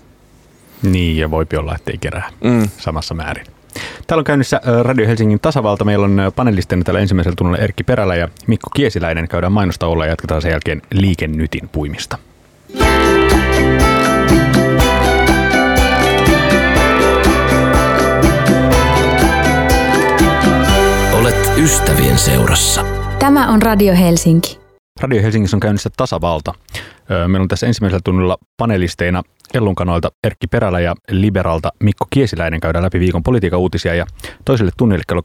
Niin, 0.82 1.16
ja 1.16 1.30
voipi 1.30 1.56
olla, 1.56 1.74
ettei 1.74 1.98
kerää 1.98 2.30
mm. 2.44 2.68
samassa 2.78 3.14
määrin. 3.14 3.46
Täällä 4.06 4.20
on 4.20 4.24
käynnissä 4.24 4.60
Radio 4.82 5.06
Helsingin 5.06 5.40
tasavalta. 5.40 5.84
Meillä 5.84 6.04
on 6.04 6.32
panelistinen 6.36 6.84
täällä 6.84 7.00
ensimmäisellä 7.00 7.36
tunnilla 7.36 7.58
Erkki 7.58 7.84
Perälä 7.84 8.16
ja 8.16 8.28
Mikko 8.46 8.70
Kiesiläinen. 8.74 9.28
Käydään 9.28 9.52
olla 9.82 10.04
ja 10.04 10.10
jatketaan 10.10 10.42
sen 10.42 10.50
jälkeen 10.50 10.82
liikennytin 10.92 11.68
puimista. 11.68 12.18
Olet 21.12 21.52
ystävien 21.56 22.18
seurassa. 22.18 22.84
Tämä 23.18 23.48
on 23.52 23.62
Radio 23.62 23.94
Helsinki. 23.94 24.58
Radio 25.00 25.22
Helsingissä 25.22 25.56
on 25.56 25.60
käynnissä 25.60 25.90
tasavalta. 25.96 26.54
Meillä 27.10 27.42
on 27.42 27.48
tässä 27.48 27.66
ensimmäisellä 27.66 28.00
tunnilla 28.04 28.38
panelisteina 28.56 29.22
Ellunkanoilta 29.54 30.10
Erkki 30.24 30.46
Perälä 30.46 30.80
ja 30.80 30.94
Liberalta 31.10 31.72
Mikko 31.78 32.06
Kiesiläinen 32.10 32.60
käydään 32.60 32.84
läpi 32.84 33.00
viikon 33.00 33.22
politiikan 33.22 33.60
uutisia 33.60 33.94
ja 33.94 34.06
toiselle 34.44 34.72
tunnille 34.76 35.02
kello 35.08 35.22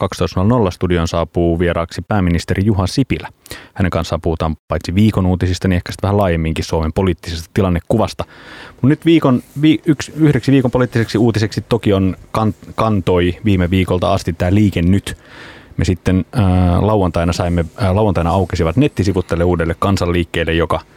12.00 0.66 0.72
studion 0.72 1.08
saapuu 1.08 1.60
vieraaksi 1.60 2.02
pääministeri 2.08 2.66
Juha 2.66 2.88
Sipilä. 2.88 3.28
Hänen 3.74 3.90
kanssaan 3.90 4.22
puhutaan 4.22 4.56
paitsi 4.68 4.96
viikon 4.96 5.26
uutisista, 5.26 5.68
niin 5.68 5.76
ehkä 5.76 5.94
vähän 6.04 6.18
laajemminkin 6.18 6.66
Suomen 6.66 6.94
poliittisesta 6.94 7.50
tilannekuvasta. 7.54 8.26
Mutta 8.70 8.88
nyt 8.88 9.06
viikon, 9.06 9.44
vi, 9.62 9.80
yksi, 9.86 10.14
yhdeksi 10.16 10.52
viikon 10.52 10.72
poliittiseksi 10.72 11.18
uutiseksi 11.18 11.62
toki 11.70 11.94
on 11.94 12.16
kan, 12.32 12.54
kantoi 12.76 13.38
viime 13.46 13.70
viikolta 13.70 14.14
asti 14.14 14.34
tämä 14.34 14.54
Liike 14.54 14.82
Nyt. 14.82 15.18
Me 15.78 15.86
sitten 15.86 16.26
ää, 16.32 16.88
lauantaina 16.88 17.34
saimme, 17.34 17.66
ää, 17.78 17.96
lauantaina 17.96 18.30
aukesivat 18.30 18.76
nettisivut 18.78 19.28
tälle 19.28 19.44
uudelle 19.44 19.76
kansanliikkeelle, 19.80 20.54
joka– 20.54 20.80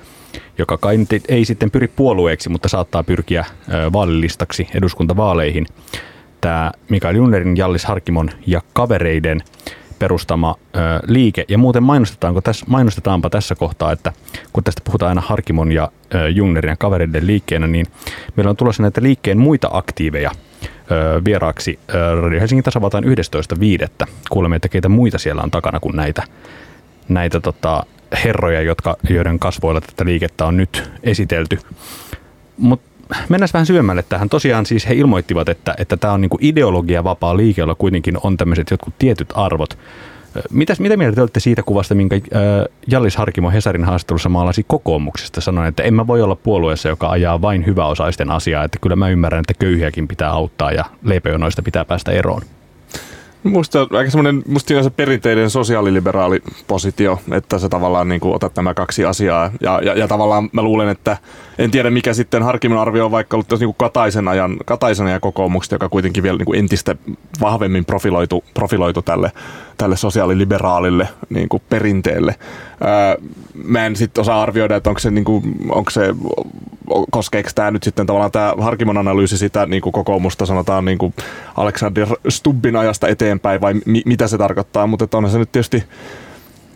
joka 0.58 0.78
kai 0.78 0.96
ei 1.28 1.44
sitten 1.44 1.70
pyri 1.70 1.88
puolueeksi, 1.88 2.48
mutta 2.48 2.68
saattaa 2.68 3.02
pyrkiä 3.02 3.44
vaalilistaksi 3.92 4.68
eduskuntavaaleihin. 4.74 5.66
Tämä 6.40 6.72
Mikael 6.88 7.14
Junnerin, 7.14 7.56
Jallis 7.56 7.84
Harkimon 7.84 8.30
ja 8.46 8.60
kavereiden 8.72 9.42
perustama 9.98 10.54
liike. 11.06 11.44
Ja 11.48 11.58
muuten 11.58 11.82
mainostetaanko 11.82 12.40
tässä, 12.40 12.66
mainostetaanpa 12.68 13.30
tässä 13.30 13.54
kohtaa, 13.54 13.92
että 13.92 14.12
kun 14.52 14.64
tästä 14.64 14.82
puhutaan 14.84 15.08
aina 15.08 15.20
Harkimon 15.20 15.72
ja 15.72 15.90
Junnerin 16.34 16.70
ja 16.70 16.76
kavereiden 16.76 17.26
liikkeenä, 17.26 17.66
niin 17.66 17.86
meillä 18.36 18.50
on 18.50 18.56
tulossa 18.56 18.82
näitä 18.82 19.02
liikkeen 19.02 19.38
muita 19.38 19.68
aktiiveja 19.72 20.30
vieraaksi 21.24 21.78
Radio 22.22 22.40
Helsingin 22.40 22.64
tasavaltaan 22.64 23.04
11.5. 23.04 24.06
Kuulemme, 24.30 24.56
että 24.56 24.68
keitä 24.68 24.88
muita 24.88 25.18
siellä 25.18 25.42
on 25.42 25.50
takana 25.50 25.80
kuin 25.80 25.96
näitä, 25.96 26.22
näitä 27.08 27.40
tota, 27.40 27.86
herroja, 28.24 28.62
jotka, 28.62 28.96
joiden 29.10 29.38
kasvoilla 29.38 29.80
tätä 29.80 30.04
liikettä 30.04 30.46
on 30.46 30.56
nyt 30.56 30.90
esitelty. 31.02 31.58
Mutta 32.56 32.88
mennään 33.28 33.48
vähän 33.52 33.66
syvemmälle 33.66 34.04
tähän. 34.08 34.28
Tosiaan 34.28 34.66
siis 34.66 34.88
he 34.88 34.94
ilmoittivat, 34.94 35.48
että, 35.48 35.74
että 35.78 35.96
tämä 35.96 36.12
on 36.12 36.20
niinku 36.20 36.38
ideologia 36.40 37.04
vapaa 37.04 37.36
liike, 37.36 37.60
jolla 37.60 37.74
kuitenkin 37.74 38.18
on 38.22 38.36
tämmöiset 38.36 38.70
jotkut 38.70 38.94
tietyt 38.98 39.28
arvot. 39.34 39.78
Mitäs, 40.50 40.80
mitä 40.80 40.96
mieltä 40.96 41.14
te 41.14 41.20
olette 41.20 41.40
siitä 41.40 41.62
kuvasta, 41.62 41.94
minkä 41.94 42.16
äh, 42.16 42.20
Jallis 42.90 43.16
Harkimo 43.16 43.50
Hesarin 43.50 43.84
haastattelussa 43.84 44.28
maalasi 44.28 44.64
kokoomuksesta? 44.68 45.40
Sanoin, 45.40 45.68
että 45.68 45.82
en 45.82 45.94
mä 45.94 46.06
voi 46.06 46.22
olla 46.22 46.36
puolueessa, 46.36 46.88
joka 46.88 47.10
ajaa 47.10 47.42
vain 47.42 47.66
hyväosaisten 47.66 48.30
asiaa, 48.30 48.64
että 48.64 48.78
kyllä 48.80 48.96
mä 48.96 49.08
ymmärrän, 49.08 49.40
että 49.40 49.54
köyhiäkin 49.54 50.08
pitää 50.08 50.30
auttaa 50.30 50.72
ja 50.72 50.84
leipäjonoista 51.02 51.62
pitää 51.62 51.84
päästä 51.84 52.12
eroon. 52.12 52.42
Musta 53.42 53.86
aika 53.90 54.10
semmoinen, 54.10 54.42
musta 54.48 54.82
se 54.82 54.90
perinteinen 54.90 55.50
sosiaaliliberaali 55.50 56.42
positio, 56.66 57.20
että 57.32 57.58
sä 57.58 57.68
tavallaan 57.68 58.08
niin 58.08 58.20
kuin 58.20 58.34
otat 58.34 58.56
nämä 58.56 58.74
kaksi 58.74 59.04
asiaa. 59.04 59.50
Ja, 59.60 59.80
ja, 59.84 59.94
ja 59.94 60.08
tavallaan 60.08 60.50
mä 60.52 60.62
luulen, 60.62 60.88
että 60.88 61.16
en 61.58 61.70
tiedä 61.70 61.90
mikä 61.90 62.14
sitten 62.14 62.42
Harkimon 62.42 62.78
arvio 62.78 63.04
on 63.04 63.10
vaikka 63.10 63.36
ollut 63.36 63.50
niin 63.50 63.58
kuin 63.58 63.74
Kataisen 63.78 64.28
ajan, 64.28 64.56
Kataisen 64.64 65.06
ajan 65.06 65.20
kokoomuksesta, 65.20 65.74
joka 65.74 65.88
kuitenkin 65.88 66.22
vielä 66.22 66.38
niin 66.38 66.46
kuin 66.46 66.58
entistä 66.58 66.96
vahvemmin 67.40 67.84
profiloitu, 67.84 68.44
profiloitu 68.54 69.02
tälle, 69.02 69.32
tälle 69.78 69.96
sosiaaliliberaalille 69.96 71.08
niin 71.30 71.48
kuin 71.48 71.62
perinteelle. 71.68 72.34
Ää, 72.80 73.16
mä 73.64 73.86
en 73.86 73.96
sitten 73.96 74.20
osaa 74.20 74.42
arvioida, 74.42 74.76
että 74.76 74.90
onko 74.90 74.98
se, 75.00 75.10
niin 75.10 75.24
kuin, 75.24 75.42
onko 75.68 75.90
se 75.90 76.14
koskeeko 77.10 77.50
tämä 77.54 77.70
nyt 77.70 77.82
sitten 77.82 78.06
tavallaan 78.06 78.32
tämä 78.32 78.54
Harkimon 78.58 78.98
analyysi 78.98 79.38
sitä 79.38 79.66
niin 79.66 79.82
kuin 79.82 79.92
kokoomusta 79.92 80.46
sanotaan 80.46 80.84
niin 80.84 80.98
kuin 80.98 81.14
Alexander 81.56 82.06
Stubbin 82.28 82.76
ajasta 82.76 83.08
eteenpäin 83.08 83.60
vai 83.60 83.74
mi- 83.84 84.02
mitä 84.04 84.28
se 84.28 84.38
tarkoittaa, 84.38 84.86
mutta 84.86 85.18
onhan 85.18 85.32
se 85.32 85.38
nyt 85.38 85.52
tietysti 85.52 85.84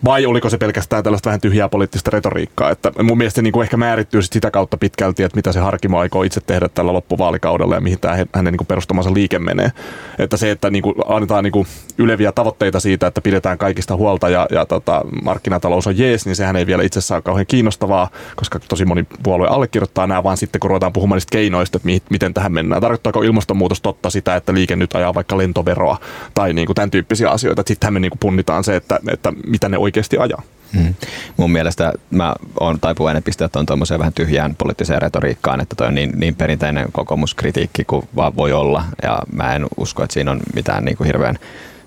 vai 0.04 0.26
oliko 0.26 0.50
se 0.50 0.58
pelkästään 0.58 1.04
tällaista 1.04 1.26
vähän 1.26 1.40
tyhjää 1.40 1.68
poliittista 1.68 2.10
retoriikkaa? 2.10 2.70
Että 2.70 2.92
mun 3.02 3.18
mielestä 3.18 3.36
se 3.36 3.42
niin 3.42 3.52
kuin 3.52 3.62
ehkä 3.62 3.76
määrittyy 3.76 4.22
sit 4.22 4.32
sitä 4.32 4.50
kautta 4.50 4.76
pitkälti, 4.76 5.22
että 5.22 5.36
mitä 5.36 5.52
se 5.52 5.60
Harkimo 5.60 5.98
aikoo 5.98 6.22
itse 6.22 6.40
tehdä 6.40 6.68
tällä 6.68 6.92
loppuvaalikaudella 6.92 7.74
ja 7.74 7.80
mihin 7.80 7.98
tämä 7.98 8.14
hänen 8.34 8.52
niin 8.52 8.58
kuin 8.58 8.66
perustamansa 8.66 9.14
liike 9.14 9.38
menee. 9.38 9.72
Että 10.18 10.36
se, 10.36 10.50
että 10.50 10.70
niin 10.70 10.82
kuin 10.82 10.94
annetaan 11.06 11.44
niin 11.44 11.52
kuin 11.52 11.66
yleviä 11.98 12.32
tavoitteita 12.32 12.80
siitä, 12.80 13.06
että 13.06 13.20
pidetään 13.20 13.58
kaikista 13.58 13.96
huolta 13.96 14.28
ja, 14.28 14.46
ja 14.50 14.66
tota, 14.66 15.02
markkinatalous 15.22 15.86
on 15.86 15.98
jees, 15.98 16.26
niin 16.26 16.36
sehän 16.36 16.56
ei 16.56 16.66
vielä 16.66 16.82
itsessään 16.82 17.16
ole 17.16 17.22
kauhean 17.22 17.46
kiinnostavaa, 17.46 18.10
koska 18.36 18.58
tosi 18.58 18.84
moni 18.84 19.06
puolue 19.22 19.46
allekirjoittaa 19.46 20.06
nämä, 20.06 20.22
vaan 20.22 20.36
sitten 20.36 20.60
kun 20.60 20.70
ruvetaan 20.70 20.92
puhumaan 20.92 21.16
niistä 21.16 21.32
keinoista, 21.32 21.76
että 21.76 21.86
mihin, 21.86 22.02
miten 22.10 22.34
tähän 22.34 22.52
mennään. 22.52 22.82
Tarkoittaako 22.82 23.22
ilmastonmuutos 23.22 23.80
totta 23.80 24.10
sitä, 24.10 24.36
että 24.36 24.54
liike 24.54 24.76
nyt 24.76 24.94
ajaa 24.94 25.14
vaikka 25.14 25.38
lentoveroa 25.38 25.98
tai 26.34 26.52
niin 26.52 26.66
kuin 26.66 26.74
tämän 26.74 26.90
tyyppisiä 26.90 27.30
asioita. 27.30 27.62
Sittenhän 27.66 27.92
me 27.92 28.00
niin 28.00 28.10
kuin 28.10 28.18
punnitaan 28.18 28.64
se, 28.64 28.76
että, 28.76 29.00
että 29.12 29.32
mitä 29.46 29.68
ne 29.68 29.78
oikeasti 29.78 30.18
ajaa. 30.18 30.42
Hmm. 30.76 30.94
Mun 31.36 31.52
mielestä 31.52 31.92
mä 32.10 32.34
oon 32.60 32.80
taipuvainen 32.80 33.22
pistää 33.22 33.48
tuon 33.48 33.66
tuommoiseen 33.66 33.98
vähän 33.98 34.12
tyhjään 34.12 34.54
poliittiseen 34.54 35.02
retoriikkaan, 35.02 35.60
että 35.60 35.76
toi 35.76 35.86
on 35.86 35.94
niin, 35.94 36.12
niin 36.16 36.34
perinteinen 36.34 36.86
kokoomuskritiikki 36.92 37.84
kuin 37.84 38.08
vaan 38.16 38.36
voi 38.36 38.52
olla. 38.52 38.84
Ja 39.02 39.18
mä 39.32 39.54
en 39.54 39.66
usko, 39.76 40.02
että 40.02 40.14
siinä 40.14 40.30
on 40.30 40.40
mitään 40.54 40.84
niin 40.84 40.96
kuin 40.96 41.06
hirveän 41.06 41.38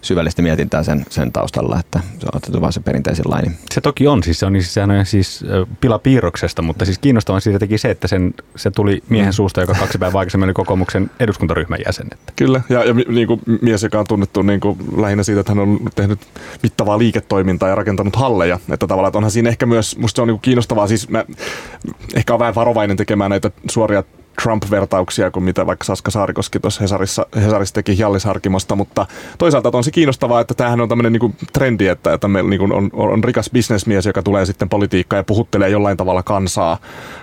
syvällistä 0.06 0.42
mietintää 0.42 0.84
sen, 0.84 1.06
sen 1.10 1.32
taustalla, 1.32 1.80
että 1.80 2.00
se 2.00 2.26
on 2.34 2.38
otettu 2.38 2.62
vain 2.62 2.74
se 2.74 2.80
perinteisin 2.80 3.26
laini. 3.28 3.52
Se 3.74 3.82
toki 3.82 4.08
on, 4.08 4.24
siis 4.24 4.40
se 4.40 4.46
on, 4.46 4.54
niin, 4.54 4.64
sehän 4.64 4.92
on 4.92 5.06
siis 5.06 5.46
pilapiirroksesta, 5.82 6.62
mutta 6.62 6.86
siis 6.86 7.00
kiinnostavaa 7.00 7.40
siitä 7.40 7.60
teki 7.60 7.78
se, 7.78 7.90
että 7.90 8.08
sen, 8.08 8.34
se 8.56 8.72
tuli 8.72 9.04
miehen 9.10 9.34
suusta, 9.34 9.62
joka 9.62 9.74
kaksi 9.74 9.98
päivää 9.98 10.20
aikaisemmin 10.20 10.48
oli 10.48 10.54
kokoomuksen 10.54 11.12
eduskuntaryhmän 11.20 11.80
jäsen. 11.86 12.08
Että. 12.12 12.34
Kyllä, 12.36 12.62
ja, 12.70 12.84
ja 12.84 12.94
niin 12.94 13.28
kuin 13.28 13.42
mies, 13.62 13.84
joka 13.84 14.00
on 14.00 14.06
tunnettu 14.08 14.42
niin 14.42 14.60
kuin 14.60 14.78
lähinnä 14.98 15.24
siitä, 15.24 15.40
että 15.40 15.52
hän 15.52 15.60
on 15.60 15.80
tehnyt 15.96 16.20
mittavaa 16.64 16.98
liiketoimintaa 16.98 17.70
ja 17.70 17.76
rakentanut 17.76 18.16
halleja. 18.16 18.60
Että 18.70 18.88
tavallaan 18.88 19.10
että 19.10 19.18
onhan 19.18 19.32
siinä 19.32 19.50
ehkä 19.50 19.66
myös, 19.66 19.98
musta 19.98 20.16
se 20.16 20.22
on 20.22 20.28
niin 20.28 20.36
kuin 20.36 20.42
kiinnostavaa, 20.42 20.88
siis 20.88 21.10
mä 21.10 21.26
ehkä 22.16 22.34
on 22.34 22.40
vähän 22.40 22.56
varovainen 22.56 22.98
tekemään 22.98 23.30
näitä 23.30 23.52
suoria 23.72 24.04
Trump-vertauksia 24.44 25.32
kuin 25.32 25.44
mitä 25.44 25.66
vaikka 25.66 25.86
Saska 25.86 26.12
Saarikoski 26.12 26.60
tuossa 26.60 26.82
Hesarissa, 26.82 27.26
Hesarissa 27.36 27.76
teki 27.76 27.98
Hjallis 27.98 28.26
Harkimosta, 28.26 28.76
mutta 28.76 29.06
toisaalta 29.38 29.70
on 29.74 29.84
se 29.84 29.92
kiinnostavaa, 29.92 30.42
että 30.42 30.54
tämähän 30.54 30.82
on 30.82 30.90
tämmöinen 30.90 31.14
niin 31.14 31.36
trendi, 31.54 31.88
että, 31.88 32.14
että 32.14 32.28
meillä 32.28 32.50
niin 32.50 32.74
on, 32.74 32.90
on, 32.94 33.24
rikas 33.24 33.50
bisnesmies, 33.54 34.06
joka 34.06 34.24
tulee 34.24 34.46
sitten 34.46 34.70
politiikkaan 34.70 35.20
ja 35.20 35.24
puhuttelee 35.24 35.70
jollain 35.70 35.98
tavalla 35.98 36.24
kansaa, 36.24 36.78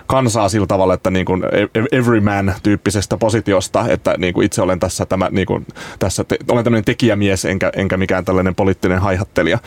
kansaa 0.07 0.49
sillä 0.49 0.67
tavalla, 0.67 0.93
että 0.93 1.11
niin 1.11 1.25
kuin 1.25 1.43
everyman-tyyppisestä 1.91 3.17
positiosta, 3.17 3.85
että 3.89 4.15
niin 4.17 4.33
kuin 4.33 4.45
itse 4.45 4.61
olen 4.61 4.79
tässä, 4.79 5.05
tämä, 5.05 5.29
niin 5.31 5.47
kuin, 5.47 5.67
tässä 5.99 6.23
te, 6.23 6.37
olen 6.51 6.63
tämmöinen 6.63 6.85
tekijämies 6.85 7.45
enkä, 7.45 7.71
enkä 7.75 7.97
mikään 7.97 8.25
tällainen 8.25 8.55
poliittinen 8.55 8.99
haihattelija. 8.99 9.59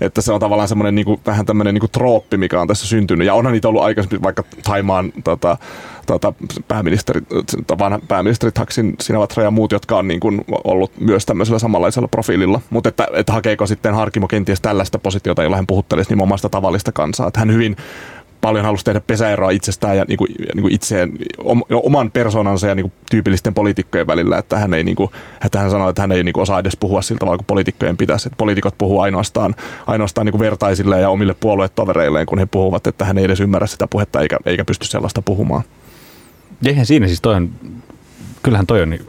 Että 0.00 0.20
se 0.20 0.32
on 0.32 0.40
tavallaan 0.40 0.68
semmoinen 0.68 0.94
niin 0.94 1.04
kuin, 1.04 1.20
vähän 1.26 1.46
tämmöinen 1.46 1.74
niin 1.74 1.80
kuin 1.80 1.90
trooppi, 1.90 2.36
mikä 2.36 2.60
on 2.60 2.68
tässä 2.68 2.86
syntynyt. 2.86 3.26
Ja 3.26 3.34
onhan 3.34 3.52
niitä 3.52 3.68
ollut 3.68 3.82
aikaisemmin 3.82 4.22
vaikka 4.22 4.44
Taimaan 4.64 5.12
tota, 5.24 5.56
tota, 6.06 6.32
pääministeri, 6.68 7.20
vanha 7.78 8.00
pääministeri 8.08 8.52
Taksin 8.52 8.94
Sinavatra 9.00 9.44
ja 9.44 9.50
muut, 9.50 9.72
jotka 9.72 9.98
on 9.98 10.08
niin 10.08 10.20
kuin 10.20 10.44
ollut 10.64 10.92
myös 11.00 11.26
tämmöisellä 11.26 11.58
samanlaisella 11.58 12.08
profiililla. 12.08 12.60
Mutta 12.70 12.88
että, 12.88 13.06
että 13.12 13.32
hakeeko 13.32 13.66
sitten 13.66 13.94
Harkimo 13.94 14.28
kenties 14.28 14.60
tällaista 14.60 14.98
positiota, 14.98 15.42
jolla 15.42 15.56
hän 15.56 15.66
puhuttelisi 15.66 16.10
niin 16.14 16.22
omasta 16.22 16.48
tavallista 16.48 16.92
kansaa. 16.92 17.28
Että 17.28 17.40
hän 17.40 17.52
hyvin 17.52 17.76
paljon 18.42 18.64
halusi 18.64 18.84
tehdä 18.84 19.00
pesäeroa 19.00 19.50
itsestään 19.50 19.96
ja 19.96 20.04
niin 20.08 20.18
kuin, 20.18 20.28
niin 20.54 20.62
kuin 20.62 20.74
itseen, 20.74 21.12
oman 21.70 22.10
persoonansa 22.10 22.66
ja 22.66 22.74
niin 22.74 22.84
kuin 22.84 22.92
tyypillisten 23.10 23.54
poliitikkojen 23.54 24.06
välillä, 24.06 24.38
että 24.38 24.58
hän, 24.58 24.74
ei, 24.74 24.84
niin 24.84 24.96
kuin, 24.96 25.10
että 25.44 25.58
hän 25.58 25.70
sanoi, 25.70 25.90
että 25.90 26.02
hän 26.02 26.12
ei 26.12 26.24
niin 26.24 26.32
kuin 26.32 26.42
osaa 26.42 26.58
edes 26.58 26.76
puhua 26.76 27.02
sillä 27.02 27.18
tavalla 27.18 27.38
kuin 27.38 27.46
poliitikkojen 27.46 27.96
pitäisi. 27.96 28.28
Että 28.28 28.36
poliitikot 28.36 28.78
puhuu 28.78 29.00
ainoastaan, 29.00 29.54
ainoastaan 29.86 30.24
niin 30.24 30.32
kuin 30.32 30.40
vertaisille 30.40 31.00
ja 31.00 31.08
omille 31.08 31.34
puoluetovereilleen, 31.40 32.26
kun 32.26 32.38
he 32.38 32.46
puhuvat, 32.46 32.86
että 32.86 33.04
hän 33.04 33.18
ei 33.18 33.24
edes 33.24 33.40
ymmärrä 33.40 33.66
sitä 33.66 33.86
puhetta 33.86 34.20
eikä, 34.20 34.38
eikä 34.46 34.64
pysty 34.64 34.86
sellaista 34.86 35.22
puhumaan. 35.22 35.62
Eihän 36.66 36.86
siinä 36.86 37.06
siis 37.06 37.20
toi 37.20 37.34
on, 37.34 37.50
kyllähän 38.42 38.66
toi 38.66 38.82
on 38.82 38.90
niin 38.90 39.06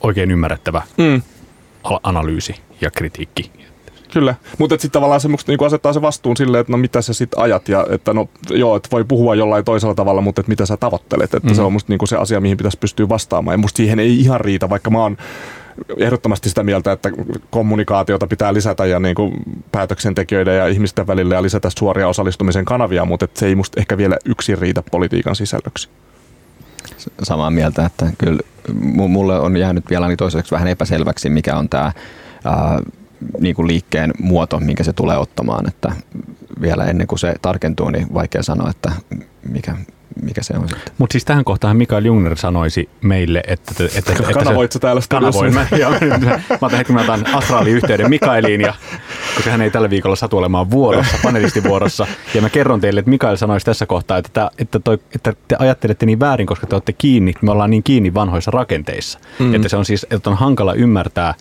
oikein 0.00 0.30
ymmärrettävä 0.30 0.82
mm. 0.98 1.22
analyysi 2.02 2.54
ja 2.80 2.90
kritiikki. 2.90 3.50
Kyllä, 4.12 4.34
mutta 4.58 4.74
sitten 4.74 4.90
tavallaan 4.90 5.20
se 5.20 5.28
niinku 5.46 5.64
asettaa 5.64 5.92
se 5.92 6.02
vastuun 6.02 6.36
silleen, 6.36 6.60
että 6.60 6.72
no 6.72 6.78
mitä 6.78 7.02
sä 7.02 7.12
sitten 7.12 7.40
ajat 7.40 7.68
ja 7.68 7.86
että 7.90 8.12
no 8.12 8.28
joo, 8.50 8.76
että 8.76 8.88
voi 8.92 9.04
puhua 9.04 9.34
jollain 9.34 9.64
toisella 9.64 9.94
tavalla, 9.94 10.20
mutta 10.20 10.40
että 10.40 10.50
mitä 10.50 10.66
sä 10.66 10.76
tavoittelet, 10.76 11.34
että 11.34 11.48
mm. 11.48 11.54
se 11.54 11.62
on 11.62 11.72
musta 11.72 11.92
niinku 11.92 12.06
se 12.06 12.16
asia, 12.16 12.40
mihin 12.40 12.56
pitäisi 12.56 12.78
pystyä 12.78 13.08
vastaamaan 13.08 13.54
ja 13.54 13.58
musta 13.58 13.76
siihen 13.76 13.98
ei 13.98 14.20
ihan 14.20 14.40
riitä, 14.40 14.70
vaikka 14.70 14.90
mä 14.90 14.98
oon 14.98 15.16
ehdottomasti 15.96 16.48
sitä 16.48 16.62
mieltä, 16.62 16.92
että 16.92 17.10
kommunikaatiota 17.50 18.26
pitää 18.26 18.54
lisätä 18.54 18.86
ja 18.86 19.00
niin 19.00 19.14
kuin 19.14 19.32
päätöksentekijöiden 19.72 20.56
ja 20.56 20.66
ihmisten 20.66 21.06
välillä 21.06 21.34
ja 21.34 21.42
lisätä 21.42 21.70
suoria 21.78 22.08
osallistumisen 22.08 22.64
kanavia, 22.64 23.04
mutta 23.04 23.28
se 23.34 23.46
ei 23.46 23.54
musta 23.54 23.80
ehkä 23.80 23.96
vielä 23.96 24.16
yksin 24.24 24.58
riitä 24.58 24.82
politiikan 24.90 25.36
sisällöksi 25.36 25.88
samaa 27.22 27.50
mieltä, 27.50 27.86
että 27.86 28.10
kyllä 28.18 28.40
mulle 28.88 29.40
on 29.40 29.56
jäänyt 29.56 29.90
vielä 29.90 30.08
niin 30.08 30.18
toiseksi 30.18 30.52
vähän 30.52 30.68
epäselväksi, 30.68 31.30
mikä 31.30 31.56
on 31.56 31.68
tämä 31.68 31.92
ää, 32.44 32.80
niin 33.40 33.54
kuin 33.54 33.68
liikkeen 33.68 34.12
muoto, 34.18 34.60
minkä 34.60 34.84
se 34.84 34.92
tulee 34.92 35.16
ottamaan. 35.16 35.68
Että 35.68 35.92
vielä 36.60 36.84
ennen 36.84 37.06
kuin 37.06 37.18
se 37.18 37.34
tarkentuu, 37.42 37.90
niin 37.90 38.14
vaikea 38.14 38.42
sanoa, 38.42 38.70
että 38.70 38.92
mikä, 39.48 39.76
mikä 40.22 40.42
se 40.42 40.54
on 40.54 40.68
sitten. 40.68 40.94
Mutta 40.98 41.12
siis 41.12 41.24
tähän 41.24 41.44
kohtaan 41.44 41.76
Mikael 41.76 42.04
Jungner 42.04 42.36
sanoisi 42.36 42.88
meille, 43.00 43.42
että... 43.46 43.72
että, 43.84 44.12
että 44.12 44.32
Kanavoit 44.32 44.72
sä 44.72 44.78
täällä 44.78 45.02
Kanavoin 45.08 45.54
mä, 45.58 45.66
joo, 45.78 45.90
mä 45.90 46.56
otan 46.60 46.78
heti, 46.78 46.92
mä 46.92 47.00
otan 47.00 47.34
astraaliyhteyden 47.34 48.10
Mikaeliin, 48.10 48.60
ja, 48.60 48.74
koska 49.34 49.50
hän 49.50 49.62
ei 49.62 49.70
tällä 49.70 49.90
viikolla 49.90 50.16
satu 50.16 50.38
olemaan 50.38 50.70
vuorossa, 50.70 51.16
panelistivuorossa. 51.22 52.06
Ja 52.34 52.42
mä 52.42 52.50
kerron 52.50 52.80
teille, 52.80 53.00
että 53.00 53.10
Mikael 53.10 53.36
sanoisi 53.36 53.66
tässä 53.66 53.86
kohtaa, 53.86 54.18
että, 54.18 54.50
että, 54.58 54.80
toi, 54.80 54.98
että 55.14 55.32
te 55.48 55.56
ajattelette 55.58 56.06
niin 56.06 56.20
väärin, 56.20 56.46
koska 56.46 56.66
te 56.66 56.74
olette 56.74 56.92
kiinni, 56.92 57.34
me 57.40 57.50
ollaan 57.50 57.70
niin 57.70 57.82
kiinni 57.82 58.14
vanhoissa 58.14 58.50
rakenteissa. 58.50 59.18
Mm. 59.38 59.54
Että 59.54 59.68
se 59.68 59.76
on 59.76 59.84
siis, 59.84 60.06
että 60.10 60.30
on 60.30 60.36
hankala 60.36 60.74
ymmärtää 60.74 61.34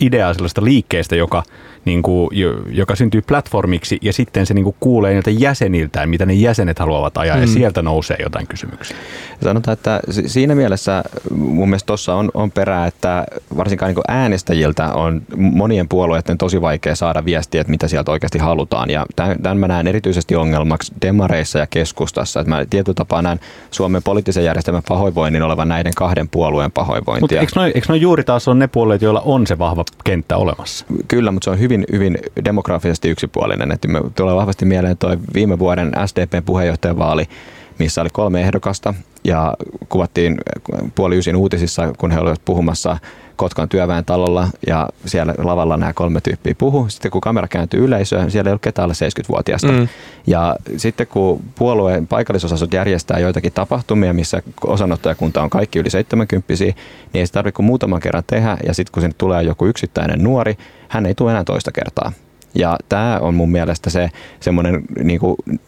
ideaa 0.00 0.34
sellaista 0.34 0.64
liikkeestä, 0.64 1.16
joka 1.16 1.42
niin 1.84 2.02
kuin, 2.02 2.30
joka 2.68 2.96
syntyy 2.96 3.22
platformiksi 3.22 3.98
ja 4.02 4.12
sitten 4.12 4.46
se 4.46 4.54
niin 4.54 4.64
kuin 4.64 4.76
kuulee 4.80 5.12
niiltä 5.12 5.30
jäseniltään, 5.30 6.08
mitä 6.08 6.26
ne 6.26 6.34
jäsenet 6.34 6.78
haluavat 6.78 7.18
ajaa 7.18 7.36
mm. 7.36 7.42
ja 7.42 7.48
sieltä 7.48 7.82
nousee 7.82 8.16
jotain 8.22 8.46
kysymyksiä. 8.46 8.96
Sanotaan, 9.42 9.72
että 9.72 10.00
siinä 10.26 10.54
mielessä 10.54 11.04
mun 11.36 11.68
mielestä 11.68 11.86
tuossa 11.86 12.14
on, 12.14 12.30
on 12.34 12.50
perää, 12.50 12.86
että 12.86 13.26
varsinkaan 13.56 13.94
niin 13.94 14.04
äänestäjiltä 14.08 14.92
on 14.92 15.22
monien 15.36 15.88
puolueiden 15.88 16.38
tosi 16.38 16.60
vaikea 16.60 16.94
saada 16.94 17.24
viestiä, 17.24 17.60
että 17.60 17.70
mitä 17.70 17.88
sieltä 17.88 18.12
oikeasti 18.12 18.38
halutaan 18.38 18.90
ja 18.90 19.06
tämän 19.42 19.58
mä 19.58 19.68
näen 19.68 19.86
erityisesti 19.86 20.36
ongelmaksi 20.36 20.92
demareissa 21.02 21.58
ja 21.58 21.66
keskustassa, 21.66 22.40
että 22.40 22.50
mä 22.50 22.64
tietyllä 22.70 22.94
tapaa 22.94 23.22
näen 23.22 23.40
Suomen 23.70 24.02
poliittisen 24.02 24.44
järjestelmän 24.44 24.82
pahoinvoinnin 24.88 25.42
olevan 25.42 25.68
näiden 25.68 25.94
kahden 25.96 26.28
puolueen 26.28 26.72
pahoinvointia. 26.72 27.20
Mutta 27.20 27.40
eikö 27.40 27.52
noin, 27.56 27.72
eikö 27.74 27.86
noin 27.88 28.00
juuri 28.00 28.24
taas 28.24 28.48
on 28.48 28.58
ne 28.58 28.66
puolueet, 28.66 29.02
joilla 29.02 29.20
on 29.20 29.46
se 29.46 29.58
vahva 29.64 29.84
kenttä 30.04 30.36
olemassa? 30.36 30.86
Kyllä, 31.08 31.32
mutta 31.32 31.44
se 31.44 31.50
on 31.50 31.58
hyvin 31.58 31.84
hyvin, 31.92 32.18
demografisesti 32.44 33.08
yksipuolinen. 33.08 33.72
Että 33.72 33.88
me 33.88 34.00
tulee 34.14 34.34
vahvasti 34.34 34.64
mieleen 34.64 34.96
tuo 34.98 35.16
viime 35.34 35.58
vuoden 35.58 35.92
SDPn 36.06 36.42
puheenjohtajan 36.46 36.98
vaali, 36.98 37.28
missä 37.78 38.00
oli 38.00 38.10
kolme 38.12 38.40
ehdokasta 38.40 38.94
ja 39.24 39.54
kuvattiin 39.88 40.38
puoli 40.94 41.18
ysin 41.18 41.36
uutisissa, 41.36 41.92
kun 41.98 42.10
he 42.10 42.18
olivat 42.18 42.42
puhumassa 42.44 42.98
Kotkan 43.36 43.68
työväen 43.68 44.04
talolla 44.04 44.48
ja 44.66 44.88
siellä 45.06 45.34
lavalla 45.38 45.76
nämä 45.76 45.92
kolme 45.92 46.20
tyyppiä 46.20 46.54
puhu. 46.58 46.88
Sitten 46.88 47.10
kun 47.10 47.20
kamera 47.20 47.48
kääntyy 47.48 47.84
yleisöön, 47.84 48.30
siellä 48.30 48.48
ei 48.48 48.52
ollut 48.52 48.62
ketään 48.62 48.84
alle 48.84 48.94
70-vuotiaasta. 48.94 49.72
Mm. 49.72 49.88
Ja 50.26 50.56
sitten 50.76 51.06
kun 51.06 51.42
puolueen 51.58 52.06
paikallisosastot 52.06 52.72
järjestää 52.74 53.18
joitakin 53.18 53.52
tapahtumia, 53.52 54.14
missä 54.14 54.42
osanottajakunta 54.66 55.42
on 55.42 55.50
kaikki 55.50 55.78
yli 55.78 55.90
70 55.90 56.54
niin 56.58 56.74
ei 57.14 57.26
se 57.26 57.32
tarvitse 57.32 57.56
kuin 57.56 57.66
muutaman 57.66 58.00
kerran 58.00 58.24
tehdä. 58.26 58.56
Ja 58.66 58.74
sitten 58.74 58.92
kun 58.92 59.02
sinne 59.02 59.14
tulee 59.18 59.42
joku 59.42 59.66
yksittäinen 59.66 60.22
nuori, 60.22 60.58
hän 60.88 61.06
ei 61.06 61.14
tule 61.14 61.30
enää 61.30 61.44
toista 61.44 61.72
kertaa. 61.72 62.12
Ja 62.54 62.76
tämä 62.88 63.18
on 63.18 63.34
mun 63.34 63.50
mielestä 63.50 63.90
se 63.90 64.10
semmoinen 64.40 64.82
niin 65.02 65.20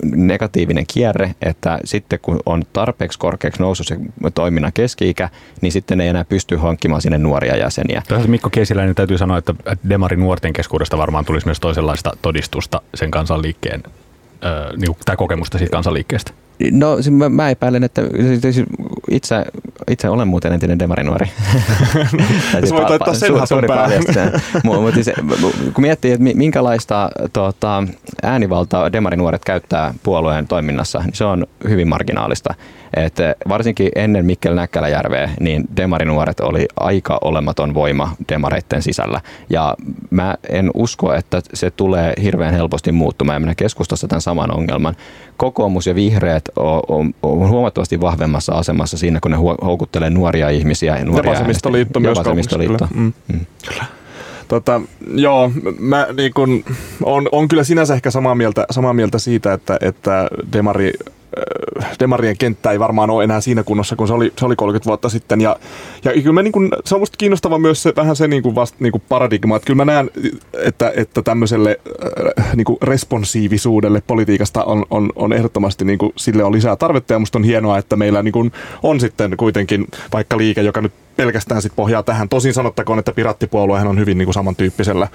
negatiivinen 0.02 0.84
kierre, 0.94 1.34
että 1.42 1.78
sitten 1.84 2.18
kun 2.22 2.40
on 2.46 2.62
tarpeeksi 2.72 3.18
korkeaksi 3.18 3.62
noussut 3.62 3.86
se 3.86 3.96
toiminnan 4.34 4.72
keski-ikä, 4.72 5.28
niin 5.60 5.72
sitten 5.72 6.00
ei 6.00 6.08
enää 6.08 6.24
pysty 6.24 6.56
hankkimaan 6.56 7.02
sinne 7.02 7.18
nuoria 7.18 7.56
jäseniä. 7.56 8.02
Tässä 8.08 8.28
Mikko 8.28 8.50
Keisiläinen 8.50 8.94
täytyy 8.94 9.18
sanoa, 9.18 9.38
että 9.38 9.54
Demarin 9.88 10.20
nuorten 10.20 10.52
keskuudesta 10.52 10.98
varmaan 10.98 11.24
tulisi 11.24 11.46
myös 11.46 11.60
toisenlaista 11.60 12.12
todistusta 12.22 12.80
sen 12.94 13.10
kansanliikkeen, 13.10 13.82
niin 14.76 14.96
tai 15.04 15.16
kokemusta 15.16 15.58
siitä 15.58 15.72
kansanliikkeestä. 15.72 16.32
No 16.72 16.96
mä, 17.10 17.28
mä 17.28 17.50
epäilen, 17.50 17.84
että 17.84 18.02
itse, 19.10 19.44
itse 19.90 20.08
olen 20.08 20.28
muuten 20.28 20.52
entinen 20.52 20.78
demarinuori. 20.78 21.26
Se 22.64 22.74
voi 22.74 22.84
taittaa 22.84 23.14
sen 23.14 23.32
Mutta 24.64 24.94
siis, 24.94 25.10
kun 25.74 25.82
miettii, 25.82 26.12
että 26.12 26.24
minkälaista 26.34 27.10
tuota, 27.32 27.82
äänivaltaa 28.22 28.92
demarinuoret 28.92 29.44
käyttää 29.44 29.94
puolueen 30.02 30.46
toiminnassa, 30.46 30.98
niin 30.98 31.14
se 31.14 31.24
on 31.24 31.46
hyvin 31.68 31.88
marginaalista. 31.88 32.54
Et 32.96 33.16
varsinkin 33.48 33.88
ennen 33.94 34.26
Mikkel 34.26 34.54
Näkkäläjärveä, 34.54 35.30
niin 35.40 35.64
demarinuoret 35.76 36.40
oli 36.40 36.66
aika 36.80 37.18
olematon 37.20 37.74
voima 37.74 38.16
demareitten 38.28 38.82
sisällä. 38.82 39.20
Ja 39.50 39.74
mä 40.10 40.34
en 40.48 40.70
usko, 40.74 41.14
että 41.14 41.42
se 41.54 41.70
tulee 41.70 42.12
hirveän 42.22 42.54
helposti 42.54 42.92
muuttumaan. 42.92 43.36
Ja 43.36 43.40
minä 43.40 43.54
keskustassa 43.54 44.08
tämän 44.08 44.22
saman 44.22 44.56
ongelman. 44.56 44.96
Kokoomus 45.36 45.86
ja 45.86 45.94
vihreät 45.94 46.44
on, 46.56 46.82
on, 46.88 47.14
on 47.22 47.48
huomattavasti 47.48 48.00
vahvemmassa 48.00 48.52
asemassa 48.52 48.98
siinä, 48.98 49.20
kun 49.20 49.30
ne 49.30 49.36
houkuttelee 49.36 50.10
nuoria 50.10 50.50
ihmisiä. 50.50 51.04
Nuoria 51.04 51.30
ja 51.30 51.34
vasemmistoliitto 51.34 52.00
myös. 52.00 52.18
Ja 52.18 52.24
vasemmistoliitto. 52.24 52.88
Mm. 52.94 53.12
Mm. 53.32 53.40
Kyllä. 53.68 53.84
Tota, 54.48 54.80
joo, 55.14 55.50
mä 55.78 56.06
niin 56.16 56.32
kun, 56.34 56.64
on, 57.02 57.28
on 57.32 57.48
kyllä 57.48 57.64
sinänsä 57.64 57.94
ehkä 57.94 58.10
samaa 58.10 58.34
mieltä, 58.34 58.66
samaa 58.70 58.92
mieltä 58.92 59.18
siitä, 59.18 59.52
että, 59.52 59.78
että 59.80 60.28
Demari 60.52 60.92
Demarien 62.00 62.36
kenttä 62.38 62.70
ei 62.70 62.78
varmaan 62.78 63.10
ole 63.10 63.24
enää 63.24 63.40
siinä 63.40 63.62
kunnossa, 63.62 63.96
kun 63.96 64.08
se 64.08 64.14
oli, 64.14 64.32
se 64.38 64.46
oli 64.46 64.56
30 64.56 64.86
vuotta 64.86 65.08
sitten. 65.08 65.40
Ja, 65.40 65.56
ja 66.04 66.12
kyllä 66.12 66.32
mä 66.32 66.42
niin 66.42 66.52
kuin, 66.52 66.68
se 66.84 66.94
on 66.94 67.00
musta 67.00 67.16
kiinnostava 67.18 67.58
myös 67.58 67.82
se, 67.82 67.92
vähän 67.96 68.16
se 68.16 68.28
niin 68.28 68.42
kuin 68.42 68.54
vast, 68.54 68.80
niin 68.80 68.92
kuin 68.92 69.02
paradigma, 69.08 69.56
että 69.56 69.66
kyllä 69.66 69.84
mä 69.84 69.92
näen, 69.92 70.10
että, 70.64 70.92
että 70.96 71.22
tämmöiselle 71.22 71.80
niin 72.56 72.64
kuin 72.64 72.78
responsiivisuudelle 72.82 74.02
politiikasta 74.06 74.64
on, 74.64 74.86
on, 74.90 75.12
on 75.16 75.32
ehdottomasti 75.32 75.84
niin 75.84 75.98
kuin, 75.98 76.12
sille 76.16 76.44
on 76.44 76.52
lisää 76.52 76.76
tarvetta 76.76 77.12
ja 77.12 77.18
musta 77.18 77.38
on 77.38 77.44
hienoa, 77.44 77.78
että 77.78 77.96
meillä 77.96 78.22
niin 78.22 78.32
kuin, 78.32 78.52
on 78.82 79.00
sitten 79.00 79.36
kuitenkin 79.36 79.86
vaikka 80.12 80.38
liike, 80.38 80.62
joka 80.62 80.80
nyt 80.80 80.92
pelkästään 81.16 81.62
sit 81.62 81.72
pohjaa 81.76 82.02
tähän. 82.02 82.28
Tosin 82.28 82.54
sanottakoon, 82.54 82.98
että 82.98 83.12
pirattipuoluehan 83.12 83.88
on 83.88 83.98
hyvin 83.98 84.18
niin 84.18 84.26
kuin 84.26 84.34
samantyyppisellä 84.34 85.08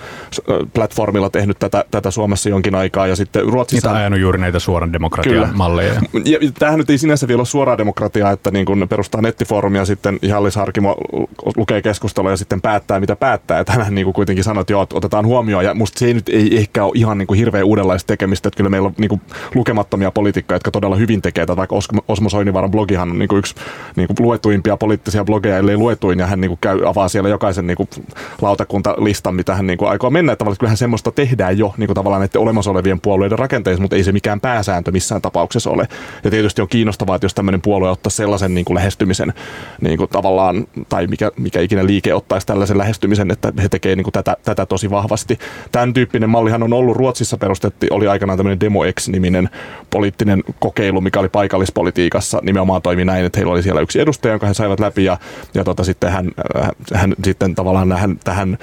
platformilla 0.73 1.29
tehnyt 1.29 1.59
tätä, 1.59 1.85
tätä 1.91 2.11
Suomessa 2.11 2.49
jonkin 2.49 2.75
aikaa. 2.75 3.07
Ja 3.07 3.15
sitten 3.15 3.45
Ruotsissa... 3.45 3.87
Niitä 3.87 3.99
ajanut 3.99 4.19
juuri 4.19 4.39
näitä 4.39 4.59
suoran 4.59 4.93
demokratian 4.93 5.35
Kyllä. 5.35 5.49
malleja. 5.53 5.93
Ja, 6.25 6.39
tämähän 6.59 6.79
nyt 6.79 6.89
ei 6.89 6.97
sinänsä 6.97 7.27
vielä 7.27 7.39
ole 7.39 7.45
suoraa 7.45 7.77
demokratiaa, 7.77 8.31
että 8.31 8.51
niin 8.51 8.65
kun 8.65 8.87
perustaa 8.89 9.21
nettifoorumia 9.21 9.85
sitten 9.85 10.19
Jallis 10.21 10.55
Harkimo 10.55 10.95
lukee 11.55 11.81
keskustelua 11.81 12.31
ja 12.31 12.37
sitten 12.37 12.61
päättää, 12.61 12.99
mitä 12.99 13.15
päättää. 13.15 13.59
Että 13.59 13.73
hän 13.73 13.95
niin 13.95 14.05
kuin 14.05 14.13
kuitenkin 14.13 14.43
sanoi, 14.43 14.61
että 14.61 14.73
joo, 14.73 14.87
otetaan 14.93 15.25
huomioon. 15.25 15.65
Ja 15.65 15.73
musta 15.73 15.99
se 15.99 16.05
ei 16.05 16.13
nyt 16.13 16.29
ei 16.29 16.57
ehkä 16.57 16.83
ole 16.83 16.91
ihan 16.95 17.17
niin 17.17 17.27
kuin 17.27 17.37
hirveän 17.37 17.65
uudenlaista 17.65 18.07
tekemistä. 18.07 18.47
Että 18.47 18.57
kyllä 18.57 18.69
meillä 18.69 18.87
on 18.87 18.93
niin 18.97 19.09
kuin 19.09 19.21
lukemattomia 19.55 20.11
poliitikkoja, 20.11 20.55
jotka 20.55 20.71
todella 20.71 20.95
hyvin 20.95 21.21
tekee 21.21 21.45
tätä. 21.45 21.57
Vaikka 21.57 21.75
Osmo 22.07 22.29
Soinivaran 22.29 22.71
blogihan 22.71 23.11
on 23.11 23.19
niin 23.19 23.29
kuin 23.29 23.39
yksi 23.39 23.55
niin 23.95 24.07
kuin 24.07 24.17
luetuimpia 24.19 24.77
poliittisia 24.77 25.23
blogeja, 25.23 25.57
ellei 25.57 25.77
luetuin. 25.91 26.19
Ja 26.19 26.27
hän 26.27 26.41
niin 26.41 26.49
kuin 26.49 26.57
käy, 26.61 26.79
avaa 26.85 27.09
siellä 27.09 27.29
jokaisen 27.29 27.67
niin 27.67 27.77
kuin 27.77 27.89
lautakuntalistan, 28.41 29.35
mitä 29.35 29.55
hän 29.55 29.67
niin 29.67 29.77
kuin 29.77 29.89
aikoo 29.89 30.09
mennä. 30.09 30.33
Että 30.33 30.45
kyllähän 30.59 30.77
semmoista 30.77 31.11
tehdään 31.11 31.57
jo 31.57 31.73
niin 31.77 31.87
kuin 31.87 31.95
tavallaan 31.95 32.21
näiden 32.21 32.41
olemassa 32.41 32.71
olevien 32.71 33.01
puolueiden 33.01 33.39
rakenteissa, 33.39 33.81
mutta 33.81 33.95
ei 33.95 34.03
se 34.03 34.11
mikään 34.11 34.41
pääsääntö 34.41 34.91
missään 34.91 35.21
tapauksessa 35.21 35.69
ole. 35.69 35.87
Ja 36.23 36.31
tietysti 36.31 36.61
on 36.61 36.67
kiinnostavaa, 36.67 37.15
että 37.15 37.25
jos 37.25 37.33
tämmöinen 37.33 37.61
puolue 37.61 37.89
ottaa 37.89 38.09
sellaisen 38.09 38.53
niin 38.53 38.65
kuin 38.65 38.75
lähestymisen 38.75 39.33
niin 39.81 39.97
kuin 39.97 40.09
tavallaan, 40.09 40.67
tai 40.89 41.07
mikä, 41.07 41.31
mikä 41.37 41.59
ikinä 41.59 41.85
liike 41.85 42.13
ottaisi 42.13 42.47
tällaisen 42.47 42.77
lähestymisen, 42.77 43.31
että 43.31 43.53
he 43.61 43.69
tekevät 43.69 43.97
niin 43.97 44.03
kuin 44.03 44.13
tätä, 44.13 44.37
tätä 44.43 44.65
tosi 44.65 44.89
vahvasti. 44.89 45.39
Tämän 45.71 45.93
tyyppinen 45.93 46.29
mallihan 46.29 46.63
on 46.63 46.73
ollut 46.73 46.97
Ruotsissa 46.97 47.37
perustetti, 47.37 47.87
oli 47.89 48.07
aikanaan 48.07 48.37
tämmöinen 48.37 48.59
DemoX-niminen 48.59 49.49
poliittinen 49.89 50.43
kokeilu, 50.59 51.01
mikä 51.01 51.19
oli 51.19 51.29
paikallispolitiikassa, 51.29 52.39
nimenomaan 52.43 52.81
toimi 52.81 53.05
näin, 53.05 53.25
että 53.25 53.39
heillä 53.39 53.53
oli 53.53 53.63
siellä 53.63 53.81
yksi 53.81 53.99
edustaja, 53.99 54.33
jonka 54.33 54.47
he 54.47 54.53
saivat 54.53 54.79
läpi 54.79 55.03
ja, 55.03 55.17
ja 55.53 55.63
tota, 55.63 55.80
sitten 55.83 56.11
hän, 56.11 56.31
hän 56.93 57.13
sitten 57.23 57.55
tavallaan 57.55 57.91
hän, 57.91 58.19
tähän 58.23 58.57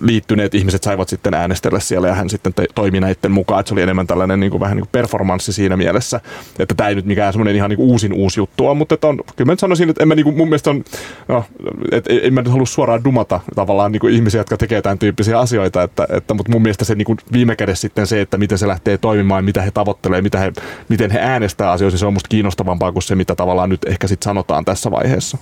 liittyneet 0.00 0.54
ihmiset 0.54 0.82
saivat 0.82 1.08
sitten 1.08 1.34
äänestellä 1.34 1.80
siellä 1.80 2.08
ja 2.08 2.14
hän 2.14 2.30
sitten 2.30 2.54
te, 2.54 2.66
toimi 2.74 3.00
näiden 3.00 3.32
mukaan, 3.32 3.60
että 3.60 3.68
se 3.68 3.74
oli 3.74 3.82
enemmän 3.82 4.06
tällainen 4.06 4.40
niin 4.40 4.50
kuin, 4.50 4.60
vähän 4.60 4.76
niin 4.76 4.82
kuin 4.82 4.92
performanssi 4.92 5.52
siinä 5.52 5.76
mielessä, 5.76 6.20
että 6.58 6.74
tämä 6.74 6.88
ei 6.88 6.94
nyt 6.94 7.04
mikään 7.04 7.32
semmoinen 7.32 7.56
ihan 7.56 7.70
niin 7.70 7.76
kuin 7.76 7.88
uusin 7.88 8.12
uusi 8.12 8.40
juttu 8.40 8.66
on, 8.66 8.76
mutta 8.76 8.94
että 8.94 9.06
on, 9.06 9.16
kyllä 9.36 9.46
mä 9.46 9.52
nyt 9.52 9.60
sanoisin, 9.60 9.90
että 9.90 10.02
en 10.02 10.08
mä 10.08 10.14
niin 10.14 10.24
kuin, 10.24 10.36
mun 10.36 10.48
mielestä 10.48 10.70
on, 10.70 10.84
no, 11.28 11.44
että 11.92 12.10
en 12.22 12.34
mä 12.34 12.42
nyt 12.42 12.52
halua 12.52 12.66
suoraan 12.66 13.04
dumata 13.04 13.40
tavallaan 13.54 13.92
niin 13.92 14.00
kuin 14.00 14.14
ihmisiä, 14.14 14.40
jotka 14.40 14.56
tekee 14.56 14.82
tämän 14.82 14.98
tyyppisiä 14.98 15.38
asioita, 15.38 15.82
että, 15.82 16.06
että 16.10 16.34
mutta 16.34 16.52
mun 16.52 16.62
mielestä 16.62 16.84
se 16.84 16.94
niin 16.94 17.06
kuin 17.06 17.18
viime 17.32 17.56
kädessä 17.56 17.80
sitten 17.80 18.06
se, 18.06 18.20
että 18.20 18.38
miten 18.38 18.58
se 18.58 18.68
lähtee 18.68 18.98
toimimaan, 18.98 19.44
mitä 19.44 19.62
he 19.62 19.70
tavoittelee, 19.70 20.22
mitä 20.22 20.38
he, 20.38 20.52
miten 20.88 21.10
he 21.10 21.18
äänestää 21.18 21.70
asioissa, 21.70 21.98
se 21.98 22.06
on 22.06 22.12
musta 22.12 22.28
kiinnostavampaa 22.28 22.92
kuin 22.92 23.02
se, 23.02 23.14
mitä 23.14 23.34
tavallaan 23.34 23.68
nyt 23.68 23.84
ehkä 23.86 24.06
sitten 24.06 24.24
sanotaan 24.24 24.64
tässä 24.64 24.90
vaiheessa. 24.90 25.38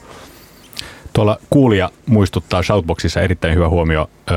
Tuolla 1.15 1.39
kuulija 1.51 1.91
muistuttaa 2.07 2.63
Shoutboxissa 2.63 3.21
erittäin 3.21 3.55
hyvä 3.55 3.69
huomio, 3.69 4.11
ö, 4.31 4.35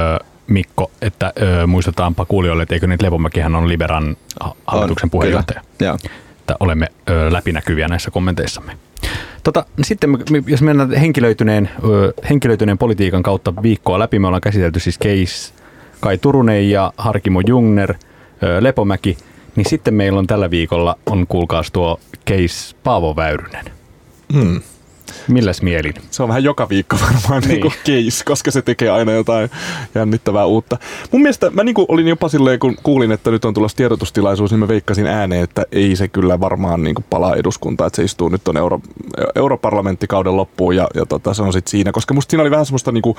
Mikko, 0.48 0.92
että 1.02 1.34
ö, 1.42 1.68
muistetaanpa 1.68 2.26
kuulijoille, 2.26 2.64
että 2.64 2.76
eikö 2.76 2.88
nyt 2.88 3.02
Lepomäkihän 3.02 3.56
on 3.56 3.68
Liberan 3.68 4.18
hallituksen 4.68 5.08
on, 5.08 5.12
puheenjohtaja. 5.12 5.62
Kyllä. 5.78 5.98
Että 6.40 6.56
olemme 6.60 6.88
ö, 7.10 7.34
läpinäkyviä 7.34 7.88
näissä 7.88 8.12
kommenteissamme. 8.12 8.78
Tota, 9.44 9.66
sitten 9.82 10.10
jos 10.48 10.62
mennään 10.62 10.92
henkilöityneen, 10.92 11.70
ö, 11.84 12.14
henkilöityneen 12.30 12.78
politiikan 12.78 13.24
kautta 13.24 13.54
viikkoa 13.62 14.00
läpi, 14.00 14.20
me 14.20 14.28
ollaan 14.28 14.42
käsitelty 14.42 14.80
siis 14.80 15.00
Case 15.00 15.54
Kai 16.00 16.18
Turunen 16.18 16.70
ja 16.70 16.94
Harkimo 16.98 17.42
Jungner, 17.48 17.94
ö, 18.44 18.64
Lepomäki, 18.64 19.18
niin 19.56 19.70
sitten 19.70 19.94
meillä 19.94 20.20
on 20.20 20.28
tällä 20.28 20.50
viikolla, 20.50 20.98
on 21.06 21.28
kuulkaas 21.28 21.72
tuo 21.72 22.00
Case 22.28 22.76
Paavo 22.84 23.16
Väyrynen. 23.16 23.66
Hmm. 24.34 24.62
Milläs 25.28 25.62
mielin? 25.62 25.94
Se 26.12 26.24
on 26.24 26.30
vähän 26.30 26.44
joka 26.44 26.70
viikko 26.70 26.98
varmaan 27.02 27.44
niin. 27.48 27.62
niin 27.62 27.74
case, 28.12 28.24
koska 28.26 28.52
se 28.52 28.62
tekee 28.62 28.90
aina 28.90 29.12
jotain 29.12 29.50
jännittävää 29.96 30.46
uutta. 30.46 30.78
Mun 31.12 31.22
mielestä 31.22 31.50
mä 31.50 31.64
niin 31.64 31.76
olin 31.88 32.08
jopa 32.08 32.30
silleen, 32.30 32.60
kun 32.60 32.76
kuulin, 32.84 33.12
että 33.12 33.32
nyt 33.32 33.46
on 33.46 33.54
tulossa 33.54 33.78
tiedotustilaisuus, 33.78 34.52
niin 34.52 34.60
mä 34.60 34.68
veikkasin 34.68 35.08
ääneen, 35.08 35.44
että 35.44 35.66
ei 35.72 35.96
se 35.96 36.08
kyllä 36.08 36.40
varmaan 36.40 36.84
niin 36.84 36.96
palaa 37.10 37.36
eduskuntaan, 37.36 37.88
että 37.88 37.96
se 37.96 38.04
istuu 38.04 38.30
nyt 38.30 38.44
tuonne 38.44 38.60
Euro, 38.60 38.80
europarlamenttikauden 39.36 40.38
loppuun 40.38 40.76
ja, 40.76 40.88
ja 40.96 41.06
tota, 41.06 41.34
se 41.34 41.44
on 41.44 41.54
sitten 41.54 41.72
siinä. 41.72 41.92
Koska 41.92 42.14
musta 42.14 42.32
siinä 42.32 42.42
oli 42.42 42.52
vähän 42.52 42.66
semmoista 42.66 42.92
niin 42.92 43.16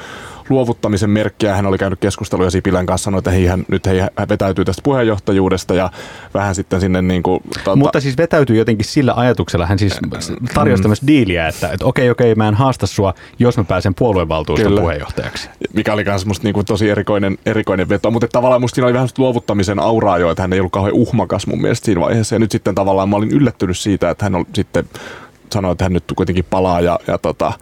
luovuttamisen 0.49 1.11
merkkiä. 1.11 1.57
Hän 1.57 1.67
oli 1.67 1.79
käynyt 1.79 2.01
keskusteluja 2.01 2.51
Sipilän 2.51 2.87
kanssa, 2.87 3.05
sanoi, 3.05 3.19
että 3.19 3.31
hei, 3.31 3.47
hän, 3.47 3.65
nyt 3.69 3.87
hei, 3.87 3.99
hän 3.99 4.29
vetäytyy 4.29 4.65
tästä 4.65 4.83
puheenjohtajuudesta 4.85 5.75
ja 5.75 5.91
vähän 6.35 6.55
sitten 6.55 6.81
sinne 6.81 7.03
niin 7.03 7.23
kuin, 7.23 7.43
tota... 7.65 7.77
Mutta 7.77 8.01
siis 8.01 8.17
vetäytyy 8.17 8.57
jotenkin 8.57 8.85
sillä 8.85 9.15
ajatuksella, 9.17 9.67
hän 9.67 9.79
siis 9.79 9.99
tarjosi 10.55 10.83
tämmöistä 10.83 11.07
diiliä, 11.07 11.49
että, 11.49 11.69
että 11.69 11.87
okei, 11.89 12.11
okei, 12.11 12.35
mä 12.35 12.49
en 12.49 12.55
haasta 12.55 12.87
sua, 12.87 13.15
jos 13.39 13.57
mä 13.57 13.65
pääsen 13.65 13.95
puoluevaltuuston 13.95 14.69
Kyllä. 14.69 14.81
puheenjohtajaksi. 14.81 15.49
Mikä 15.73 15.93
oli 15.93 16.05
myös 16.05 16.27
musta 16.27 16.45
niinku 16.45 16.65
tosi 16.65 16.91
erikoinen, 16.91 17.39
erikoinen 17.47 17.89
veto, 17.89 18.11
mutta 18.11 18.29
tavallaan 18.29 18.61
musta 18.61 18.75
siinä 18.75 18.87
oli 18.87 18.95
vähän 18.95 19.09
luovuttamisen 19.19 19.79
auraa 19.79 20.19
jo, 20.19 20.31
että 20.31 20.43
hän 20.43 20.53
ei 20.53 20.61
ollut 20.61 20.73
kauhean 20.73 20.95
uhmakas 20.95 21.47
mun 21.47 21.61
mielestä 21.61 21.85
siinä 21.85 22.01
vaiheessa. 22.01 22.35
Ja 22.35 22.39
nyt 22.39 22.51
sitten 22.51 22.75
tavallaan 22.75 23.09
mä 23.09 23.17
olin 23.17 23.31
yllättynyt 23.31 23.79
siitä, 23.79 24.11
että 24.11 24.25
hän 24.25 24.35
on 24.35 24.47
sitten 24.55 24.85
sanoi, 25.53 25.73
että 25.73 25.85
hän 25.85 25.93
nyt 25.93 26.05
kuitenkin 26.17 26.45
palaa 26.51 26.81
ja, 26.81 26.99
ja 27.07 27.19
tota, 27.19 27.53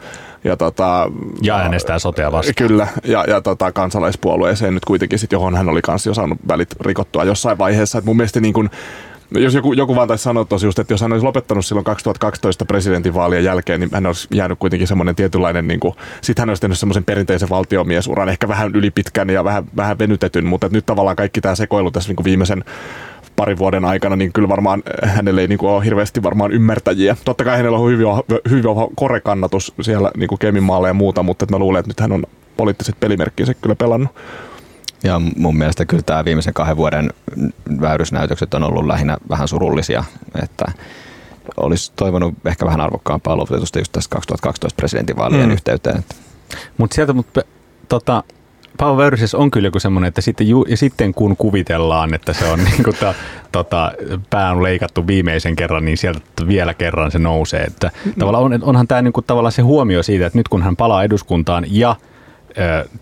ja, 0.45 0.57
tota, 0.57 1.11
ja 1.43 1.57
äänestää 1.57 1.99
sotea 1.99 2.33
vastaan. 2.33 2.55
Kyllä, 2.55 2.89
ja, 3.05 3.25
ja 3.29 3.41
tota, 3.41 3.73
kansalaispuolueeseen 3.73 4.75
nyt 4.75 4.85
kuitenkin, 4.85 5.19
sit, 5.19 5.33
johon 5.33 5.57
hän 5.57 5.69
oli 5.69 5.83
kanssa 5.83 6.11
jo 6.11 6.15
saanut 6.15 6.39
välit 6.49 6.69
rikottua 6.81 7.25
jossain 7.25 7.59
vaiheessa. 7.59 7.99
Et 7.99 8.05
mun 8.05 8.17
mielestä 8.17 8.41
niin 8.41 8.55
kun, 8.55 8.71
jos 9.31 9.55
joku, 9.55 9.73
joku 9.73 9.97
vaan 9.97 10.09
taisi 10.09 10.25
sanoa 10.25 10.45
tosi 10.45 10.67
just, 10.67 10.79
että 10.79 10.93
jos 10.93 11.01
hän 11.01 11.13
olisi 11.13 11.25
lopettanut 11.25 11.67
silloin 11.67 11.85
2012 11.85 12.65
presidentinvaalien 12.65 13.45
jälkeen, 13.45 13.81
niin 13.81 13.91
hän 13.93 14.07
olisi 14.07 14.29
jäänyt 14.35 14.59
kuitenkin 14.59 14.89
semmoinen 14.89 15.17
tietynlainen, 15.17 15.69
niin 15.69 15.81
sitten 16.21 16.43
hän 16.43 16.49
olisi 16.49 16.61
tehnyt 16.61 16.79
semmoisen 16.79 17.05
perinteisen 17.05 17.49
valtiomiesuran, 17.49 18.29
ehkä 18.29 18.49
vähän 18.49 18.71
ylipitkän 18.75 19.31
ja 19.31 19.45
vähän, 19.45 19.65
vähän 19.77 19.99
venytetyn, 19.99 20.47
mutta 20.47 20.69
nyt 20.73 20.87
tavallaan 20.87 21.17
kaikki 21.17 21.41
tämä 21.41 21.55
sekoilu 21.55 21.91
tässä 21.91 22.13
niin 22.13 22.25
viimeisen 22.25 22.65
parin 23.37 23.59
vuoden 23.59 23.85
aikana, 23.85 24.17
niin 24.17 24.33
kyllä 24.33 24.49
varmaan 24.49 24.83
hänelle 25.05 25.41
ei 25.41 25.49
niin 25.49 25.59
kuin 25.59 25.71
ole 25.71 25.85
hirveästi 25.85 26.23
varmaan 26.23 26.53
ymmärtäjiä. 26.53 27.17
Totta 27.25 27.45
kai 27.45 27.57
hänellä 27.57 27.79
on 27.79 27.91
hyvin, 27.91 28.07
hyvin 28.51 28.65
korekannatus 28.95 29.75
siellä 29.81 30.11
niin 30.17 30.29
kuin 30.29 30.39
Keminmaalla 30.39 30.89
ja 30.89 30.95
muuta, 30.95 31.23
mutta 31.23 31.47
mä 31.51 31.59
luulen, 31.59 31.81
että 31.81 31.91
nyt 31.91 32.01
hän 32.01 32.13
on 32.13 32.25
poliittiset 32.57 33.01
pelimerkkinsä 33.01 33.55
kyllä 33.55 33.75
pelannut. 33.75 34.11
Ja 35.07 35.21
mun 35.37 35.57
mielestä 35.57 35.85
kyllä 35.85 36.03
tämä 36.03 36.25
viimeisen 36.25 36.55
kahden 36.55 36.77
vuoden 36.77 37.11
väyrysnäytökset 37.81 38.55
on 38.55 38.63
ollut 38.63 38.87
lähinnä 38.87 39.17
vähän 39.29 39.49
surullisia, 39.49 40.05
että 40.43 40.65
olisi 41.57 41.93
toivonut 41.97 42.35
ehkä 42.45 42.67
vähän 42.67 42.81
arvokkaampaa 42.81 43.37
lopetusta 43.37 43.79
just 43.79 43.93
tässä 43.93 44.11
2012 44.11 44.77
presidentinvaalien 44.77 45.47
mm. 45.47 45.53
yhteyteen. 45.53 46.05
Mutta 46.79 46.95
sieltä, 46.95 47.13
mutta 47.13 47.43
tota, 47.89 48.23
Paavo 48.79 48.97
Väyrysessä 48.97 49.39
on 49.39 49.51
kyllä 49.51 49.67
joku 49.67 49.81
semmoinen, 49.81 50.09
että 50.09 50.21
sitten, 50.21 50.49
ju, 50.49 50.65
ja 50.69 50.77
sitten 50.77 51.15
kun 51.15 51.37
kuvitellaan, 51.37 52.15
että 52.15 52.33
se 52.33 52.45
on 52.45 52.59
niin 52.71 52.85
kuin 52.85 52.97
ta, 53.01 53.15
tota, 53.53 53.93
pää 54.31 54.51
on 54.51 54.63
leikattu 54.63 55.07
viimeisen 55.07 55.57
kerran, 55.57 55.85
niin 55.85 55.99
sieltä 55.99 56.21
vielä 56.49 56.75
kerran 56.75 57.11
se 57.11 57.19
nousee. 57.19 57.63
Että 57.63 57.91
mm. 58.05 58.13
tavallaan 58.19 58.45
on, 58.45 58.65
onhan 58.65 58.89
tämä 58.89 59.03
niin 59.03 59.13
kuin, 59.13 59.25
tavallaan 59.27 59.53
se 59.53 59.63
huomio 59.63 60.03
siitä, 60.03 60.27
että 60.27 60.39
nyt 60.39 60.49
kun 60.49 60.63
hän 60.63 60.77
palaa 60.77 61.05
eduskuntaan 61.05 61.65
ja 61.69 61.97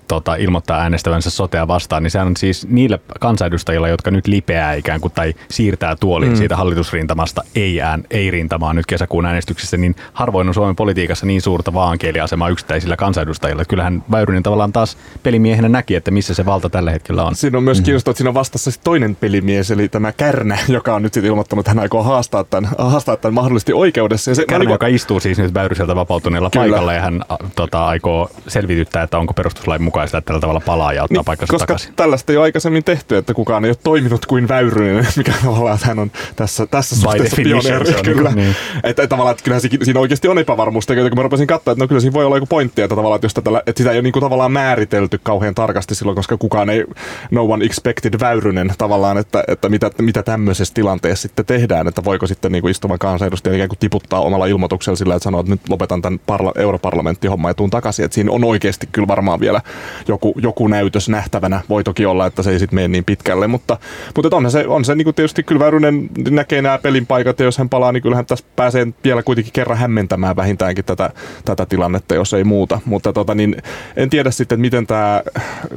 tota, 0.08 0.34
ilmoittaa 0.34 0.80
äänestävänsä 0.80 1.30
sotea 1.30 1.68
vastaan, 1.68 2.02
niin 2.02 2.10
sehän 2.10 2.26
on 2.26 2.36
siis 2.36 2.68
niillä 2.68 2.98
kansanedustajilla, 3.20 3.88
jotka 3.88 4.10
nyt 4.10 4.26
lipeää 4.26 4.74
ikään 4.74 5.00
kuin 5.00 5.12
tai 5.12 5.34
siirtää 5.50 5.96
tuolin 5.96 6.28
mm. 6.28 6.36
siitä 6.36 6.56
hallitusrintamasta 6.56 7.42
ei, 7.54 7.80
ään, 7.80 8.04
ei 8.10 8.30
rintamaan 8.30 8.76
nyt 8.76 8.86
kesäkuun 8.86 9.26
äänestyksessä, 9.26 9.76
niin 9.76 9.96
harvoin 10.12 10.48
on 10.48 10.54
Suomen 10.54 10.76
politiikassa 10.76 11.26
niin 11.26 11.42
suurta 11.42 11.74
vaankieliasemaa 11.74 12.48
yksittäisillä 12.48 12.96
kansanedustajilla. 12.96 13.64
Kyllähän 13.64 14.04
Väyrynen 14.10 14.42
tavallaan 14.42 14.72
taas 14.72 14.96
pelimiehenä 15.22 15.68
näki, 15.68 15.94
että 15.94 16.10
missä 16.10 16.34
se 16.34 16.46
valta 16.46 16.70
tällä 16.70 16.90
hetkellä 16.90 17.24
on. 17.24 17.34
Siinä 17.34 17.58
on 17.58 17.64
myös 17.64 17.78
mm. 17.78 17.84
kiinnostavaa, 17.84 18.12
että 18.12 18.18
siinä 18.18 18.30
on 18.30 18.34
vastassa 18.34 18.70
toinen 18.84 19.16
pelimies, 19.16 19.70
eli 19.70 19.88
tämä 19.88 20.12
Kärnä, 20.12 20.58
joka 20.68 20.94
on 20.94 21.02
nyt 21.02 21.14
sitten 21.14 21.30
ilmoittanut, 21.30 21.62
että 21.62 21.70
hän 21.70 21.78
aikoo 21.78 22.02
haastaa 22.02 22.44
tämän, 22.44 22.70
haastaa 22.78 23.16
tämän 23.16 23.34
mahdollisesti 23.34 23.72
oikeudessa. 23.72 24.30
Ja 24.30 24.34
se, 24.34 24.44
Kärnä, 24.46 24.58
niin 24.58 24.68
kuin... 24.68 24.74
joka 24.74 24.86
istuu 24.86 25.20
siis 25.20 25.38
nyt 25.38 25.54
Väyryseltä 25.54 25.96
vapautuneella 25.96 26.50
Kyllä. 26.50 26.64
paikalla 26.64 26.92
ja 26.92 27.00
hän 27.00 27.24
tota, 27.56 27.86
aikoo 27.86 28.30
selvityttää, 28.48 29.02
että 29.02 29.18
onko 29.18 29.34
perustuslain 29.44 29.82
mukaista, 29.82 30.18
että 30.18 30.26
tällä 30.26 30.40
tavalla 30.40 30.60
palaa 30.60 30.92
ja 30.92 31.04
ottaa 31.04 31.18
niin, 31.18 31.24
paikkansa 31.24 31.50
koska 31.50 31.66
takaisin. 31.66 31.92
tällaista 31.96 32.32
ei 32.32 32.36
ole 32.36 32.44
aikaisemmin 32.44 32.84
tehty, 32.84 33.16
että 33.16 33.34
kukaan 33.34 33.64
ei 33.64 33.70
ole 33.70 33.76
toiminut 33.84 34.26
kuin 34.26 34.48
Väyrynen, 34.48 35.06
mikä 35.16 35.32
tavallaan 35.44 35.78
hän 35.82 35.98
on 35.98 36.10
tässä, 36.36 36.66
tässä 36.66 36.96
suhteessa 36.96 37.36
pioneeri. 37.36 37.84
Niinku- 37.84 38.02
kyllä. 38.02 38.32
Niin. 38.34 38.56
Että, 38.76 38.88
että, 38.88 39.06
tavallaan, 39.06 39.32
että 39.32 39.44
kyllähän 39.44 39.62
siinä 39.82 40.00
oikeasti 40.00 40.28
on 40.28 40.38
epävarmuustekijöitä, 40.38 41.10
kun 41.10 41.18
mä 41.18 41.22
rupesin 41.22 41.46
katsoa, 41.46 41.72
että 41.72 41.84
no 41.84 41.88
kyllä 41.88 42.00
siinä 42.00 42.12
voi 42.12 42.24
olla 42.24 42.36
joku 42.36 42.46
pointti, 42.46 42.82
että, 42.82 42.96
tavallaan, 42.96 43.16
että, 43.16 43.24
jos 43.24 43.34
tätä, 43.34 43.50
että 43.66 43.80
sitä 43.80 43.90
ei 43.90 43.96
ole 43.96 44.02
niin 44.02 44.12
kuin 44.12 44.20
tavallaan 44.20 44.52
määritelty 44.52 45.20
kauhean 45.22 45.54
tarkasti 45.54 45.94
silloin, 45.94 46.16
koska 46.16 46.36
kukaan 46.36 46.70
ei, 46.70 46.84
no 47.30 47.44
one 47.44 47.64
expected 47.64 48.20
Väyrynen 48.20 48.74
tavallaan, 48.78 49.18
että, 49.18 49.44
että 49.48 49.68
mitä, 49.68 49.90
mitä 50.00 50.22
tämmöisessä 50.22 50.74
tilanteessa 50.74 51.22
sitten 51.22 51.46
tehdään, 51.46 51.88
että 51.88 52.04
voiko 52.04 52.26
sitten 52.26 52.52
niin 52.52 52.62
kuin 52.62 52.70
istuvan 52.70 52.98
kansanedustajan 52.98 53.56
ikään 53.56 53.68
kuin 53.68 53.78
tiputtaa 53.78 54.20
omalla 54.20 54.46
ilmoituksella 54.46 54.96
sillä, 54.96 55.14
että 55.14 55.24
sanoo, 55.24 55.40
että 55.40 55.52
nyt 55.52 55.68
lopetan 55.68 56.02
tämän 56.02 56.20
parla, 56.26 56.52
europarlamenttihomman 56.56 57.50
ja 57.50 57.54
tuun 57.54 57.70
takaisin, 57.70 58.04
että 58.04 58.14
siinä 58.14 58.32
on 58.32 58.44
oikeasti 58.44 58.88
kyllä 58.92 59.08
varmaan 59.08 59.33
varmaan 59.34 59.40
vielä 59.40 59.60
joku, 60.08 60.34
joku 60.42 60.68
näytös 60.68 61.08
nähtävänä. 61.08 61.60
Voi 61.68 61.84
toki 61.84 62.06
olla, 62.06 62.26
että 62.26 62.42
se 62.42 62.50
ei 62.50 62.58
sitten 62.58 62.74
mene 62.74 62.88
niin 62.88 63.04
pitkälle, 63.04 63.46
mutta, 63.46 63.78
mutta 64.16 64.36
onhan 64.36 64.50
se, 64.50 64.66
on 64.66 64.84
se 64.84 64.94
niin 64.94 65.04
kuin 65.04 65.14
tietysti 65.14 65.42
kyllä 65.42 65.58
Väyrynen 65.58 66.10
näkee 66.30 66.62
nämä 66.62 66.78
pelin 66.78 67.06
paikat 67.06 67.38
ja 67.38 67.44
jos 67.44 67.58
hän 67.58 67.68
palaa, 67.68 67.92
niin 67.92 68.02
kyllähän 68.02 68.26
tässä 68.26 68.44
pääsee 68.56 68.86
vielä 69.04 69.22
kuitenkin 69.22 69.52
kerran 69.52 69.78
hämmentämään 69.78 70.36
vähintäänkin 70.36 70.84
tätä, 70.84 71.10
tätä 71.44 71.66
tilannetta, 71.66 72.14
jos 72.14 72.34
ei 72.34 72.44
muuta. 72.44 72.80
Mutta 72.84 73.12
tota, 73.12 73.34
niin 73.34 73.56
en 73.96 74.10
tiedä 74.10 74.30
sitten, 74.30 74.60
miten 74.60 74.86
tämä, 74.86 75.22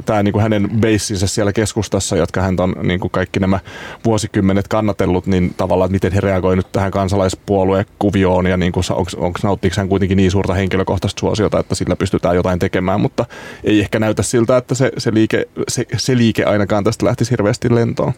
tämä 0.04 0.22
niin 0.22 0.32
kuin 0.32 0.42
hänen 0.42 0.68
beissinsä 0.80 1.26
siellä 1.26 1.52
keskustassa, 1.52 2.16
jotka 2.16 2.40
hän 2.40 2.56
on 2.60 2.74
niin 2.82 3.00
kuin 3.00 3.10
kaikki 3.10 3.40
nämä 3.40 3.60
vuosikymmenet 4.04 4.68
kannatellut, 4.68 5.26
niin 5.26 5.54
tavallaan, 5.56 5.86
että 5.86 5.92
miten 5.92 6.12
he 6.12 6.20
reagoivat 6.20 6.56
nyt 6.56 6.72
tähän 6.72 6.90
kansalaispuoluekuvioon 6.90 8.46
ja 8.46 8.56
niin 8.56 8.72
onko 9.16 9.38
nauttiiko 9.42 9.74
hän 9.76 9.88
kuitenkin 9.88 10.16
niin 10.16 10.30
suurta 10.30 10.54
henkilökohtaista 10.54 11.20
suosiota, 11.20 11.58
että 11.58 11.74
sillä 11.74 11.96
pystytään 11.96 12.36
jotain 12.36 12.58
tekemään, 12.58 13.00
mutta 13.00 13.24
ei 13.64 13.80
ehkä 13.80 13.98
näytä 13.98 14.22
siltä, 14.22 14.56
että 14.56 14.74
se, 14.74 14.92
se, 14.98 15.14
liike, 15.14 15.48
se, 15.68 15.84
se 15.96 16.16
liike 16.16 16.44
ainakaan 16.44 16.84
tästä 16.84 17.06
lähtisi 17.06 17.30
hirveästi 17.30 17.74
lentoon. 17.74 18.12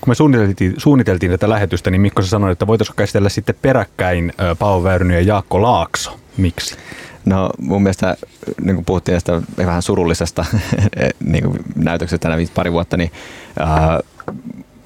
Kun 0.00 0.10
me 0.10 0.14
suunniteltiin, 0.14 0.74
suunniteltiin 0.76 1.32
tätä 1.32 1.48
lähetystä, 1.48 1.90
niin 1.90 2.00
Mikko 2.00 2.22
sä 2.22 2.28
sanoit, 2.28 2.52
että 2.52 2.66
voitaisiin 2.66 2.96
käsitellä 2.96 3.28
sitten 3.28 3.54
peräkkäin 3.62 4.32
Paavo 4.58 4.82
Väyrynen 4.82 5.14
ja 5.14 5.22
Jaakko 5.22 5.62
Laakso. 5.62 6.18
Miksi? 6.36 6.76
No 7.24 7.50
mun 7.58 7.82
mielestä, 7.82 8.16
niin 8.60 8.74
kuin 8.74 8.84
puhuttiin 8.84 9.16
tästä 9.16 9.42
vähän 9.56 9.82
surullisesta 9.82 10.44
niin 11.24 11.44
kuin 11.44 11.58
näytöksestä 11.76 12.28
tänä 12.28 12.46
pari 12.54 12.72
vuotta, 12.72 12.96
niin 12.96 13.12
ää, 13.58 14.00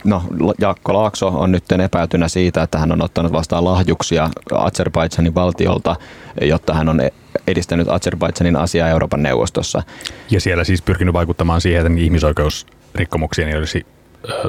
No, 0.06 0.22
Jaakko 0.60 0.94
Laakso 0.94 1.28
on 1.28 1.52
nyt 1.52 1.72
epäytynä 1.84 2.28
siitä, 2.28 2.62
että 2.62 2.78
hän 2.78 2.92
on 2.92 3.02
ottanut 3.02 3.32
vastaan 3.32 3.64
lahjuksia 3.64 4.30
Azerbaidžanin 4.52 5.34
valtiolta, 5.34 5.96
jotta 6.40 6.74
hän 6.74 6.88
on 6.88 7.00
edistänyt 7.46 7.88
Azerbaidžanin 7.88 8.56
asiaa 8.56 8.88
Euroopan 8.88 9.22
neuvostossa. 9.22 9.82
Ja 10.30 10.40
siellä 10.40 10.64
siis 10.64 10.82
pyrkinyt 10.82 11.14
vaikuttamaan 11.14 11.60
siihen, 11.60 11.86
että 11.86 12.00
ihmisoikeusrikkomuksiin 12.00 13.48
ei 13.48 13.56
olisi 13.56 13.86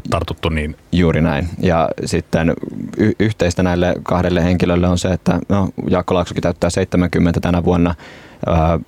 tartuttu 0.09 0.49
niin. 0.49 0.75
Juuri 0.91 1.21
näin. 1.21 1.49
Ja 1.59 1.89
sitten 2.05 2.53
y- 2.97 3.13
yhteistä 3.19 3.63
näille 3.63 3.95
kahdelle 4.03 4.43
henkilölle 4.43 4.87
on 4.87 4.97
se, 4.97 5.07
että 5.07 5.39
no, 5.49 5.69
Jaakko 5.89 6.13
Laaksokin 6.13 6.43
täyttää 6.43 6.69
70 6.69 7.39
tänä 7.39 7.63
vuonna. 7.63 7.95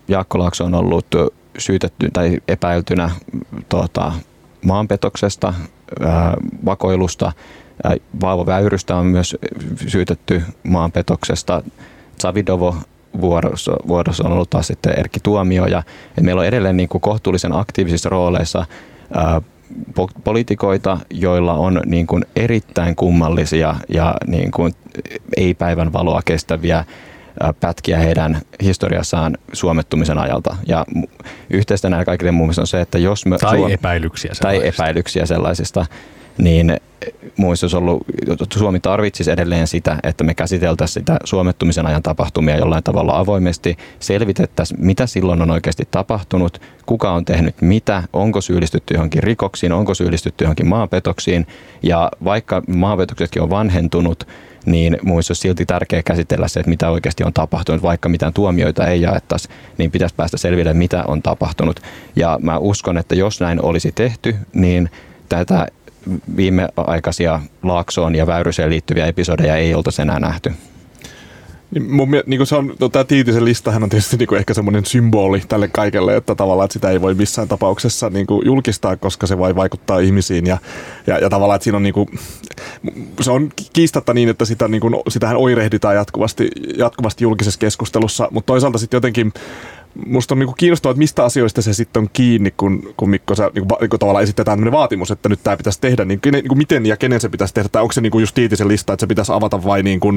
Jaakko 0.07 0.39
Laakso 0.39 0.65
on 0.65 0.75
ollut 0.75 1.05
syytetty 1.57 2.09
tai 2.13 2.37
epäiltynä 2.47 3.09
tuota, 3.69 4.11
maanpetoksesta, 4.65 5.53
vakoilusta. 6.65 7.31
Vaavo 8.21 8.45
Väyrystä 8.45 8.95
on 8.95 9.05
myös 9.05 9.37
syytetty 9.87 10.43
maanpetoksesta. 10.63 11.63
Savidovo 12.19 12.75
vuorossa, 13.21 13.71
vuorossa 13.87 14.27
on 14.27 14.31
ollut 14.31 14.49
taas 14.49 14.67
sitten 14.67 14.99
Erkki 14.99 15.19
Tuomio. 15.19 15.65
Ja, 15.65 15.83
meillä 16.21 16.39
on 16.39 16.47
edelleen 16.47 16.77
niin 16.77 16.89
kuin 16.89 17.01
kohtuullisen 17.01 17.55
aktiivisissa 17.55 18.09
rooleissa 18.09 18.65
poliitikoita, 20.23 20.97
joilla 21.09 21.53
on 21.53 21.81
niin 21.85 22.07
kuin 22.07 22.25
erittäin 22.35 22.95
kummallisia 22.95 23.75
ja 23.89 24.15
niin 24.27 24.51
kuin 24.51 24.73
ei 25.37 25.53
päivän 25.53 25.93
valoa 25.93 26.21
kestäviä 26.25 26.85
pätkiä 27.59 27.97
heidän 27.97 28.41
historiassaan 28.63 29.37
suomettumisen 29.53 30.17
ajalta. 30.17 30.55
Ja 30.67 30.85
yhteistä 31.49 31.89
näillä 31.89 32.05
kaikille 32.05 32.31
muun 32.31 32.53
on 32.59 32.67
se, 32.67 32.81
että 32.81 32.97
jos 32.97 33.25
me... 33.25 33.37
Tai 33.37 33.57
Suom- 33.57 33.71
epäilyksiä 33.71 34.31
Tai 34.41 34.67
epäilyksiä 34.67 35.25
sellaisista 35.25 35.85
niin 36.37 36.77
muissa 37.37 37.65
olisi 37.65 37.77
ollut, 37.77 38.03
Suomi 38.53 38.79
tarvitsisi 38.79 39.31
edelleen 39.31 39.67
sitä, 39.67 39.97
että 40.03 40.23
me 40.23 40.33
käsiteltäisiin 40.33 41.01
sitä 41.01 41.17
suomettumisen 41.23 41.85
ajan 41.85 42.03
tapahtumia 42.03 42.57
jollain 42.57 42.83
tavalla 42.83 43.19
avoimesti, 43.19 43.77
selvitettäisiin, 43.99 44.85
mitä 44.85 45.07
silloin 45.07 45.41
on 45.41 45.51
oikeasti 45.51 45.87
tapahtunut, 45.91 46.61
kuka 46.85 47.11
on 47.11 47.25
tehnyt 47.25 47.61
mitä, 47.61 48.03
onko 48.13 48.41
syyllistytty 48.41 48.93
johonkin 48.93 49.23
rikoksiin, 49.23 49.71
onko 49.71 49.93
syyllistytty 49.93 50.43
johonkin 50.43 50.67
maapetoksiin, 50.67 51.47
ja 51.83 52.11
vaikka 52.23 52.61
maapetoksetkin 52.67 53.41
on 53.41 53.49
vanhentunut, 53.49 54.27
niin 54.65 54.97
muissa 55.03 55.31
olisi 55.31 55.41
silti 55.41 55.65
tärkeää 55.65 56.03
käsitellä 56.03 56.47
se, 56.47 56.59
että 56.59 56.69
mitä 56.69 56.89
oikeasti 56.89 57.23
on 57.23 57.33
tapahtunut, 57.33 57.81
vaikka 57.81 58.09
mitään 58.09 58.33
tuomioita 58.33 58.87
ei 58.87 59.01
jaettaisi, 59.01 59.49
niin 59.77 59.91
pitäisi 59.91 60.15
päästä 60.15 60.37
selville, 60.37 60.73
mitä 60.73 61.03
on 61.07 61.21
tapahtunut. 61.21 61.79
Ja 62.15 62.39
mä 62.41 62.57
uskon, 62.57 62.97
että 62.97 63.15
jos 63.15 63.41
näin 63.41 63.65
olisi 63.65 63.91
tehty, 63.91 64.35
niin 64.53 64.89
tätä 65.29 65.67
viimeaikaisia 66.37 67.39
Laaksoon 67.63 68.15
ja 68.15 68.27
Väyryseen 68.27 68.69
liittyviä 68.69 69.05
episodeja 69.05 69.55
ei 69.55 69.73
oltaisi 69.73 70.01
enää 70.01 70.19
nähty. 70.19 70.53
Niin 71.71 71.91
mun, 71.93 72.09
niin 72.25 72.47
se 72.47 72.55
on, 72.55 72.75
no, 72.79 72.89
tämä 72.89 73.03
Tiitisen 73.03 73.45
listahan 73.45 73.83
on 73.83 73.89
tietysti 73.89 74.17
niin 74.17 74.27
kuin 74.27 74.39
ehkä 74.39 74.53
semmoinen 74.53 74.85
symboli 74.85 75.41
tälle 75.47 75.67
kaikelle, 75.67 76.15
että 76.15 76.35
tavallaan 76.35 76.65
että 76.65 76.73
sitä 76.73 76.89
ei 76.89 77.01
voi 77.01 77.13
missään 77.13 77.47
tapauksessa 77.47 78.09
niin 78.09 78.27
kuin 78.27 78.45
julkistaa, 78.45 78.97
koska 78.97 79.27
se 79.27 79.37
voi 79.37 79.55
vaikuttaa 79.55 79.99
ihmisiin 79.99 80.45
ja, 80.45 80.57
ja, 81.07 81.17
ja 81.17 81.29
tavallaan, 81.29 81.55
että 81.55 81.63
siinä 81.63 81.77
on 81.77 81.83
niin 81.83 81.93
kuin, 81.93 82.07
se 83.21 83.31
on 83.31 83.49
kiistatta 83.73 84.13
niin, 84.13 84.29
että 84.29 84.45
sitä, 84.45 84.67
niin 84.67 84.81
kuin, 84.81 84.95
sitähän 85.07 85.37
oirehditaan 85.37 85.95
jatkuvasti, 85.95 86.49
jatkuvasti 86.77 87.23
julkisessa 87.23 87.59
keskustelussa, 87.59 88.27
mutta 88.31 88.47
toisaalta 88.47 88.77
sitten 88.77 88.97
jotenkin 88.97 89.33
musta 90.05 90.33
on 90.33 90.39
niinku 90.39 90.53
kiinnostavaa, 90.57 90.91
että 90.91 90.99
mistä 90.99 91.23
asioista 91.23 91.61
se 91.61 91.73
sitten 91.73 92.01
on 92.01 92.09
kiinni, 92.13 92.53
kun, 92.57 92.93
kun 92.97 93.09
Mikko 93.09 93.35
sä, 93.35 93.51
niinku, 93.55 93.75
niinku 93.81 93.97
tavallaan 93.97 94.23
esitetään 94.23 94.57
tämmöinen 94.57 94.79
vaatimus, 94.79 95.11
että 95.11 95.29
nyt 95.29 95.39
tämä 95.43 95.57
pitäisi 95.57 95.81
tehdä, 95.81 96.05
niin 96.05 96.19
niinku 96.31 96.55
miten 96.55 96.85
ja 96.85 96.97
kenen 96.97 97.19
se 97.19 97.29
pitäisi 97.29 97.53
tehdä, 97.53 97.69
tai 97.69 97.81
onko 97.81 97.91
se 97.91 98.01
niinku 98.01 98.19
just 98.19 98.35
tiitisen 98.35 98.67
lista, 98.67 98.93
että 98.93 99.03
se 99.03 99.07
pitäisi 99.07 99.31
avata 99.31 99.63
vai 99.63 99.83
niinku, 99.83 100.13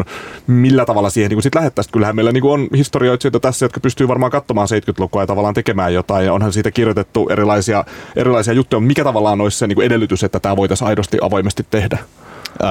millä 0.46 0.84
tavalla 0.84 1.10
siihen 1.10 1.28
niinku 1.28 1.42
sit 1.42 1.54
lähettäisiin. 1.54 1.92
Kyllähän 1.92 2.16
meillä 2.16 2.32
niinku 2.32 2.50
on 2.50 2.68
historioitsijoita 2.76 3.40
tässä, 3.40 3.64
jotka 3.64 3.80
pystyy 3.80 4.08
varmaan 4.08 4.32
katsomaan 4.32 4.68
70-lukua 4.68 5.22
ja 5.22 5.26
tavallaan 5.26 5.54
tekemään 5.54 5.94
jotain, 5.94 6.26
ja 6.26 6.32
onhan 6.32 6.52
siitä 6.52 6.70
kirjoitettu 6.70 7.28
erilaisia, 7.28 7.84
erilaisia 8.16 8.54
juttuja, 8.54 8.80
mikä 8.80 9.04
tavallaan 9.04 9.40
olisi 9.40 9.58
se 9.58 9.66
niinku 9.66 9.82
edellytys, 9.82 10.24
että 10.24 10.40
tämä 10.40 10.56
voitaisiin 10.56 10.88
aidosti 10.88 11.18
avoimesti 11.20 11.66
tehdä 11.70 11.98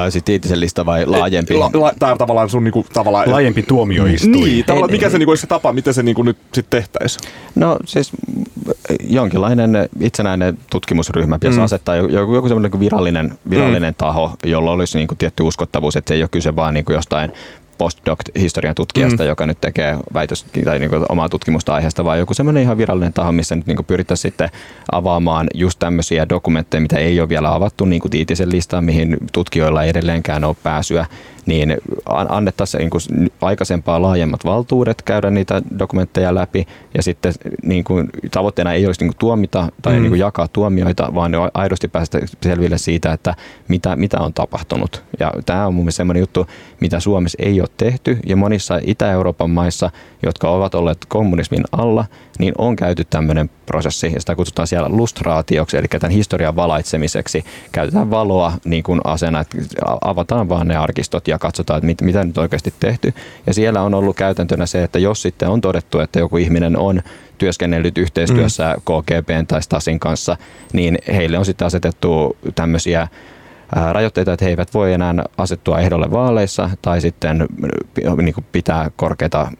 sitten 0.09 0.25
Tiitisen 0.25 0.59
lista 0.59 0.85
vai 0.85 1.05
laajempi? 1.05 1.53
La, 1.53 1.69
la, 1.73 1.93
tämä 1.99 2.15
tavallaan 2.15 2.49
sun 2.49 2.63
niinku, 2.63 2.85
tavallaan... 2.93 3.31
Laajempi 3.31 3.63
tuomioistuin. 3.63 4.31
Niin, 4.31 4.65
tavallaan, 4.65 4.91
mikä 4.91 5.09
se 5.09 5.17
niinku, 5.17 5.31
olisi 5.31 5.41
se 5.41 5.47
tapa, 5.47 5.73
miten 5.73 5.93
se 5.93 6.03
niinku, 6.03 6.23
nyt 6.23 6.37
sitten 6.53 6.81
tehtäisiin? 6.81 7.31
No 7.55 7.77
siis 7.85 8.11
jonkinlainen 9.03 9.89
itsenäinen 9.99 10.57
tutkimusryhmä 10.69 11.39
pitäisi 11.39 11.59
mm. 11.59 11.65
asettaa 11.65 11.95
joku, 11.95 12.35
joku 12.35 12.47
semmoinen 12.47 12.79
virallinen, 12.79 13.37
virallinen 13.49 13.93
mm. 13.93 13.97
taho, 13.97 14.31
jolla 14.43 14.71
olisi 14.71 14.97
niinku 14.97 15.15
tietty 15.15 15.43
uskottavuus, 15.43 15.95
että 15.95 16.09
se 16.09 16.13
ei 16.15 16.23
ole 16.23 16.29
kyse 16.29 16.55
vaan 16.55 16.73
niinku 16.73 16.91
jostain 16.91 17.31
postdoc-historian 17.77 18.75
tutkijasta, 18.75 19.23
mm. 19.23 19.29
joka 19.29 19.45
nyt 19.45 19.61
tekee 19.61 19.97
väitös, 20.13 20.45
tai 20.65 20.79
niin 20.79 20.89
kuin 20.89 21.05
omaa 21.09 21.29
tutkimusta 21.29 21.73
aiheesta, 21.73 22.05
vaan 22.05 22.19
joku 22.19 22.33
semmoinen 22.33 22.63
ihan 22.63 22.77
virallinen 22.77 23.13
taho, 23.13 23.31
missä 23.31 23.55
nyt 23.55 23.67
niin 23.67 23.85
pyrittäisiin 23.87 24.31
sitten 24.31 24.49
avaamaan 24.91 25.47
just 25.53 25.79
tämmöisiä 25.79 26.29
dokumentteja, 26.29 26.81
mitä 26.81 26.97
ei 26.97 27.19
ole 27.19 27.29
vielä 27.29 27.53
avattu, 27.53 27.85
niin 27.85 28.01
kuin 28.01 28.11
Tiitisen 28.11 28.51
listaan, 28.51 28.83
mihin 28.83 29.17
tutkijoilla 29.31 29.83
ei 29.83 29.89
edelleenkään 29.89 30.43
ole 30.43 30.55
pääsyä 30.63 31.05
niin 31.45 31.77
annettaisiin 32.29 32.79
niin 32.79 32.89
kuin 32.89 33.31
aikaisempaa 33.41 34.01
laajemmat 34.01 34.45
valtuudet 34.45 35.01
käydä 35.01 35.29
niitä 35.29 35.61
dokumentteja 35.79 36.35
läpi 36.35 36.67
ja 36.93 37.03
sitten 37.03 37.33
niin 37.63 37.83
kuin, 37.83 38.09
tavoitteena 38.31 38.73
ei 38.73 38.85
olisi 38.85 39.01
niin 39.01 39.11
kuin 39.11 39.17
tuomita 39.17 39.69
tai 39.81 39.93
mm. 39.93 40.01
niin 40.01 40.11
kuin 40.11 40.19
jakaa 40.19 40.47
tuomioita, 40.47 41.15
vaan 41.15 41.31
aidosti 41.53 41.87
päästä 41.87 42.19
selville 42.43 42.77
siitä, 42.77 43.13
että 43.13 43.35
mitä, 43.67 43.95
mitä 43.95 44.19
on 44.19 44.33
tapahtunut. 44.33 45.03
Ja 45.19 45.31
tämä 45.45 45.67
on 45.67 45.73
mun 45.73 45.83
mielestä 45.83 45.97
sellainen 45.97 46.21
juttu, 46.21 46.47
mitä 46.79 46.99
Suomessa 46.99 47.37
ei 47.41 47.61
ole 47.61 47.69
tehty 47.77 48.17
ja 48.25 48.35
monissa 48.35 48.79
Itä-Euroopan 48.83 49.49
maissa, 49.49 49.91
jotka 50.23 50.49
ovat 50.49 50.75
olleet 50.75 50.97
kommunismin 51.07 51.63
alla, 51.71 52.05
niin 52.39 52.53
on 52.57 52.75
käyty 52.75 53.03
tämmöinen 53.09 53.49
prosessi, 53.65 54.11
ja 54.13 54.19
sitä 54.19 54.35
kutsutaan 54.35 54.67
siellä 54.67 54.89
lustraatioksi, 54.89 55.77
eli 55.77 55.87
tämän 55.87 56.11
historian 56.11 56.55
valaitsemiseksi. 56.55 57.43
Käytetään 57.71 58.11
valoa 58.11 58.53
niin 58.65 58.83
kuin 58.83 59.01
asena, 59.03 59.39
että 59.39 59.57
avataan 60.01 60.49
vaan 60.49 60.67
ne 60.67 60.75
arkistot 60.75 61.27
ja 61.31 61.39
katsotaan, 61.39 61.77
että 61.77 61.85
mit, 61.85 62.01
mitä 62.01 62.23
nyt 62.23 62.37
oikeasti 62.37 62.73
tehty. 62.79 63.13
Ja 63.47 63.53
siellä 63.53 63.81
on 63.81 63.93
ollut 63.93 64.15
käytäntönä 64.15 64.65
se, 64.65 64.83
että 64.83 64.99
jos 64.99 65.21
sitten 65.21 65.49
on 65.49 65.61
todettu, 65.61 65.99
että 65.99 66.19
joku 66.19 66.37
ihminen 66.37 66.77
on 66.77 67.01
työskennellyt 67.37 67.97
yhteistyössä 67.97 68.75
mm. 68.75 68.81
KGBn 68.81 69.47
tai 69.47 69.61
Stasin 69.61 69.99
kanssa, 69.99 70.37
niin 70.73 70.97
heille 71.07 71.37
on 71.37 71.45
sitten 71.45 71.65
asetettu 71.65 72.37
tämmöisiä 72.55 73.07
rajoitteita, 73.91 74.33
että 74.33 74.45
he 74.45 74.49
eivät 74.49 74.73
voi 74.73 74.93
enää 74.93 75.13
asettua 75.37 75.79
ehdolle 75.79 76.11
vaaleissa 76.11 76.69
tai 76.81 77.01
sitten 77.01 77.47
niin 78.21 78.33
kuin 78.33 78.45
pitää 78.51 78.91
korkeata 78.95 79.51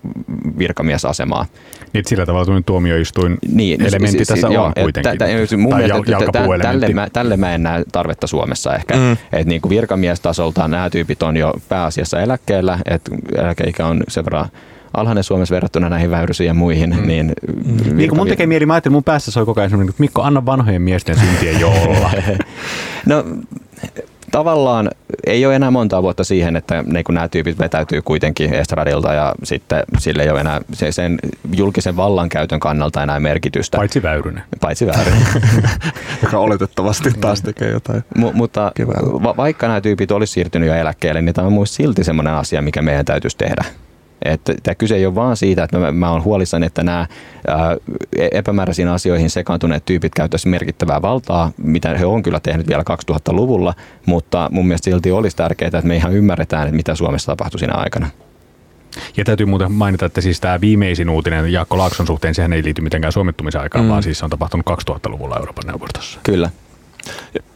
virkamiesasemaa. 0.58 1.46
Niin 1.94 2.06
sillä 2.08 2.26
tavalla 2.26 2.62
tuomioistuin 2.66 3.38
niin, 3.48 3.82
elementti 3.82 4.18
siis, 4.18 4.28
tässä 4.28 4.48
joo, 4.48 4.66
on 4.66 4.74
kuitenkin. 4.82 5.18
T- 5.18 5.58
mun 5.58 5.70
tai 5.72 5.82
mielestä 5.82 6.12
jal- 6.12 6.62
tälle, 6.62 6.90
mä, 6.90 7.08
tälle 7.14 7.38
mä 7.38 7.54
en 7.54 7.64
näe 7.64 7.84
tarvetta 7.92 8.28
Suomessa 8.28 8.76
ehkä. 8.76 8.96
Mm. 8.96 9.12
Että 9.12 9.44
niin 9.46 9.62
kuin 9.62 9.70
virkamiestasolta 9.70 10.68
nämä 10.68 10.90
tyypit 10.90 11.24
on 11.24 11.38
jo 11.38 11.54
pääasiassa 11.70 12.22
eläkkeellä, 12.22 12.80
että 12.86 13.12
eläkeikä 13.36 13.86
on 13.86 14.04
sen 14.08 14.26
verran 14.26 14.50
alhainen 14.94 15.24
Suomessa 15.24 15.56
verrattuna 15.56 15.90
näihin 15.90 16.12
väyrysiin 16.12 16.48
ja 16.48 16.54
muihin. 16.54 16.96
Mm. 17.00 17.08
Niin, 17.08 17.34
mm. 17.66 17.98
niin 17.98 18.10
kun 18.10 18.18
mun 18.18 18.28
tekee 18.28 18.48
mieli, 18.48 18.66
mä 18.66 18.74
ajattelin, 18.74 18.94
mun 18.94 19.04
päässä 19.04 19.32
soi 19.32 19.46
koko 19.46 19.62
ajan 19.62 19.82
että 19.82 19.94
Mikko, 19.98 20.22
anna 20.22 20.46
vanhojen 20.46 20.82
miesten 20.82 21.20
syntien 21.20 21.60
jo 21.60 21.70
olla. 21.70 22.12
no 23.06 23.24
tavallaan 24.32 24.92
ei 25.26 25.46
ole 25.46 25.56
enää 25.56 25.72
monta 25.72 26.04
vuotta 26.04 26.24
siihen, 26.24 26.56
että 26.56 26.84
niin 26.88 27.04
kun 27.04 27.16
nämä 27.16 27.28
tyypit 27.28 27.60
vetäytyy 27.60 28.02
kuitenkin 28.02 28.54
estradilta 28.54 29.14
ja 29.14 29.36
sitten 29.44 29.84
sille 29.98 30.24
ei 30.24 30.30
ole 30.30 30.40
enää 30.40 30.62
sen 30.90 31.20
julkisen 31.56 31.98
vallankäytön 31.98 32.60
kannalta 32.60 33.04
enää 33.04 33.20
merkitystä. 33.20 33.78
Paitsi 33.78 34.04
Väyrynen. 34.04 34.44
Paitsi 34.62 34.88
Väyrynen. 34.98 35.28
Joka 36.24 36.38
oletettavasti 36.38 37.10
taas 37.22 37.42
tekee 37.42 37.72
jotain. 37.72 38.04
M- 38.18 38.26
mutta 38.34 38.72
va- 39.24 39.38
vaikka 39.38 39.68
nämä 39.68 39.82
tyypit 39.82 40.12
olisi 40.12 40.34
siirtynyt 40.34 40.70
jo 40.70 40.76
eläkkeelle, 40.76 41.22
niin 41.22 41.36
tämä 41.36 41.48
on 41.48 41.54
myös 41.54 41.76
silti 41.76 42.04
semmoinen 42.04 42.34
asia, 42.34 42.62
mikä 42.62 42.82
meidän 42.82 43.06
täytyisi 43.06 43.38
tehdä. 43.38 43.66
Että 44.26 44.54
tämä 44.64 44.76
kyse 44.76 44.96
ei 44.96 45.06
ole 45.06 45.16
vaan 45.16 45.38
siitä, 45.38 45.64
että 45.64 45.80
mä, 45.80 45.92
mä 45.92 46.12
olen 46.12 46.24
huolissani, 46.24 46.66
että 46.66 46.84
nämä 46.84 47.08
ää, 47.48 47.78
epämääräisiin 48.32 48.88
asioihin 48.88 49.30
sekaantuneet 49.30 49.86
tyypit 49.86 50.16
käyttäisivät 50.16 50.52
merkittävää 50.52 51.02
valtaa, 51.02 51.52
mitä 51.58 51.98
he 51.98 52.06
on 52.06 52.24
kyllä 52.24 52.40
tehnyt 52.40 52.68
vielä 52.68 52.84
2000-luvulla, 53.12 53.74
mutta 54.06 54.50
mun 54.52 54.68
mielestä 54.68 54.86
silti 54.86 55.12
olisi 55.12 55.38
tärkeää, 55.38 55.68
että 55.68 55.82
me 55.82 55.96
ihan 55.96 56.14
ymmärretään, 56.14 56.64
että 56.64 56.76
mitä 56.76 56.96
Suomessa 56.96 57.32
tapahtui 57.32 57.60
siinä 57.60 57.74
aikana. 57.74 58.08
Ja 59.18 59.26
täytyy 59.26 59.46
muuten 59.46 59.72
mainita, 59.72 60.06
että 60.06 60.22
siis 60.22 60.40
tämä 60.40 60.62
viimeisin 60.62 61.10
uutinen 61.10 61.54
Jaakko 61.54 61.78
Laakson 61.78 62.08
suhteen, 62.08 62.36
sehän 62.36 62.54
ei 62.54 62.64
liity 62.64 62.82
mitenkään 62.82 63.12
suomittumisen 63.12 63.62
aikaan, 63.62 63.86
mm. 63.86 63.90
vaan 63.90 64.04
siis 64.04 64.20
se 64.20 64.26
on 64.26 64.30
tapahtunut 64.30 64.66
2000-luvulla 64.70 65.38
Euroopan 65.38 65.68
neuvostossa. 65.68 66.20
Kyllä. 66.24 66.50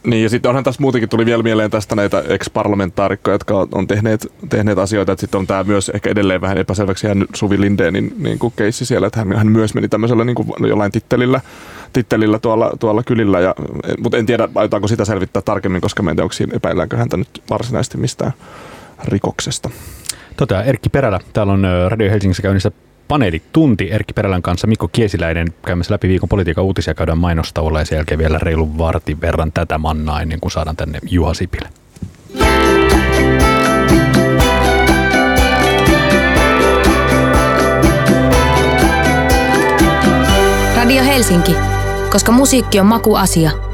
Niin 0.06 0.22
ja 0.22 0.28
sitten 0.28 0.48
onhan 0.48 0.64
tässä 0.64 0.82
muutenkin 0.82 1.08
tuli 1.08 1.26
vielä 1.26 1.42
mieleen 1.42 1.70
tästä 1.70 1.96
näitä 1.96 2.24
ex-parlamentaarikkoja, 2.28 3.34
jotka 3.34 3.66
on 3.72 3.86
tehneet, 3.86 4.32
tehneet 4.48 4.78
asioita, 4.78 5.12
että 5.12 5.20
sitten 5.20 5.38
on 5.38 5.46
tämä 5.46 5.64
myös 5.64 5.88
ehkä 5.88 6.10
edelleen 6.10 6.40
vähän 6.40 6.58
epäselväksi 6.58 7.06
jäänyt 7.06 7.30
Suvi 7.34 7.60
Lindeenin 7.60 8.14
niin 8.18 8.38
kuin 8.38 8.52
keissi 8.56 8.84
siellä, 8.84 9.06
että 9.06 9.18
hän, 9.18 9.36
hän 9.36 9.46
myös 9.46 9.74
meni 9.74 9.88
tämmöisellä 9.88 10.24
niin 10.24 10.34
kuin 10.34 10.48
jollain 10.68 10.92
tittelillä, 10.92 11.40
tittelillä 11.92 12.38
tuolla, 12.38 12.72
tuolla 12.80 13.02
kylillä, 13.02 13.40
ja, 13.40 13.54
mutta 13.98 14.18
en 14.18 14.26
tiedä, 14.26 14.48
aiotaanko 14.54 14.88
sitä 14.88 15.04
selvittää 15.04 15.42
tarkemmin, 15.42 15.80
koska 15.80 16.02
mä 16.02 16.10
en 16.10 16.16
tiedä, 16.16 16.24
onko 16.24 16.32
siinä 16.32 16.56
epäilläänkö 16.56 16.96
häntä 16.96 17.16
nyt 17.16 17.42
varsinaisesti 17.50 17.98
mistään 17.98 18.32
rikoksesta. 19.04 19.70
Tota, 20.36 20.62
Erkki 20.62 20.88
Perälä, 20.88 21.20
täällä 21.32 21.52
on 21.52 21.66
Radio 21.88 22.10
Helsingissä 22.10 22.42
käynnissä 22.42 22.70
paneelitunti 23.08 23.92
Erkki 23.92 24.12
Perälän 24.12 24.42
kanssa 24.42 24.66
Mikko 24.66 24.88
Kiesiläinen 24.88 25.54
käymässä 25.66 25.94
läpi 25.94 26.08
viikon 26.08 26.28
politiikan 26.28 26.64
uutisia 26.64 26.94
käydään 26.94 27.18
mainostauolla 27.18 27.78
ja 27.78 27.84
sen 27.84 27.96
jälkeen 27.96 28.18
vielä 28.18 28.38
reilun 28.38 28.78
vartin 28.78 29.20
verran 29.20 29.52
tätä 29.52 29.78
mannaa 29.78 30.22
ennen 30.22 30.40
kuin 30.40 30.52
saadaan 30.52 30.76
tänne 30.76 30.98
Juha 31.10 31.34
Sipilä. 31.34 31.68
Radio 40.76 41.04
Helsinki, 41.04 41.56
koska 42.10 42.32
musiikki 42.32 42.80
on 42.80 42.86
makuasia. 42.86 43.65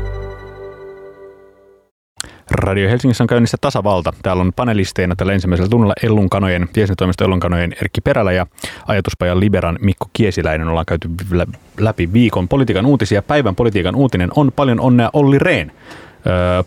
Radio 2.54 2.88
Helsingissä 2.88 3.24
on 3.24 3.28
käynnissä 3.28 3.56
tasavalta. 3.60 4.12
Täällä 4.22 4.40
on 4.40 4.52
panelisteina 4.56 5.16
tällä 5.16 5.32
ensimmäisellä 5.32 5.68
tunnilla 5.68 5.94
Ellun 6.02 6.30
kanojen, 6.30 6.68
viestintätoimisto 6.76 7.24
Ellun 7.24 7.40
kanojen 7.40 7.72
Erkki 7.82 8.00
Perälä 8.00 8.32
ja 8.32 8.46
ajatuspajan 8.86 9.40
Liberan 9.40 9.78
Mikko 9.80 10.06
Kiesiläinen. 10.12 10.68
Ollaan 10.68 10.86
käyty 10.86 11.10
läpi 11.78 12.12
viikon 12.12 12.48
politiikan 12.48 12.86
uutisia. 12.86 13.22
Päivän 13.22 13.54
politiikan 13.54 13.96
uutinen 13.96 14.30
on 14.36 14.52
paljon 14.56 14.80
onnea 14.80 15.10
Olli 15.12 15.38
Rehn. 15.38 15.70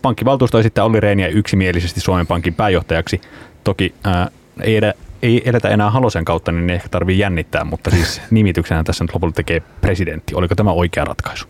Pankkivaltuusto 0.02 0.58
esittää 0.58 0.84
Olli 0.84 1.00
Rehniä 1.00 1.28
yksimielisesti 1.28 2.00
Suomen 2.00 2.26
Pankin 2.26 2.54
pääjohtajaksi. 2.54 3.20
Toki 3.64 3.94
ää, 4.04 4.28
ei, 4.60 4.76
edä, 4.76 4.94
ei 5.22 5.42
edetä 5.44 5.68
enää 5.68 5.90
Halosen 5.90 6.24
kautta, 6.24 6.52
niin 6.52 6.70
ehkä 6.70 6.88
tarvii 6.88 7.18
jännittää, 7.18 7.64
mutta 7.64 7.90
siis 7.90 8.22
nimityksenä 8.30 8.84
tässä 8.84 9.04
nyt 9.04 9.14
lopulta 9.14 9.34
tekee 9.34 9.62
presidentti. 9.80 10.34
Oliko 10.34 10.54
tämä 10.54 10.72
oikea 10.72 11.04
ratkaisu? 11.04 11.46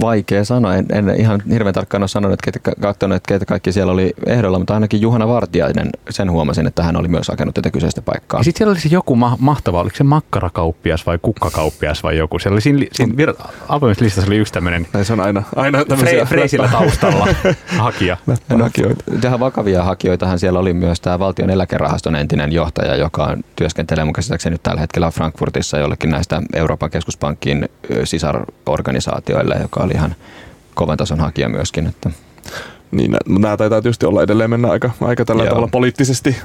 Vaikea 0.00 0.44
sanoa. 0.44 0.74
En, 0.74 0.86
en 0.92 1.14
ihan 1.20 1.42
hirveän 1.50 1.74
tarkkaan 1.74 2.02
ole 2.02 2.08
sanonut, 2.08 2.32
että 2.32 2.58
ketä, 2.58 2.80
katsonut, 2.80 3.16
että 3.16 3.28
ketä 3.28 3.44
kaikki 3.44 3.72
siellä 3.72 3.92
oli 3.92 4.12
ehdolla, 4.26 4.58
mutta 4.58 4.74
ainakin 4.74 5.00
Juhana 5.00 5.28
Vartiainen, 5.28 5.90
sen 6.10 6.30
huomasin, 6.30 6.66
että 6.66 6.82
hän 6.82 6.96
oli 6.96 7.08
myös 7.08 7.28
hakenut 7.28 7.54
tätä 7.54 7.70
kyseistä 7.70 8.02
paikkaa. 8.02 8.42
sitten 8.42 8.58
siellä 8.58 8.72
oli 8.72 8.80
se 8.80 8.88
joku 8.92 9.16
ma- 9.16 9.36
mahtava, 9.40 9.80
oliko 9.80 9.96
se 9.96 10.04
makkarakauppias 10.04 11.06
vai 11.06 11.18
kukkakauppias 11.22 12.02
vai 12.02 12.16
joku. 12.16 12.38
Siellä 12.38 12.54
oli 12.54 12.60
siinä, 12.60 12.86
siinä 12.92 13.14
vir- 13.24 13.48
avoimessa 13.68 14.04
listassa 14.04 14.28
oli 14.30 14.36
yksi 14.36 14.52
tämmöinen 14.52 14.86
se 15.02 15.12
on 15.12 15.20
aina, 15.20 15.42
aina 15.56 15.78
Fre- 15.78 16.26
freisillä 16.26 16.68
taustalla 16.68 17.26
hakija. 17.78 18.16
No, 18.26 18.70
tähän 19.20 19.40
vakavia 19.40 19.84
hakijoitahan 19.84 20.38
siellä 20.38 20.58
oli 20.58 20.72
myös 20.72 21.00
tämä 21.00 21.18
valtion 21.18 21.50
eläkerahaston 21.50 22.16
entinen 22.16 22.52
johtaja, 22.52 22.96
joka 22.96 23.36
työskentelee 23.56 24.04
mun 24.04 24.12
käsittääkseni 24.12 24.54
nyt 24.54 24.62
tällä 24.62 24.80
hetkellä 24.80 25.10
Frankfurtissa 25.10 25.78
jollekin 25.78 26.10
näistä 26.10 26.42
Euroopan 26.54 26.90
keskuspankin 26.90 27.68
sisarorganisaatioista 28.04 29.38
asioille, 29.38 29.54
joka 29.78 29.84
oli 29.84 29.92
ihan 29.92 30.14
kovan 30.74 30.96
tason 30.96 31.20
hakija 31.20 31.48
myöskin. 31.48 31.86
Että. 31.86 32.10
Niin, 32.90 33.16
nämä 33.28 33.56
taitaa 33.56 33.82
tietysti 33.82 34.06
olla 34.06 34.22
edelleen 34.22 34.50
mennä 34.50 34.70
aika, 34.70 34.90
aika 35.00 35.24
tällä 35.24 35.42
Joo. 35.42 35.48
tavalla 35.48 35.68
poliittisesti, 35.68 36.36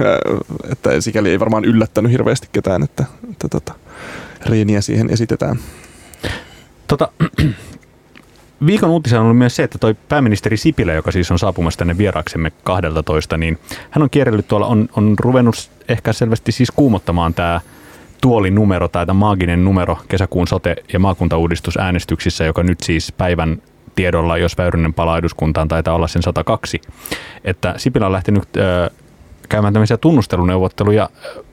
että 0.72 1.02
sikäli 1.02 1.30
ei 1.30 1.40
varmaan 1.40 1.66
yllättänyt 1.66 2.12
hirveästi 2.12 2.48
ketään, 2.52 2.84
että, 2.84 3.06
että 3.32 3.48
tota, 3.50 3.74
Reiniä 4.46 4.82
siihen 4.82 5.10
esitetään. 5.10 5.60
Tota, 6.88 7.08
viikon 8.66 8.90
uutisena 8.90 9.20
on 9.20 9.26
ollut 9.26 9.38
myös 9.38 9.56
se, 9.56 9.64
että 9.64 9.78
toi 9.78 9.94
pääministeri 10.10 10.58
Sipilä, 10.58 10.94
joka 10.94 11.12
siis 11.12 11.32
on 11.32 11.40
saapumassa 11.40 11.78
tänne 11.78 11.98
vieraaksemme 11.98 12.52
12, 12.64 13.38
niin 13.38 13.60
hän 13.90 14.04
on 14.04 14.10
kierrellyt 14.10 14.48
tuolla, 14.48 14.68
on, 14.68 14.90
on 14.96 15.16
ruvennut 15.20 15.70
ehkä 15.88 16.14
selvästi 16.14 16.52
siis 16.52 16.72
kuumottamaan 16.72 17.34
tämä 17.34 17.62
tuolinumero 18.24 18.88
tai 18.88 19.06
tämä 19.06 19.20
maaginen 19.20 19.64
numero 19.64 19.98
kesäkuun 20.08 20.48
sote- 20.48 20.84
ja 20.94 21.00
maakuntauudistusäänestyksissä, 21.00 22.44
joka 22.44 22.64
nyt 22.64 22.80
siis 22.80 23.12
päivän 23.12 23.62
tiedolla, 23.96 24.38
jos 24.38 24.58
Väyrynen 24.58 24.94
palaa 24.94 25.18
eduskuntaan, 25.18 25.68
taitaa 25.68 25.96
olla 25.96 26.08
sen 26.08 26.24
102. 26.24 26.82
Että 27.44 27.74
Sipilä 27.78 28.06
on 28.06 28.12
lähtenyt 28.12 28.44
ö, 28.58 28.90
käymään 29.50 29.74
tämmöisiä 29.74 29.98
tunnusteluneuvotteluja 29.98 31.10
ö, 31.26 31.44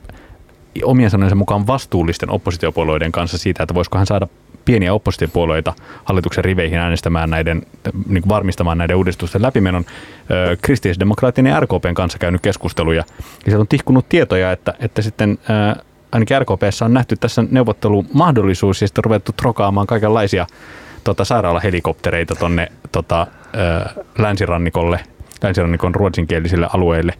omien 0.84 1.10
sanojensa 1.10 1.36
mukaan 1.36 1.66
vastuullisten 1.66 2.30
oppositiopuolueiden 2.30 3.12
kanssa 3.12 3.38
siitä, 3.38 3.62
että 3.62 3.74
voisiko 3.74 3.98
hän 3.98 4.06
saada 4.06 4.26
pieniä 4.64 4.94
oppositiopuolueita 4.94 5.72
hallituksen 6.04 6.44
riveihin 6.44 6.78
äänestämään 6.78 7.30
näiden, 7.30 7.62
niin 8.06 8.28
varmistamaan 8.28 8.78
näiden 8.78 8.96
uudistusten 8.96 9.42
läpimenon. 9.42 9.84
Kristillisdemokraattinen 10.62 11.50
ja 11.50 11.60
RKPn 11.60 11.94
kanssa 11.94 12.18
käynyt 12.18 12.40
keskusteluja. 12.40 13.04
Ja 13.18 13.24
sieltä 13.44 13.60
on 13.60 13.68
tihkunut 13.68 14.08
tietoja, 14.08 14.52
että, 14.52 14.74
että 14.80 15.02
sitten 15.02 15.38
ainakin 16.12 16.40
RKPssä 16.40 16.84
on 16.84 16.94
nähty 16.94 17.16
tässä 17.16 17.44
neuvottelumahdollisuus 17.50 18.82
ja 18.82 18.88
sitten 18.88 19.04
ruvettu 19.04 19.32
trokaamaan 19.32 19.86
kaikenlaisia 19.86 20.46
tota, 21.04 21.24
sairaalahelikoptereita 21.24 22.34
tuonne 22.34 22.68
tota, 22.92 23.26
länsirannikolle, 24.18 25.00
länsirannikon 25.42 25.94
ruotsinkielisille 25.94 26.68
alueille. 26.74 27.14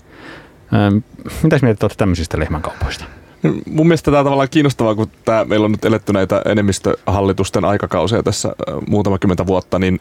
mitäs 1.43 1.63
mieltä 1.63 1.87
olette 1.87 1.99
tämmöisistä 1.99 2.39
lehmänkaupoista? 2.39 3.05
Mun 3.67 3.87
mielestä 3.87 4.11
tämä 4.11 4.19
on 4.19 4.25
tavallaan 4.25 4.49
kiinnostavaa, 4.51 4.95
kun 4.95 5.11
tämä, 5.25 5.45
meillä 5.45 5.65
on 5.65 5.73
nyt 5.73 5.85
eletty 5.85 6.13
näitä 6.13 6.43
enemmistöhallitusten 6.45 7.65
aikakausia 7.65 8.23
tässä 8.23 8.53
muutama 8.89 9.19
kymmentä 9.19 9.47
vuotta, 9.47 9.79
niin 9.79 10.01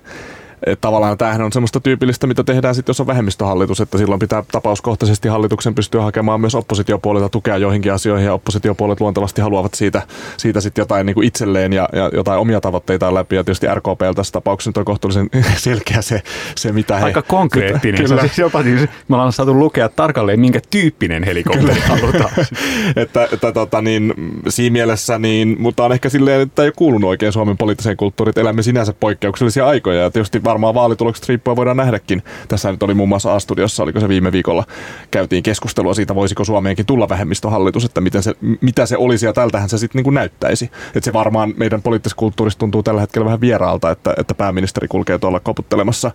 et 0.66 0.82
tavallaan 0.82 1.18
tämähän 1.18 1.42
on 1.42 1.54
semmoista 1.54 1.80
tyypillistä, 1.80 2.28
mitä 2.28 2.44
tehdään 2.44 2.76
sitten, 2.76 2.90
jos 2.90 3.00
on 3.00 3.08
vähemmistöhallitus, 3.08 3.82
että 3.82 3.98
silloin 3.98 4.20
pitää 4.20 4.44
tapauskohtaisesti 4.52 5.28
hallituksen 5.28 5.76
pystyä 5.76 6.02
hakemaan 6.02 6.42
myös 6.42 6.56
oppositiopuolilta 6.56 7.30
tukea 7.30 7.58
joihinkin 7.58 7.94
asioihin 7.94 8.26
ja 8.26 8.34
oppositiopuolet 8.34 9.02
luontevasti 9.02 9.42
haluavat 9.42 9.74
siitä, 9.74 10.02
siitä 10.38 10.62
sitten 10.62 10.82
jotain 10.82 11.06
niin 11.06 11.14
kuin 11.14 11.28
itselleen 11.28 11.74
ja, 11.74 11.90
ja, 11.94 12.10
jotain 12.14 12.40
omia 12.40 12.62
tavoitteitaan 12.62 13.14
läpi 13.14 13.36
ja 13.36 13.44
tietysti 13.44 13.68
RKP 13.76 14.00
tässä 14.16 14.32
tapauksessa 14.34 14.80
on 14.80 14.86
kohtuullisen 14.86 15.30
selkeä 15.58 16.02
se, 16.02 16.22
se 16.56 16.72
mitä 16.72 16.98
he... 16.98 17.06
Aika 17.06 17.22
konkreettinen. 17.22 18.02
Kyllä. 18.02 18.08
Se 18.08 18.14
on 18.14 18.20
siis 18.20 18.38
jopa, 18.38 18.64
siis, 18.64 18.82
me 19.08 19.16
ollaan 19.16 19.34
saatu 19.34 19.60
lukea 19.60 19.90
tarkalleen, 19.90 20.40
minkä 20.40 20.60
tyyppinen 20.70 21.24
helikopteri 21.24 21.80
halutaan. 21.80 22.32
että, 22.96 23.28
että 23.32 23.52
tota, 23.52 23.82
niin, 23.82 24.14
siinä 24.50 24.74
mielessä, 24.74 25.20
niin, 25.20 25.56
mutta 25.60 25.86
on 25.86 25.92
ehkä 25.92 26.10
silleen, 26.10 26.42
että 26.42 26.64
ei 26.64 26.72
kuulunut 26.76 27.10
oikein 27.10 27.32
Suomen 27.32 27.58
poliittiseen 27.58 27.98
kulttuuriin, 27.98 28.30
että 28.30 28.42
elämme 28.42 28.62
sinänsä 28.62 28.94
poikkeuksellisia 29.00 29.68
aikoja 29.68 30.02
ja 30.02 30.12
tietysti 30.12 30.44
varmaan 30.50 30.74
vaalitulokset 30.74 31.30
riippuen 31.30 31.58
voidaan 31.58 31.78
nähdäkin. 31.78 32.24
Tässä 32.48 32.72
nyt 32.72 32.84
oli 32.84 32.94
muun 32.94 33.10
muassa 33.10 33.36
A-studiossa, 33.36 33.84
oliko 33.84 34.00
se 34.00 34.08
viime 34.08 34.32
viikolla, 34.32 34.64
käytiin 35.12 35.44
keskustelua 35.44 35.94
siitä, 35.94 36.16
voisiko 36.16 36.46
Suomeenkin 36.46 36.86
tulla 36.86 37.10
vähemmistöhallitus, 37.10 37.86
että 37.86 38.02
miten 38.02 38.24
se, 38.24 38.34
mitä 38.62 38.86
se 38.86 38.98
olisi 38.98 39.26
ja 39.26 39.34
tältähän 39.34 39.70
se 39.70 39.78
sitten 39.78 40.04
niin 40.04 40.14
näyttäisi. 40.14 40.72
Että 40.96 41.06
se 41.06 41.14
varmaan 41.14 41.54
meidän 41.58 41.82
poliittisessa 41.82 42.18
kulttuurissa 42.18 42.60
tuntuu 42.60 42.84
tällä 42.84 43.02
hetkellä 43.02 43.26
vähän 43.26 43.42
vieraalta, 43.42 43.92
että, 43.92 44.14
että 44.18 44.34
pääministeri 44.34 44.88
kulkee 44.88 45.20
tuolla 45.20 45.40
koputtelemassa 45.40 46.12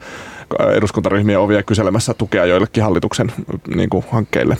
eduskuntaryhmien 0.76 1.38
ovia 1.38 1.62
kyselemässä 1.62 2.14
tukea 2.14 2.46
joillekin 2.46 2.82
hallituksen 2.82 3.32
niin 3.74 3.90
kuin, 3.90 4.04
hankkeille. 4.10 4.56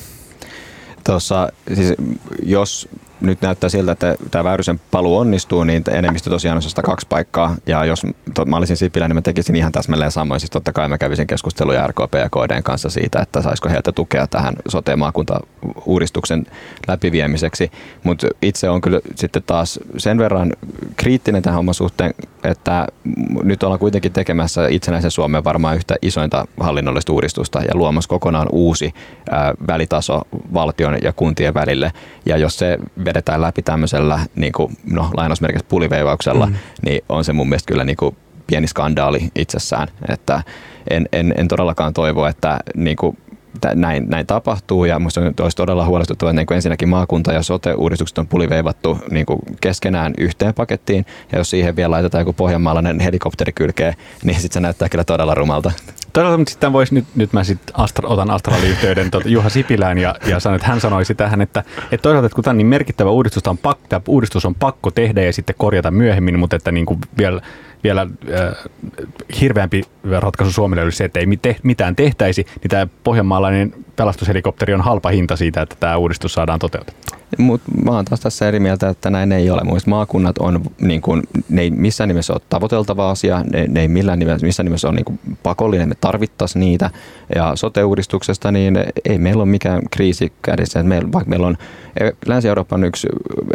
Tuossa, 1.04 1.48
siis 1.74 1.94
jos 2.42 2.88
nyt 3.26 3.42
näyttää 3.42 3.70
siltä, 3.70 3.92
että 3.92 4.16
tämä 4.30 4.44
Väyrysen 4.44 4.80
paluu 4.90 5.18
onnistuu, 5.18 5.64
niin 5.64 5.84
enemmistö 5.90 6.30
tosiaan 6.30 6.56
on 6.56 6.62
102 6.62 7.06
paikkaa. 7.08 7.56
Ja 7.66 7.84
jos 7.84 8.02
to, 8.34 8.44
mä 8.44 8.56
olisin 8.56 8.76
Sipilä, 8.76 9.08
niin 9.08 9.16
mä 9.16 9.22
tekisin 9.22 9.56
ihan 9.56 9.72
täsmälleen 9.72 10.12
samoin. 10.12 10.40
Siis 10.40 10.50
totta 10.50 10.72
kai 10.72 10.88
mä 10.88 10.98
kävisin 10.98 11.26
keskusteluja 11.26 11.86
RKP 11.86 12.14
ja 12.14 12.28
KDn 12.28 12.62
kanssa 12.62 12.90
siitä, 12.90 13.20
että 13.20 13.42
saisiko 13.42 13.68
heiltä 13.68 13.92
tukea 13.92 14.26
tähän 14.26 14.54
sote-maakunta-uudistuksen 14.68 16.46
läpiviemiseksi. 16.88 17.70
Mutta 18.02 18.26
itse 18.42 18.70
on 18.70 18.80
kyllä 18.80 19.00
sitten 19.14 19.42
taas 19.46 19.80
sen 19.96 20.18
verran 20.18 20.52
kriittinen 20.96 21.42
tähän 21.42 21.60
oman 21.60 21.74
suhteen, 21.74 22.14
että 22.44 22.86
nyt 23.42 23.62
ollaan 23.62 23.78
kuitenkin 23.78 24.12
tekemässä 24.12 24.68
itsenäisen 24.68 25.10
Suomen 25.10 25.44
varmaan 25.44 25.76
yhtä 25.76 25.96
isointa 26.02 26.46
hallinnollista 26.60 27.12
uudistusta 27.12 27.60
ja 27.60 27.74
luomassa 27.74 28.08
kokonaan 28.08 28.48
uusi 28.52 28.94
ää, 29.30 29.54
välitaso 29.66 30.22
valtion 30.54 30.98
ja 31.02 31.12
kuntien 31.12 31.54
välille. 31.54 31.92
Ja 32.26 32.36
jos 32.36 32.58
se 32.58 32.78
vedetään 33.14 33.40
läpi 33.40 33.62
tämmöisellä 33.62 34.20
niin 34.36 34.52
kuin, 34.52 34.76
no, 34.90 35.10
lainausmerkissä 35.16 35.66
puliveivauksella, 35.68 36.46
mm. 36.46 36.54
niin 36.84 37.04
on 37.08 37.24
se 37.24 37.32
mun 37.32 37.48
mielestä 37.48 37.68
kyllä 37.68 37.84
niin 37.84 37.96
kuin 37.96 38.16
pieni 38.46 38.66
skandaali 38.66 39.30
itsessään. 39.34 39.88
Että 40.08 40.42
en, 40.90 41.08
en, 41.12 41.34
en 41.36 41.48
todellakaan 41.48 41.94
toivo, 41.94 42.26
että 42.26 42.58
niin 42.74 42.96
kuin, 42.96 43.18
näin, 43.74 44.06
näin 44.08 44.26
tapahtuu 44.26 44.84
ja 44.84 44.98
minusta 44.98 45.20
olisi 45.40 45.56
todella 45.56 45.86
huolestuttavaa, 45.86 46.30
että 46.30 46.40
niin 46.40 46.46
kuin 46.46 46.56
ensinnäkin 46.56 46.88
maakunta- 46.88 47.32
ja 47.32 47.42
sote-uudistukset 47.42 48.18
on 48.18 48.26
puliveivattu 48.26 48.98
niin 49.10 49.26
kuin 49.26 49.38
keskenään 49.60 50.14
yhteen 50.18 50.54
pakettiin 50.54 51.06
ja 51.32 51.38
jos 51.38 51.50
siihen 51.50 51.76
vielä 51.76 51.90
laitetaan 51.90 52.20
joku 52.20 52.32
pohjanmaalainen 52.32 53.00
helikopteri 53.00 53.52
kylkeen, 53.52 53.94
niin 54.24 54.40
sitten 54.40 54.54
se 54.54 54.60
näyttää 54.60 54.88
kyllä 54.88 55.04
todella 55.04 55.34
rumalta. 55.34 55.72
Mutta 56.16 56.50
sitten 56.50 56.72
voisi, 56.72 56.94
nyt, 56.94 57.04
nyt 57.14 57.32
mä 57.32 57.44
sitten 57.44 57.80
Astra, 57.80 58.08
otan 58.08 58.30
Astralin 58.30 58.70
yhteyden 58.70 59.10
tuota, 59.10 59.28
Juha 59.28 59.48
Sipilään 59.48 59.98
ja, 59.98 60.14
ja 60.26 60.40
sanon, 60.40 60.56
että 60.56 60.68
hän 60.68 60.80
sanoisi 60.80 61.14
tähän, 61.14 61.40
että, 61.40 61.64
että 61.92 62.02
toisaalta, 62.02 62.26
että 62.26 62.34
kun 62.34 62.44
tämä 62.44 62.54
niin 62.54 62.66
merkittävä 62.66 63.10
uudistus, 63.10 63.46
on 63.46 63.58
pakko, 63.58 63.86
tämä 63.88 64.00
uudistus 64.08 64.46
on 64.46 64.54
pakko 64.54 64.90
tehdä 64.90 65.22
ja 65.22 65.32
sitten 65.32 65.54
korjata 65.58 65.90
myöhemmin, 65.90 66.38
mutta 66.38 66.56
että 66.56 66.72
niin 66.72 66.86
kuin 66.86 67.00
vielä 67.18 67.40
vielä 67.84 68.00
äh, 68.02 68.54
hirveämpi 69.40 69.82
ratkaisu 70.20 70.52
Suomelle 70.52 70.82
olisi 70.82 70.98
se, 70.98 71.04
että 71.04 71.20
ei 71.20 71.26
mitään 71.62 71.96
tehtäisi, 71.96 72.46
niin 72.62 72.70
tämä 72.70 72.86
pohjanmaalainen 73.04 73.74
pelastushelikopteri 73.96 74.74
on 74.74 74.80
halpa 74.80 75.08
hinta 75.08 75.36
siitä, 75.36 75.62
että 75.62 75.76
tämä 75.80 75.96
uudistus 75.96 76.32
saadaan 76.32 76.58
toteutettua. 76.58 77.18
Mutta 77.38 77.70
mä 77.84 77.90
oon 77.90 78.04
taas 78.04 78.20
tässä 78.20 78.48
eri 78.48 78.60
mieltä, 78.60 78.88
että 78.88 79.10
näin 79.10 79.32
ei 79.32 79.50
ole. 79.50 79.64
Muista 79.64 79.90
maakunnat 79.90 80.38
on, 80.38 80.60
niin 80.80 81.00
kun, 81.00 81.22
ne 81.48 81.62
ei 81.62 81.70
missään 81.70 82.08
nimessä 82.08 82.32
ole 82.32 82.40
tavoiteltava 82.48 83.10
asia, 83.10 83.44
ne, 83.52 83.66
ne 83.68 83.80
ei 83.80 83.88
millään 83.88 84.18
nimessä, 84.18 84.46
missään 84.46 84.64
nimessä 84.64 84.88
ole 84.88 84.96
niin 84.96 85.38
pakollinen, 85.42 85.88
me 85.88 85.94
tarvittaisiin 86.00 86.60
niitä. 86.60 86.90
Ja 87.34 87.52
sote-uudistuksesta, 87.56 88.52
niin 88.52 88.78
ei 89.04 89.18
meillä 89.18 89.42
ole 89.42 89.50
mikään 89.50 89.82
kriisi 89.90 90.32
kädessä. 90.42 90.82
Meillä, 90.82 91.12
vaikka 91.12 91.30
meillä 91.30 91.46
on 91.46 91.56
Länsi-Euroopan 92.26 92.84
yksi 92.84 93.08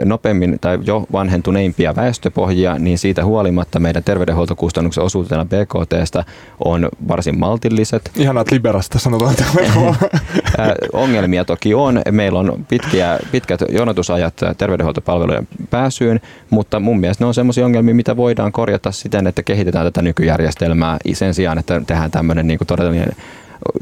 nopeammin 0.05 0.57
tai 0.61 0.79
jo 0.83 1.05
vanhentuneimpia 1.11 1.95
väestöpohjia, 1.95 2.79
niin 2.79 2.97
siitä 2.97 3.25
huolimatta 3.25 3.79
meidän 3.79 4.03
terveydenhuoltokustannuksen 4.19 5.03
osuutena 5.03 5.45
BKTstä 5.45 6.23
on 6.65 6.89
varsin 7.07 7.39
maltilliset. 7.39 8.11
Ihanat 8.15 8.51
liberasta 8.51 8.99
sanotaan. 8.99 9.35
Ongelmia 10.93 11.45
toki 11.45 11.73
on. 11.73 12.01
Meillä 12.11 12.39
on 12.39 12.65
pitkiä, 12.69 13.19
pitkät 13.31 13.59
jonotusajat 13.69 14.33
terveydenhuoltopalvelujen 14.57 15.47
pääsyyn, 15.69 16.19
mutta 16.49 16.79
mun 16.79 16.99
mielestä 16.99 17.23
ne 17.23 17.27
on 17.27 17.33
sellaisia 17.33 17.65
ongelmia, 17.65 17.95
mitä 17.95 18.17
voidaan 18.17 18.51
korjata 18.51 18.91
siten, 18.91 19.27
että 19.27 19.43
kehitetään 19.43 19.85
tätä 19.85 20.01
nykyjärjestelmää 20.01 20.97
sen 21.13 21.33
sijaan, 21.33 21.57
että 21.57 21.81
tehdään 21.87 22.11
tämmöinen 22.11 22.47
niin 22.47 22.59
todellinen 22.67 23.15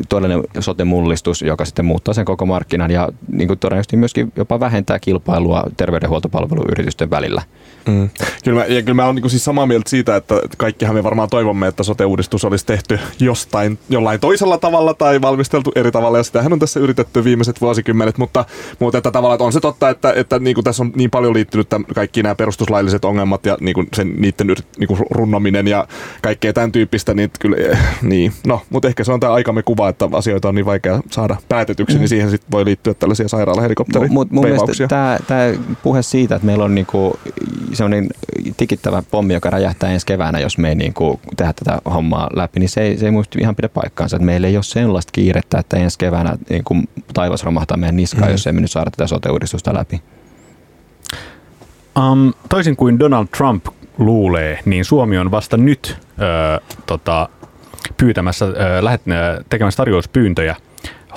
todellinen 0.09 0.43
sote-mullistus, 0.59 1.41
joka 1.41 1.65
sitten 1.65 1.85
muuttaa 1.85 2.13
sen 2.13 2.25
koko 2.25 2.45
markkinan 2.45 2.91
ja 2.91 3.09
niin 3.31 3.47
kuin 3.47 3.59
todennäköisesti 3.59 3.97
myöskin 3.97 4.31
jopa 4.35 4.59
vähentää 4.59 4.99
kilpailua 4.99 5.63
terveydenhuoltopalveluyritysten 5.77 7.09
välillä. 7.09 7.41
Mm. 7.87 8.09
Kyllä 8.43 8.59
mä, 8.59 8.65
ja 8.65 8.81
kyllä 8.81 8.93
mä 8.93 9.05
olen 9.05 9.15
niin 9.15 9.29
siis 9.29 9.45
samaa 9.45 9.65
mieltä 9.65 9.89
siitä, 9.89 10.15
että 10.15 10.35
kaikkihan 10.57 10.95
me 10.95 11.03
varmaan 11.03 11.29
toivomme, 11.29 11.67
että 11.67 11.83
sote-uudistus 11.83 12.45
olisi 12.45 12.65
tehty 12.65 12.99
jostain 13.19 13.79
jollain 13.89 14.19
toisella 14.19 14.57
tavalla 14.57 14.93
tai 14.93 15.21
valmisteltu 15.21 15.71
eri 15.75 15.91
tavalla, 15.91 16.17
ja 16.17 16.23
sitähän 16.23 16.53
on 16.53 16.59
tässä 16.59 16.79
yritetty 16.79 17.23
viimeiset 17.23 17.61
vuosikymmenet, 17.61 18.17
mutta, 18.17 18.45
mutta 18.79 18.97
että 18.97 19.11
tavallaan 19.11 19.35
että 19.35 19.43
on 19.43 19.53
se 19.53 19.59
totta, 19.59 19.89
että, 19.89 20.13
että 20.15 20.39
niin 20.39 20.53
kuin 20.53 20.63
tässä 20.63 20.83
on 20.83 20.91
niin 20.95 21.11
paljon 21.11 21.33
liittynyt 21.33 21.69
tämän, 21.69 21.85
kaikki 21.95 22.23
nämä 22.23 22.35
perustuslailliset 22.35 23.05
ongelmat 23.05 23.45
ja 23.45 23.57
niin 23.61 23.73
kuin 23.73 23.87
sen, 23.93 24.13
niiden 24.17 24.47
niin 24.77 24.87
kuin 24.87 24.99
runnominen 25.09 25.67
ja 25.67 25.87
kaikkea 26.21 26.53
tämän 26.53 26.71
tyyppistä, 26.71 27.13
niin 27.13 27.31
kyllä, 27.39 27.57
eh, 27.57 27.79
niin, 28.01 28.33
no, 28.47 28.61
mutta 28.69 28.87
ehkä 28.87 29.03
se 29.03 29.11
on 29.11 29.19
tämä 29.19 29.33
aikamme 29.33 29.63
kuva, 29.63 29.89
että 29.89 30.09
asioita 30.11 30.49
on 30.49 30.55
niin 30.55 30.65
vaikea 30.65 31.01
saada 31.11 31.35
päätetyksi, 31.49 31.93
niin 31.93 31.99
mm. 31.99 32.01
niin 32.01 32.09
siihen 32.09 32.29
sitten 32.29 32.51
voi 32.51 32.65
liittyä 32.65 32.93
tällaisia 32.93 33.27
sairaalahelikopteri 33.27 34.07
Mutta 34.09 34.33
mun 34.33 34.43
mielestä 34.43 34.87
tämä, 34.87 35.17
tämä 35.27 35.53
puhe 35.83 36.01
siitä, 36.01 36.35
että 36.35 36.45
meillä 36.45 36.63
on 36.63 36.75
niinku 36.75 37.19
sellainen 37.73 38.07
tikittävä 38.57 39.03
pommi, 39.11 39.33
joka 39.33 39.49
räjähtää 39.49 39.89
ensi 39.89 40.05
keväänä, 40.05 40.39
jos 40.39 40.57
me 40.57 40.69
ei 40.69 40.75
niinku 40.75 41.19
tehdä 41.37 41.53
tätä 41.53 41.81
hommaa 41.85 42.29
läpi, 42.35 42.59
niin 42.59 42.69
se 42.69 42.81
ei, 42.81 42.97
se 42.97 43.05
ei 43.05 43.11
muista 43.11 43.39
ihan 43.41 43.55
pidä 43.55 43.69
paikkaansa. 43.69 44.17
Että 44.17 44.25
meillä 44.25 44.47
ei 44.47 44.57
ole 44.57 44.63
sellaista 44.63 45.11
kiirettä, 45.11 45.59
että 45.59 45.77
ensi 45.77 45.97
keväänä 45.99 46.37
niinku 46.49 46.75
taivas 47.13 47.43
romahtaa 47.43 47.77
meidän 47.77 47.95
niskaan, 47.95 48.27
mm. 48.27 48.31
jos 48.31 48.47
emme 48.47 48.61
nyt 48.61 48.71
saada 48.71 48.91
tätä 48.91 49.07
sote-uudistusta 49.07 49.73
läpi. 49.73 50.01
Um, 51.97 52.33
toisin 52.49 52.75
kuin 52.75 52.99
Donald 52.99 53.27
Trump 53.37 53.65
luulee, 53.97 54.59
niin 54.65 54.85
Suomi 54.85 55.17
on 55.17 55.31
vasta 55.31 55.57
nyt 55.57 55.97
öö, 56.21 56.59
tota, 56.85 57.29
pyytämässä, 57.97 58.45
äh, 58.45 58.53
lähet, 58.81 59.01
äh, 59.07 59.45
tekemässä 59.49 59.77
tarjouspyyntöjä 59.77 60.55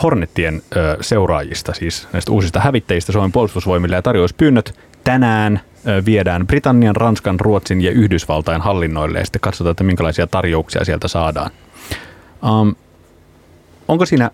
Hornettien 0.03 0.55
äh, 0.55 0.97
seuraajista, 1.01 1.73
siis 1.73 2.09
näistä 2.13 2.33
uusista 2.33 2.61
hävittäjistä 2.61 3.13
Suomen 3.13 3.33
puolustusvoimille 3.33 3.97
ja 3.97 4.03
tarjouspyynnöt 4.03 4.79
tänään 5.05 5.61
viedään 6.07 6.47
Britannian, 6.47 6.97
Ranskan, 6.97 7.41
Ruotsin 7.41 7.81
ja 7.81 7.91
Yhdysvaltain 7.91 8.61
hallinnoille 8.61 9.19
ja 9.19 9.25
sitten 9.25 9.41
katsotaan, 9.41 9.71
että 9.71 9.85
minkälaisia 9.85 10.27
tarjouksia 10.27 10.85
sieltä 10.85 11.09
saadaan. 11.09 11.51
Um, 12.49 12.75
onko 13.89 14.07
siinä 14.07 14.31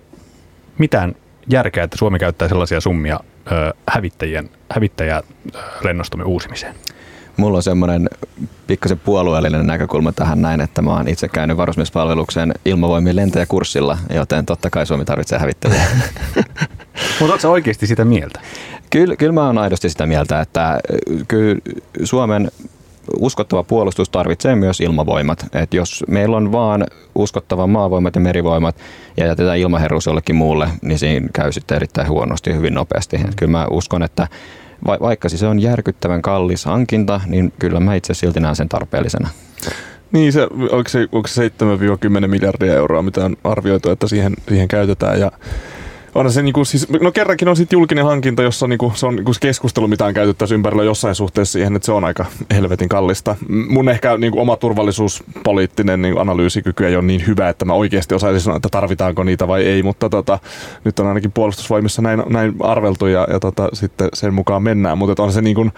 mitään 0.78 1.14
järkeä, 1.50 1.84
että 1.84 1.98
Suomi 1.98 2.18
käyttää 2.18 2.48
sellaisia 2.48 2.80
summia 2.80 3.20
ö, 3.52 3.74
hävittäjien, 3.88 4.50
hävittäjälennostomme 4.70 6.24
uusimiseen? 6.24 6.74
Mulla 7.36 7.56
on 7.56 7.62
semmoinen 7.62 8.08
pikkasen 8.66 8.98
puolueellinen 8.98 9.66
näkökulma 9.66 10.12
tähän 10.12 10.42
näin, 10.42 10.60
että 10.60 10.82
mä 10.82 10.90
oon 10.90 11.08
itse 11.08 11.28
käynyt 11.28 11.56
varusmiespalveluksen 11.56 12.54
ilmavoimien 12.64 13.16
lentäjäkurssilla, 13.16 13.98
joten 14.14 14.46
totta 14.46 14.70
kai 14.70 14.86
Suomi 14.86 15.04
tarvitsee 15.04 15.38
hävittäjiä. 15.38 15.82
Mutta 17.20 17.32
ootko 17.32 17.50
oikeasti 17.50 17.86
sitä 17.86 18.04
mieltä? 18.04 18.40
Kyllä, 18.90 19.16
kyllä 19.16 19.32
mä 19.32 19.46
oon 19.46 19.58
aidosti 19.58 19.88
sitä 19.88 20.06
mieltä, 20.06 20.40
että 20.40 20.80
kyllä 21.28 21.60
Suomen 22.04 22.50
uskottava 23.20 23.62
puolustus 23.62 24.10
tarvitsee 24.10 24.54
myös 24.56 24.80
ilmavoimat. 24.80 25.46
Et 25.52 25.74
jos 25.74 26.04
meillä 26.08 26.36
on 26.36 26.52
vaan 26.52 26.86
uskottava 27.14 27.66
maavoimat 27.66 28.14
ja 28.14 28.20
merivoimat 28.20 28.76
ja 29.16 29.26
jätetään 29.26 29.58
ilmaherruus 29.58 30.06
jollekin 30.06 30.36
muulle, 30.36 30.68
niin 30.82 30.98
siinä 30.98 31.28
käy 31.32 31.52
sitten 31.52 31.76
erittäin 31.76 32.08
huonosti 32.08 32.54
hyvin 32.54 32.74
nopeasti. 32.74 33.16
Et 33.16 33.34
kyllä 33.36 33.52
mä 33.52 33.66
uskon, 33.70 34.02
että 34.02 34.28
va- 34.86 34.98
vaikka 35.00 35.28
siis 35.28 35.40
se 35.40 35.46
on 35.46 35.62
järkyttävän 35.62 36.22
kallis 36.22 36.64
hankinta, 36.64 37.20
niin 37.26 37.52
kyllä 37.58 37.80
mä 37.80 37.94
itse 37.94 38.14
silti 38.14 38.40
näen 38.40 38.56
sen 38.56 38.68
tarpeellisena. 38.68 39.28
Niin, 40.12 40.32
se, 40.32 40.42
onko 40.72 40.88
se, 40.88 41.08
onko 41.12 41.28
se 41.28 41.48
7-10 42.24 42.26
miljardia 42.26 42.74
euroa, 42.74 43.02
mitä 43.02 43.24
on 43.24 43.36
arvioitu, 43.44 43.90
että 43.90 44.08
siihen, 44.08 44.34
siihen 44.48 44.68
käytetään. 44.68 45.20
Ja 45.20 45.32
on 46.16 46.32
se 46.32 46.42
niinku, 46.42 46.64
siis, 46.64 46.88
no 47.00 47.12
kerrankin 47.12 47.48
on 47.48 47.56
sitten 47.56 47.76
julkinen 47.76 48.04
hankinta, 48.04 48.42
jossa 48.42 48.66
niinku, 48.66 48.92
se 48.94 49.06
on 49.06 49.16
niinku 49.16 49.32
keskustelu, 49.40 49.88
mitä 49.88 50.04
on 50.04 50.14
käyty 50.14 50.34
tässä 50.34 50.54
ympärillä 50.54 50.84
jossain 50.84 51.14
suhteessa 51.14 51.52
siihen, 51.52 51.76
että 51.76 51.86
se 51.86 51.92
on 51.92 52.04
aika 52.04 52.26
helvetin 52.50 52.88
kallista. 52.88 53.36
Mun 53.48 53.88
ehkä 53.88 54.16
niinku, 54.16 54.40
oma 54.40 54.56
turvallisuuspoliittinen 54.56 56.02
niinku, 56.02 56.20
analyysikyky 56.20 56.86
ei 56.86 56.96
ole 56.96 57.04
niin 57.04 57.26
hyvä, 57.26 57.48
että 57.48 57.64
mä 57.64 57.72
oikeasti 57.72 58.14
osaisin 58.14 58.40
sanoa, 58.40 58.56
että 58.56 58.68
tarvitaanko 58.68 59.24
niitä 59.24 59.48
vai 59.48 59.64
ei, 59.64 59.82
mutta 59.82 60.08
tota, 60.08 60.38
nyt 60.84 60.98
on 60.98 61.06
ainakin 61.06 61.32
puolustusvoimissa 61.32 62.02
näin, 62.02 62.22
näin 62.28 62.54
arveltu 62.60 63.06
ja, 63.06 63.26
ja 63.32 63.40
tota, 63.40 63.68
sitten 63.72 64.08
sen 64.14 64.34
mukaan 64.34 64.62
mennään, 64.62 64.98
mutta 64.98 65.22
on 65.22 65.32
se 65.32 65.42
niinku, 65.42 65.70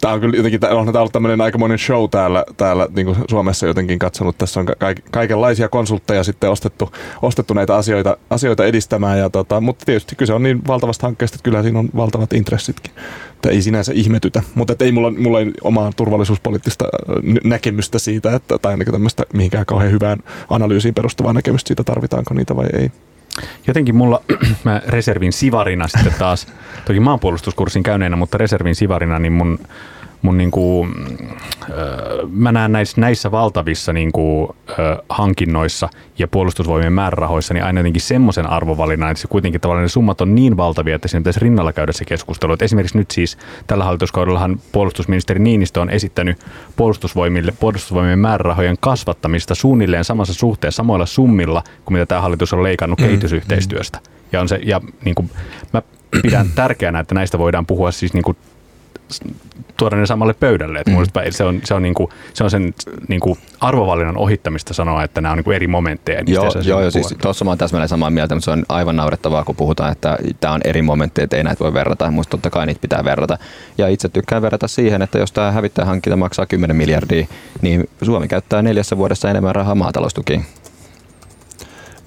Tämä 0.00 0.14
on 0.14 0.20
kyllä 0.20 0.36
jotenkin, 0.36 0.60
on 0.64 0.86
tämä 0.86 0.98
ollut 0.98 1.12
tämmöinen 1.12 1.40
aikamoinen 1.40 1.78
show 1.78 2.10
täällä, 2.10 2.44
täällä 2.56 2.88
niin 2.96 3.06
kuin 3.06 3.16
Suomessa 3.30 3.66
jotenkin 3.66 3.98
katsonut. 3.98 4.38
Tässä 4.38 4.60
on 4.60 4.66
ka- 4.66 4.76
kaikenlaisia 5.10 5.68
konsultteja 5.68 6.24
sitten 6.24 6.50
ostettu, 6.50 6.92
ostettu 7.22 7.54
näitä 7.54 7.76
asioita, 7.76 8.16
asioita 8.30 8.64
edistämään. 8.64 9.18
Ja 9.18 9.30
tota, 9.30 9.60
mutta 9.60 9.84
tietysti 9.86 10.16
kyse 10.16 10.32
on 10.32 10.42
niin 10.42 10.66
valtavasta 10.66 11.06
hankkeesta, 11.06 11.34
että 11.34 11.44
kyllä 11.44 11.62
siinä 11.62 11.78
on 11.78 11.88
valtavat 11.96 12.32
intressitkin. 12.32 12.92
Että 13.32 13.50
ei 13.50 13.62
sinänsä 13.62 13.92
ihmetytä. 13.94 14.42
Mutta 14.54 14.74
ei 14.80 14.92
mulla, 14.92 15.10
mulla 15.10 15.40
ei 15.40 15.52
omaa 15.64 15.90
turvallisuuspoliittista 15.96 16.84
näkemystä 17.44 17.98
siitä, 17.98 18.34
että, 18.34 18.58
tai 18.58 18.72
ainakin 18.72 18.92
tämmöistä 18.92 19.22
mihinkään 19.32 19.66
kauhean 19.66 19.92
hyvään 19.92 20.18
analyysiin 20.50 20.94
perustuvaa 20.94 21.32
näkemystä 21.32 21.68
siitä, 21.68 21.84
tarvitaanko 21.84 22.34
niitä 22.34 22.56
vai 22.56 22.66
ei. 22.78 22.90
Jotenkin 23.66 23.96
mulla, 23.96 24.22
mä 24.64 24.82
reservin 24.86 25.32
sivarina 25.32 25.88
sitten 25.88 26.14
taas, 26.18 26.46
toki 26.84 27.00
maanpuolustuskurssin 27.00 27.82
käyneenä, 27.82 28.16
mutta 28.16 28.38
reservin 28.38 28.74
sivarina, 28.74 29.18
niin 29.18 29.32
mun, 29.32 29.58
mun 30.22 30.38
niin 30.38 30.50
kuin, 30.50 30.94
mä 32.30 32.52
näen 32.52 32.72
näissä, 32.72 33.00
näissä 33.00 33.30
valtavissa 33.30 33.92
niin 33.92 34.12
kuin, 34.12 34.48
hankinnoissa 35.08 35.88
ja 36.18 36.28
puolustusvoimien 36.28 36.92
määrärahoissa 36.92 37.54
niin 37.54 37.64
aina 37.64 37.80
jotenkin 37.80 38.02
semmoisen 38.02 38.46
arvovalinnan, 38.46 39.10
että 39.10 39.20
se 39.20 39.28
kuitenkin 39.28 39.60
tavallaan 39.60 39.84
ne 39.84 39.88
summat 39.88 40.20
on 40.20 40.34
niin 40.34 40.56
valtavia, 40.56 40.96
että 40.96 41.08
siinä 41.08 41.20
pitäisi 41.20 41.40
rinnalla 41.40 41.72
käydä 41.72 41.92
se 41.92 42.04
keskustelu. 42.04 42.52
Et 42.52 42.62
esimerkiksi 42.62 42.98
nyt 42.98 43.10
siis 43.10 43.38
tällä 43.66 43.84
hallituskaudellahan 43.84 44.60
puolustusministeri 44.72 45.40
Niinistö 45.40 45.80
on 45.80 45.90
esittänyt 45.90 46.38
puolustusvoimille, 46.76 47.52
puolustusvoimien 47.60 48.18
määrärahojen 48.18 48.76
kasvattamista 48.80 49.54
suunnilleen 49.54 50.04
samassa 50.04 50.34
suhteessa 50.34 50.76
samoilla 50.76 51.06
summilla 51.06 51.62
kuin 51.84 51.94
mitä 51.94 52.06
tämä 52.06 52.20
hallitus 52.20 52.52
on 52.52 52.62
leikannut 52.62 52.98
mm. 52.98 53.06
kehitysyhteistyöstä. 53.06 53.98
Ja, 54.32 54.40
on 54.40 54.48
se, 54.48 54.60
ja 54.62 54.80
niin 55.04 55.14
kuin, 55.14 55.30
mä 55.72 55.82
pidän 56.22 56.46
tärkeänä, 56.54 57.00
että 57.00 57.14
näistä 57.14 57.38
voidaan 57.38 57.66
puhua 57.66 57.90
siis 57.90 58.14
niin 58.14 58.22
kuin 58.22 58.36
tuoda 59.76 59.96
ne 59.96 60.06
samalle 60.06 60.34
pöydälle. 60.34 60.82
Mm. 60.86 60.94
se, 61.30 61.44
on, 61.44 61.60
se, 61.64 61.74
on 61.74 61.82
niinku, 61.82 62.10
se 62.34 62.44
on 62.44 62.50
sen 62.50 62.74
niinku 63.08 63.38
arvovalinnan 63.60 64.16
ohittamista 64.16 64.74
sanoa, 64.74 65.04
että 65.04 65.20
nämä 65.20 65.32
on 65.32 65.38
niinku 65.38 65.50
eri 65.50 65.66
momentteja. 65.66 66.22
Joo, 66.26 66.52
joo, 66.64 66.80
joo 66.80 66.90
siis 66.90 67.14
tuossa 67.22 67.44
mä 67.44 67.50
oon 67.50 67.58
täsmälleen 67.58 67.88
samaa 67.88 68.10
mieltä, 68.10 68.34
mutta 68.34 68.44
se 68.44 68.50
on 68.50 68.64
aivan 68.68 68.96
naurettavaa, 68.96 69.44
kun 69.44 69.56
puhutaan, 69.56 69.92
että 69.92 70.18
tämä 70.40 70.54
on 70.54 70.60
eri 70.64 70.82
momentteja, 70.82 71.24
että 71.24 71.36
ei 71.36 71.44
näitä 71.44 71.64
voi 71.64 71.74
verrata. 71.74 72.10
Musta 72.10 72.30
totta 72.30 72.50
kai 72.50 72.66
niitä 72.66 72.80
pitää 72.80 73.04
verrata. 73.04 73.38
Ja 73.78 73.88
itse 73.88 74.08
tykkään 74.08 74.42
verrata 74.42 74.68
siihen, 74.68 75.02
että 75.02 75.18
jos 75.18 75.32
tämä 75.32 75.52
hävittäjähankinta 75.52 76.16
maksaa 76.16 76.46
10 76.46 76.76
miljardia, 76.76 77.26
niin 77.62 77.88
Suomi 78.02 78.28
käyttää 78.28 78.62
neljässä 78.62 78.96
vuodessa 78.96 79.30
enemmän 79.30 79.54
rahaa 79.54 79.74
maataloustukiin. 79.74 80.44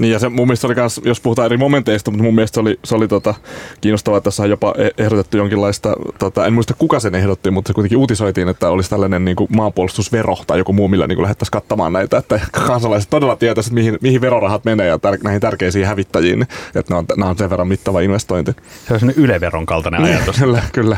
Niin 0.03 0.11
ja 0.11 0.19
se 0.19 0.29
mun 0.29 0.47
mielestä 0.47 0.67
oli 0.67 0.75
kans, 0.75 1.01
jos 1.03 1.21
puhutaan 1.21 1.45
eri 1.45 1.57
momenteista, 1.57 2.11
mutta 2.11 2.23
mun 2.23 2.35
mielestä 2.35 2.53
se 2.53 2.59
oli, 2.59 2.79
se 2.83 2.95
oli 2.95 3.07
tota, 3.07 3.33
kiinnostavaa, 3.81 4.17
että 4.17 4.23
tässä 4.23 4.43
on 4.43 4.49
jopa 4.49 4.73
e- 4.77 5.03
ehdotettu 5.03 5.37
jonkinlaista, 5.37 5.93
tota, 6.19 6.45
en 6.45 6.53
muista 6.53 6.73
kuka 6.73 6.99
sen 6.99 7.15
ehdotti, 7.15 7.51
mutta 7.51 7.69
se 7.69 7.73
kuitenkin 7.73 7.97
uutisoitiin, 7.97 8.49
että 8.49 8.69
olisi 8.69 8.89
tällainen 8.89 9.25
niin 9.25 9.35
kuin 9.35 9.47
maanpuolustusvero 9.55 10.37
tai 10.47 10.57
joku 10.57 10.73
muu, 10.73 10.87
millä 10.87 11.07
niin 11.07 11.15
kuin 11.15 11.23
lähdettäisiin 11.23 11.51
katsomaan 11.51 11.93
näitä, 11.93 12.17
että 12.17 12.39
kansalaiset 12.51 13.09
todella 13.09 13.35
tietäisivät, 13.35 13.75
mihin, 13.75 13.97
mihin 14.01 14.21
verorahat 14.21 14.65
menee 14.65 14.87
ja 14.87 14.97
tär- 14.97 15.23
näihin 15.23 15.41
tärkeisiin 15.41 15.87
hävittäjiin, 15.87 16.41
että 16.75 16.93
ne 16.93 16.95
on, 16.95 17.05
ne 17.17 17.25
on 17.25 17.37
sen 17.37 17.49
verran 17.49 17.67
mittava 17.67 18.01
investointi. 18.01 18.51
Se 18.87 18.93
on 18.93 18.99
sellainen 18.99 19.23
yleveron 19.23 19.65
kaltainen 19.65 20.03
ajatus. 20.03 20.37
kyllä, 20.37 20.63
kyllä. 20.73 20.97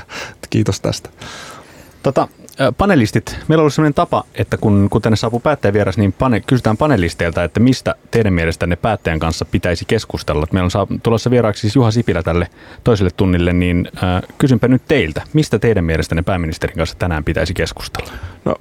Kiitos 0.50 0.82
tästä. 0.82 1.10
Tota, 2.04 2.28
panelistit, 2.78 3.38
meillä 3.48 3.62
on 3.62 3.64
ollut 3.64 3.74
sellainen 3.74 3.94
tapa, 3.94 4.24
että 4.36 4.58
kun, 4.58 4.88
kun 4.90 5.02
tänne 5.02 5.16
saapuu 5.16 5.40
päättäjävieras, 5.40 5.98
niin 5.98 6.14
pane, 6.14 6.42
kysytään 6.42 6.78
panelisteilta, 6.78 7.44
että 7.44 7.60
mistä 7.60 7.96
teidän 8.12 8.34
mielestänne 8.34 8.76
päättäjän 8.76 9.20
kanssa 9.20 9.46
pitäisi 9.46 9.86
keskustella. 9.86 10.48
Meillä 10.52 10.66
on 10.66 10.72
saa, 10.72 10.88
tulossa 11.04 11.32
vieraaksi 11.32 11.62
siis 11.62 11.76
Juha 11.76 11.92
Sipilä 11.92 12.24
tälle 12.24 12.48
toiselle 12.84 13.12
tunnille, 13.18 13.54
niin 13.54 13.88
äh, 14.04 14.22
kysynpä 14.38 14.68
nyt 14.68 14.82
teiltä, 14.88 15.22
mistä 15.34 15.60
teidän 15.60 15.86
mielestänne 15.86 16.22
pääministerin 16.22 16.78
kanssa 16.78 16.96
tänään 17.00 17.24
pitäisi 17.24 17.54
keskustella? 17.54 18.12
No, 18.46 18.56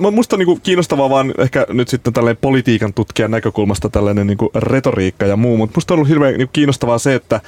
Mä, 0.00 0.10
musta 0.10 0.36
on 0.36 0.38
niinku 0.38 0.58
kiinnostavaa 0.62 1.10
vaan 1.10 1.34
ehkä 1.38 1.66
nyt 1.68 1.88
sitten 1.88 2.12
tällainen 2.12 2.38
politiikan 2.40 2.94
tutkijan 2.94 3.30
näkökulmasta 3.30 3.88
tällainen 3.88 4.26
niinku 4.26 4.50
retoriikka 4.54 5.26
ja 5.26 5.36
muu, 5.36 5.56
mutta 5.56 5.76
musta 5.76 5.94
on 5.94 5.96
ollut 5.96 6.08
hirveän 6.08 6.34
niinku 6.34 6.50
kiinnostavaa 6.52 6.98
se, 6.98 7.14
että 7.14 7.40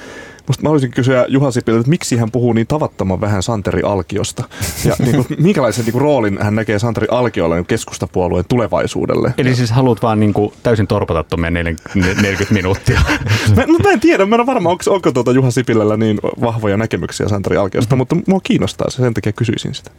musta 0.47 0.63
mä 0.63 0.69
haluaisin 0.69 0.91
kysyä 0.91 1.25
Juha 1.27 1.51
Sipilä, 1.51 1.79
että 1.79 1.89
miksi 1.89 2.17
hän 2.17 2.31
puhuu 2.31 2.53
niin 2.53 2.67
tavattoman 2.67 3.21
vähän 3.21 3.43
Santeri 3.43 3.81
Alkiosta 3.81 4.43
ja 4.85 4.95
niinku, 5.05 5.25
minkälaisen 5.37 5.85
niinku 5.85 5.99
roolin 5.99 6.37
hän 6.41 6.55
näkee 6.55 6.79
Santeri 6.79 7.07
Alkiolle 7.11 7.63
keskustapuolueen 7.63 8.45
tulevaisuudelle. 8.49 9.33
Eli 9.37 9.55
siis 9.55 9.71
haluat 9.71 10.01
vaan 10.01 10.19
niinku 10.19 10.53
täysin 10.63 10.87
torpata 10.87 11.23
tuon 11.23 11.41
40 11.41 12.53
minuuttia. 12.53 13.01
mä, 13.55 13.63
no, 13.67 13.79
mä 13.83 13.91
en 13.91 13.99
tiedä, 13.99 14.25
mä 14.25 14.35
en 14.35 14.41
ole 14.41 14.47
varma, 14.47 14.69
onko, 14.69 14.83
onko 14.87 15.11
tuota 15.11 15.31
Juha 15.31 15.51
Sipilällä 15.51 15.97
niin 15.97 16.19
vahvoja 16.41 16.77
näkemyksiä 16.77 17.27
Santeri 17.27 17.57
Alkiosta, 17.57 17.95
mm-hmm. 17.95 18.17
mutta 18.17 18.31
mua 18.31 18.39
kiinnostaa 18.43 18.89
se, 18.89 18.97
sen 18.97 19.13
takia 19.13 19.31
kysyisin 19.31 19.75
sitä. 19.75 19.91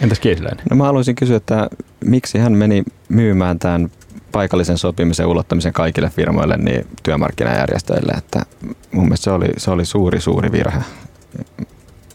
Entäs 0.00 0.20
Kiesiläinen? 0.20 0.64
No 0.70 0.76
mä 0.76 0.84
haluaisin 0.84 1.14
kysyä, 1.14 1.36
että 1.36 1.68
miksi 2.04 2.38
hän 2.38 2.52
meni 2.52 2.82
myymään 3.08 3.58
tämän 3.58 3.90
paikallisen 4.32 4.78
sopimisen 4.78 5.26
ulottamisen 5.26 5.72
kaikille 5.72 6.10
firmoille 6.10 6.56
niin 6.56 6.86
työmarkkinajärjestöille, 7.02 8.12
että 8.12 8.42
mun 8.92 9.04
mielestä 9.04 9.24
se 9.24 9.30
oli, 9.30 9.46
se 9.56 9.70
oli 9.70 9.84
suuri, 9.84 10.20
suuri 10.20 10.52
virhe. 10.52 10.80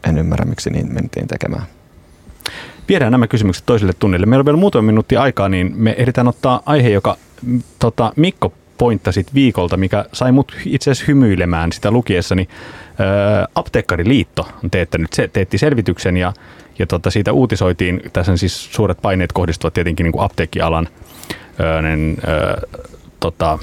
En 0.03 0.17
ymmärrä, 0.17 0.45
miksi 0.45 0.69
niin 0.69 0.93
mentiin 0.93 1.27
tekemään. 1.27 1.63
Viedään 2.89 3.11
nämä 3.11 3.27
kysymykset 3.27 3.65
toiselle 3.65 3.93
tunnille. 3.99 4.25
Meillä 4.25 4.41
on 4.41 4.45
vielä 4.45 4.57
muutama 4.57 4.85
minuutti 4.85 5.17
aikaa, 5.17 5.49
niin 5.49 5.73
me 5.75 5.95
ehditään 5.97 6.27
ottaa 6.27 6.61
aihe, 6.65 6.89
joka 6.89 7.17
tota, 7.79 8.13
Mikko 8.15 8.53
pointtasit 8.77 9.33
viikolta, 9.33 9.77
mikä 9.77 10.05
sai 10.13 10.31
mut 10.31 10.55
itse 10.65 10.91
asiassa 10.91 11.11
hymyilemään 11.11 11.71
sitä 11.71 11.91
lukiessani. 11.91 12.47
Ää, 12.99 13.47
Apteekkariliitto 13.55 14.47
on 14.63 14.71
teettänyt, 14.71 15.13
se 15.13 15.27
teetti 15.27 15.57
selvityksen 15.57 16.17
ja 16.17 16.33
ja 16.79 16.87
tota, 16.87 17.11
siitä 17.11 17.31
uutisoitiin, 17.31 18.01
tässä 18.13 18.37
siis 18.37 18.73
suuret 18.73 18.97
paineet 19.01 19.31
kohdistuvat 19.31 19.73
tietenkin 19.73 20.03
niin 20.03 20.11
kuin 20.11 20.23
apteekkialan, 20.23 20.87
öö, 21.59 21.81
niin, 21.81 22.17
öö, 22.27 22.55
tota, 23.19 23.59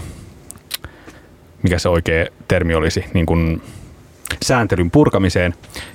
mikä 1.63 1.79
se 1.79 1.89
oikea 1.89 2.27
termi 2.49 2.75
olisi, 2.75 3.05
niin 3.15 3.27
kuin 3.27 3.63
sääntelyn 4.43 4.91
purkamiseen. 4.91 5.55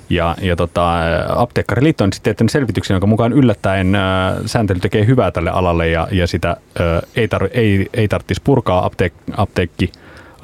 Ja, 0.09 0.35
ja 0.41 0.55
tota, 0.55 0.93
apteekkariliitto 1.29 2.03
on 2.03 2.13
sitten 2.13 2.35
tehnyt 2.35 2.51
selvityksen, 2.51 2.95
jonka 2.95 3.07
mukaan 3.07 3.33
yllättäen 3.33 3.95
ö, 3.95 3.99
sääntely 4.45 4.79
tekee 4.79 5.05
hyvää 5.05 5.31
tälle 5.31 5.49
alalle 5.49 5.89
ja, 5.89 6.07
ja 6.11 6.27
sitä 6.27 6.57
ö, 6.79 7.01
ei, 7.15 7.27
tar, 7.27 7.49
ei, 7.51 7.88
ei 7.93 8.07
tarvitsisi 8.07 8.41
purkaa 8.43 8.85
apteek, 8.85 9.13
apteekki, 9.38 9.91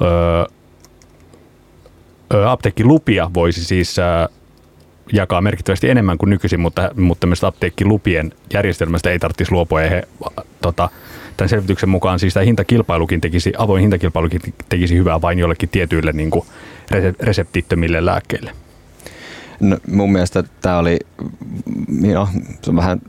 ö, 0.00 0.46
ö, 2.34 2.50
apteekkilupia 2.50 3.30
voisi 3.34 3.64
siis 3.64 3.98
ö, 3.98 4.02
jakaa 5.12 5.40
merkittävästi 5.40 5.90
enemmän 5.90 6.18
kuin 6.18 6.30
nykyisin, 6.30 6.60
mutta, 6.60 6.90
mutta 6.96 7.26
myös 7.26 7.44
apteekkilupien 7.44 8.32
järjestelmästä 8.52 9.10
ei 9.10 9.18
tarvitsisi 9.18 9.52
luopua. 9.52 9.82
Ja 9.82 9.90
he, 9.90 10.02
tota, 10.60 10.88
tämän 11.36 11.48
selvityksen 11.48 11.88
mukaan 11.88 12.18
siis 12.18 12.34
tämä 12.34 12.44
hintakilpailukin 12.44 13.20
tekisi, 13.20 13.52
avoin 13.58 13.80
hintakilpailukin 13.80 14.40
tekisi 14.68 14.96
hyvää 14.96 15.20
vain 15.20 15.38
jollekin 15.38 15.68
tietyille 15.68 16.12
niin 16.12 16.30
kuin 16.30 16.46
reseptittömille 17.20 18.04
lääkkeille. 18.04 18.52
No, 19.60 19.78
mun 19.90 20.12
mielestä 20.12 20.44
tämä 20.60 20.78
oli, 20.78 20.98
no, 22.12 22.28
se 22.62 22.70
on 22.70 22.76
vähän 22.76 23.00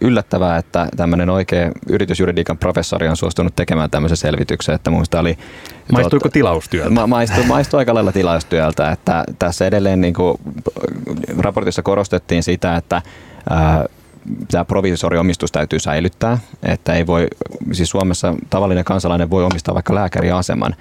yllättävää, 0.00 0.56
että 0.56 0.88
tämmöinen 0.96 1.30
oikea 1.30 1.70
yritysjuridiikan 1.88 2.58
professori 2.58 3.08
on 3.08 3.16
suostunut 3.16 3.56
tekemään 3.56 3.90
tämmöisen 3.90 4.16
selvityksen, 4.16 4.74
että 4.74 4.90
mun 4.90 5.04
oli... 5.20 5.38
Maistuiko 5.92 6.22
tuot, 6.22 6.32
tilaustyöltä? 6.32 6.90
Ma, 6.90 7.06
maistui, 7.06 7.44
maistui 7.44 7.78
aika 7.78 7.94
lailla 7.94 8.12
tilaustyöltä, 8.12 8.90
että 8.90 9.24
tässä 9.38 9.66
edelleen 9.66 10.00
niin 10.00 10.14
kuin, 10.14 10.38
raportissa 11.38 11.82
korostettiin 11.82 12.42
sitä, 12.42 12.76
että 12.76 13.02
ää, 13.50 13.84
tämä 14.50 14.64
provisoriomistus 14.64 15.52
täytyy 15.52 15.78
säilyttää, 15.78 16.38
että 16.62 16.94
ei 16.94 17.06
voi, 17.06 17.26
siis 17.72 17.90
Suomessa 17.90 18.34
tavallinen 18.50 18.84
kansalainen 18.84 19.30
voi 19.30 19.44
omistaa 19.44 19.74
vaikka 19.74 19.94
lääkäriaseman, 19.94 20.76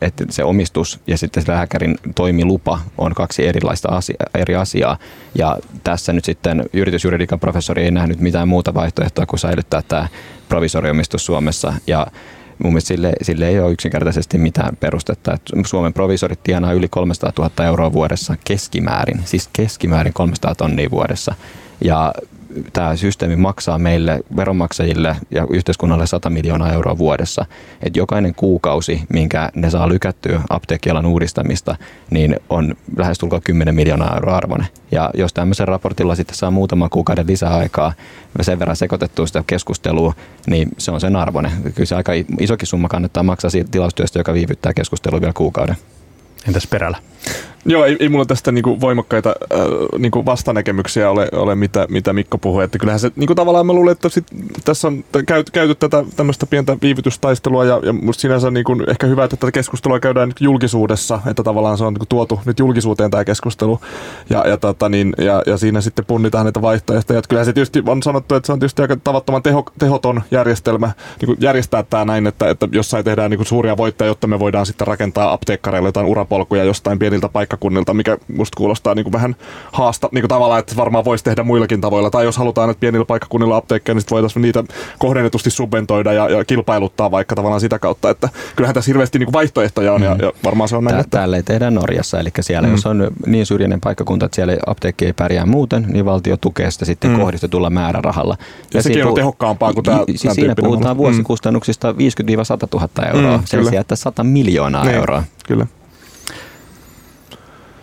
että 0.00 0.24
se 0.30 0.44
omistus 0.44 1.00
ja 1.06 1.18
sitten 1.18 1.42
se 1.42 1.52
lääkärin 1.52 1.98
toimilupa 2.14 2.80
on 2.98 3.14
kaksi 3.14 3.46
erilaista 3.46 3.88
asia, 3.88 4.16
eri 4.34 4.56
asiaa. 4.56 4.98
Ja 5.34 5.56
tässä 5.84 6.12
nyt 6.12 6.24
sitten 6.24 6.64
yritysjuridiikan 6.72 7.40
professori 7.40 7.84
ei 7.84 7.90
nähnyt 7.90 8.20
mitään 8.20 8.48
muuta 8.48 8.74
vaihtoehtoa 8.74 9.26
kuin 9.26 9.40
säilyttää 9.40 9.82
tämä 9.88 10.08
provisoriomistus 10.48 11.26
Suomessa. 11.26 11.72
Ja 11.86 12.06
mun 12.58 12.72
mielestä 12.72 12.88
sille, 12.88 13.12
sille 13.22 13.48
ei 13.48 13.60
ole 13.60 13.72
yksinkertaisesti 13.72 14.38
mitään 14.38 14.76
perustetta. 14.76 15.34
Että 15.34 15.52
Suomen 15.66 15.92
provisorit 15.92 16.42
tienaa 16.42 16.72
yli 16.72 16.88
300 16.88 17.32
000 17.38 17.64
euroa 17.64 17.92
vuodessa 17.92 18.34
keskimäärin, 18.44 19.22
siis 19.24 19.50
keskimäärin 19.52 20.12
300 20.12 20.54
tonnia 20.54 20.90
vuodessa. 20.90 21.34
Ja 21.84 22.12
tämä 22.72 22.96
systeemi 22.96 23.36
maksaa 23.36 23.78
meille 23.78 24.20
veronmaksajille 24.36 25.16
ja 25.30 25.46
yhteiskunnalle 25.50 26.06
100 26.06 26.30
miljoonaa 26.30 26.72
euroa 26.72 26.98
vuodessa. 26.98 27.46
Et 27.82 27.96
jokainen 27.96 28.34
kuukausi, 28.34 29.02
minkä 29.08 29.50
ne 29.54 29.70
saa 29.70 29.88
lykättyä 29.88 30.40
apteekkialan 30.50 31.06
uudistamista, 31.06 31.76
niin 32.10 32.36
on 32.48 32.74
lähestulkoon 32.96 33.42
10 33.42 33.74
miljoonaa 33.74 34.14
euroa 34.14 34.36
arvone. 34.36 34.66
Ja 34.92 35.10
jos 35.14 35.32
tämmöisen 35.32 35.68
raportilla 35.68 36.14
sitten 36.14 36.36
saa 36.36 36.50
muutama 36.50 36.88
kuukauden 36.88 37.26
lisäaikaa 37.26 37.92
sen 38.40 38.58
verran 38.58 38.76
sekoitettua 38.76 39.26
sitä 39.26 39.44
keskustelua, 39.46 40.14
niin 40.46 40.68
se 40.78 40.90
on 40.90 41.00
sen 41.00 41.16
arvone. 41.16 41.50
Kyllä 41.74 41.86
se 41.86 41.94
aika 41.94 42.12
isokin 42.40 42.66
summa 42.66 42.88
kannattaa 42.88 43.22
maksaa 43.22 43.50
siitä 43.50 43.70
tilaustyöstä, 43.70 44.18
joka 44.18 44.34
viivyttää 44.34 44.74
keskustelua 44.74 45.20
vielä 45.20 45.32
kuukauden. 45.32 45.76
Entäs 46.48 46.66
perällä? 46.66 46.98
Joo, 47.64 47.84
ei, 47.84 47.96
ei 48.00 48.08
mulla 48.08 48.24
tästä 48.24 48.52
niinku 48.52 48.80
voimakkaita 48.80 49.28
äh, 49.28 49.58
niinku 49.98 50.26
vastanäkemyksiä 50.26 51.10
ole, 51.10 51.28
ole 51.32 51.54
mitä, 51.54 51.86
mitä 51.90 52.12
Mikko 52.12 52.38
puhui. 52.38 52.64
Että 52.64 52.78
kyllähän 52.78 53.00
se 53.00 53.10
niinku 53.16 53.34
tavallaan 53.34 53.66
mä 53.66 53.72
luulen, 53.72 53.92
että 53.92 54.08
sit, 54.08 54.26
tässä 54.64 54.88
on 54.88 55.04
käyty, 55.26 55.52
käyty 55.52 55.74
tätä 55.74 56.04
tämmöistä 56.16 56.46
pientä 56.46 56.76
viivytystaistelua 56.82 57.64
ja, 57.64 57.80
ja 57.82 57.92
musta 57.92 58.20
sinänsä 58.20 58.50
niinku 58.50 58.76
ehkä 58.88 59.06
hyvä, 59.06 59.24
että 59.24 59.36
tätä 59.36 59.52
keskustelua 59.52 60.00
käydään 60.00 60.28
nyt 60.28 60.40
julkisuudessa, 60.40 61.20
että 61.26 61.42
tavallaan 61.42 61.78
se 61.78 61.84
on 61.84 61.94
niinku 61.94 62.06
tuotu 62.08 62.40
nyt 62.44 62.58
julkisuuteen 62.58 63.10
tämä 63.10 63.24
keskustelu 63.24 63.80
ja, 64.30 64.48
ja, 64.48 64.56
tota, 64.56 64.88
niin, 64.88 65.12
ja, 65.18 65.42
ja, 65.46 65.56
siinä 65.56 65.80
sitten 65.80 66.04
punnitaan 66.04 66.44
näitä 66.44 66.62
vaihtoehtoja. 66.62 67.18
Että 67.18 67.28
kyllähän 67.28 67.46
se 67.46 67.52
tietysti 67.52 67.82
on 67.86 68.02
sanottu, 68.02 68.34
että 68.34 68.46
se 68.46 68.52
on 68.52 68.58
tietysti 68.58 68.82
aika 68.82 68.96
tavattoman 68.96 69.42
teho, 69.42 69.64
tehoton 69.78 70.22
järjestelmä 70.30 70.90
niinku 71.20 71.36
järjestää 71.40 71.82
tämä 71.82 72.04
näin, 72.04 72.26
että, 72.26 72.50
että 72.50 72.68
jossain 72.72 73.04
tehdään 73.04 73.30
niinku 73.30 73.44
suuria 73.44 73.76
voittoja, 73.76 74.08
jotta 74.08 74.26
me 74.26 74.38
voidaan 74.38 74.66
sitten 74.66 74.86
rakentaa 74.86 75.32
apteekkareille 75.32 75.88
jotain 75.88 76.06
urapolkuja 76.06 76.64
jostain 76.64 76.98
pieniltä 76.98 77.28
paikkakunnilta 77.28 77.49
paikkakunnilta, 77.50 77.94
mikä 77.94 78.18
musta 78.36 78.56
kuulostaa 78.56 78.94
niin 78.94 79.04
kuin 79.04 79.12
vähän 79.12 79.36
haasta, 79.72 80.08
niin 80.12 80.22
kuin 80.22 80.28
tavallaan, 80.28 80.60
että 80.60 80.76
varmaan 80.76 81.04
voisi 81.04 81.24
tehdä 81.24 81.42
muillakin 81.42 81.80
tavoilla. 81.80 82.10
Tai 82.10 82.24
jos 82.24 82.36
halutaan, 82.36 82.70
että 82.70 82.80
pienillä 82.80 83.04
paikkakunnilla 83.04 83.56
apteekkeja, 83.56 83.94
niin 83.94 84.04
voitaisiin 84.10 84.42
niitä 84.42 84.64
kohdennetusti 84.98 85.50
subventoida 85.50 86.12
ja, 86.12 86.28
ja 86.28 86.44
kilpailuttaa 86.44 87.10
vaikka 87.10 87.34
tavallaan 87.34 87.60
sitä 87.60 87.78
kautta. 87.78 88.10
Että 88.10 88.28
kyllähän 88.56 88.74
tässä 88.74 88.88
hirveästi 88.88 89.18
niin 89.18 89.26
kuin 89.26 89.32
vaihtoehtoja 89.32 89.92
on 89.92 90.00
mm. 90.00 90.04
ja, 90.04 90.16
ja 90.22 90.32
varmaan 90.44 90.68
se 90.68 90.76
on 90.76 90.84
näin. 90.84 90.94
Tää, 90.94 91.00
että... 91.00 91.18
Täällä 91.18 91.36
ei 91.36 91.42
tehdä 91.42 91.70
Norjassa, 91.70 92.20
eli 92.20 92.30
siellä 92.40 92.68
mm. 92.68 92.74
jos 92.74 92.86
on 92.86 93.10
niin 93.26 93.46
syrjäinen 93.46 93.80
paikkakunta, 93.80 94.26
että 94.26 94.36
siellä 94.36 94.56
apteekki 94.66 95.06
ei 95.06 95.12
pärjää 95.12 95.46
muuten, 95.46 95.86
niin 95.88 96.04
valtio 96.04 96.36
tukee 96.36 96.70
sitä 96.70 96.84
sitten 96.84 97.10
mm. 97.10 97.18
kohdistetulla 97.18 97.70
määrärahalla. 97.70 98.36
Ja, 98.40 98.78
ja 98.78 98.82
sekin 98.82 99.06
on 99.06 99.14
tehokkaampaa 99.14 99.72
kuin 99.72 99.84
tämä. 99.84 100.04
Siis 100.16 100.34
siinä 100.34 100.54
puhutaan 100.54 100.96
mm. 100.96 100.98
vuosikustannuksista 100.98 101.92
50-100 101.92 101.94
000 102.72 102.88
euroa, 103.14 103.36
mm, 103.36 103.42
sen 103.46 103.66
sijaan, 103.66 103.80
että 103.80 103.96
100 103.96 104.24
miljoonaa 104.24 104.84
niin, 104.84 104.96
euroa. 104.96 105.22
Kyllä. 105.46 105.66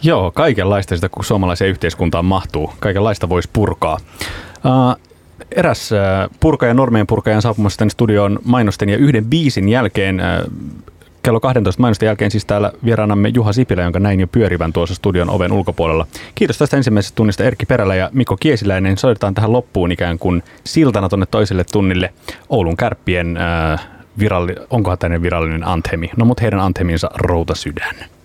Joo, 0.01 0.31
kaikenlaista 0.31 0.95
sitä, 0.95 1.09
kun 1.09 1.25
suomalaiseen 1.25 1.69
yhteiskuntaan 1.69 2.25
mahtuu. 2.25 2.73
Kaikenlaista 2.79 3.29
voisi 3.29 3.49
purkaa. 3.53 3.97
Uh, 4.65 5.01
eräs 5.51 5.89
uh, 5.91 6.35
purkaja, 6.39 6.73
normien 6.73 7.07
purkajan 7.07 7.41
saapumassa 7.41 7.77
tänne 7.77 7.89
studioon 7.89 8.39
mainosten 8.43 8.89
ja 8.89 8.97
yhden 8.97 9.25
biisin 9.25 9.69
jälkeen 9.69 10.21
uh, 10.45 10.53
kello 11.23 11.39
12 11.39 11.81
mainosten 11.81 12.07
jälkeen 12.07 12.31
siis 12.31 12.45
täällä 12.45 12.71
vieraanamme 12.85 13.31
Juha 13.33 13.53
Sipilä, 13.53 13.83
jonka 13.83 13.99
näin 13.99 14.19
jo 14.19 14.27
pyörivän 14.27 14.73
tuossa 14.73 14.95
studion 14.95 15.29
oven 15.29 15.51
ulkopuolella. 15.51 16.07
Kiitos 16.35 16.57
tästä 16.57 16.77
ensimmäisestä 16.77 17.15
tunnista 17.15 17.43
Erkki 17.43 17.65
Perälä 17.65 17.95
ja 17.95 18.09
Mikko 18.13 18.37
Kiesiläinen. 18.39 18.97
Soitetaan 18.97 19.33
tähän 19.33 19.53
loppuun 19.53 19.91
ikään 19.91 20.19
kuin 20.19 20.43
siltana 20.63 21.09
tuonne 21.09 21.25
toiselle 21.25 21.65
tunnille 21.71 22.13
Oulun 22.49 22.77
kärppien 22.77 23.37
äh, 23.37 23.87
viralli, 24.19 24.55
onkohan 24.69 24.97
tänne 24.97 25.21
virallinen 25.21 25.67
anthemi. 25.67 26.09
No 26.17 26.25
mutta 26.25 26.41
heidän 26.41 26.59
antheminsa 26.59 27.09
Routa 27.13 27.55
sydän. 27.55 28.16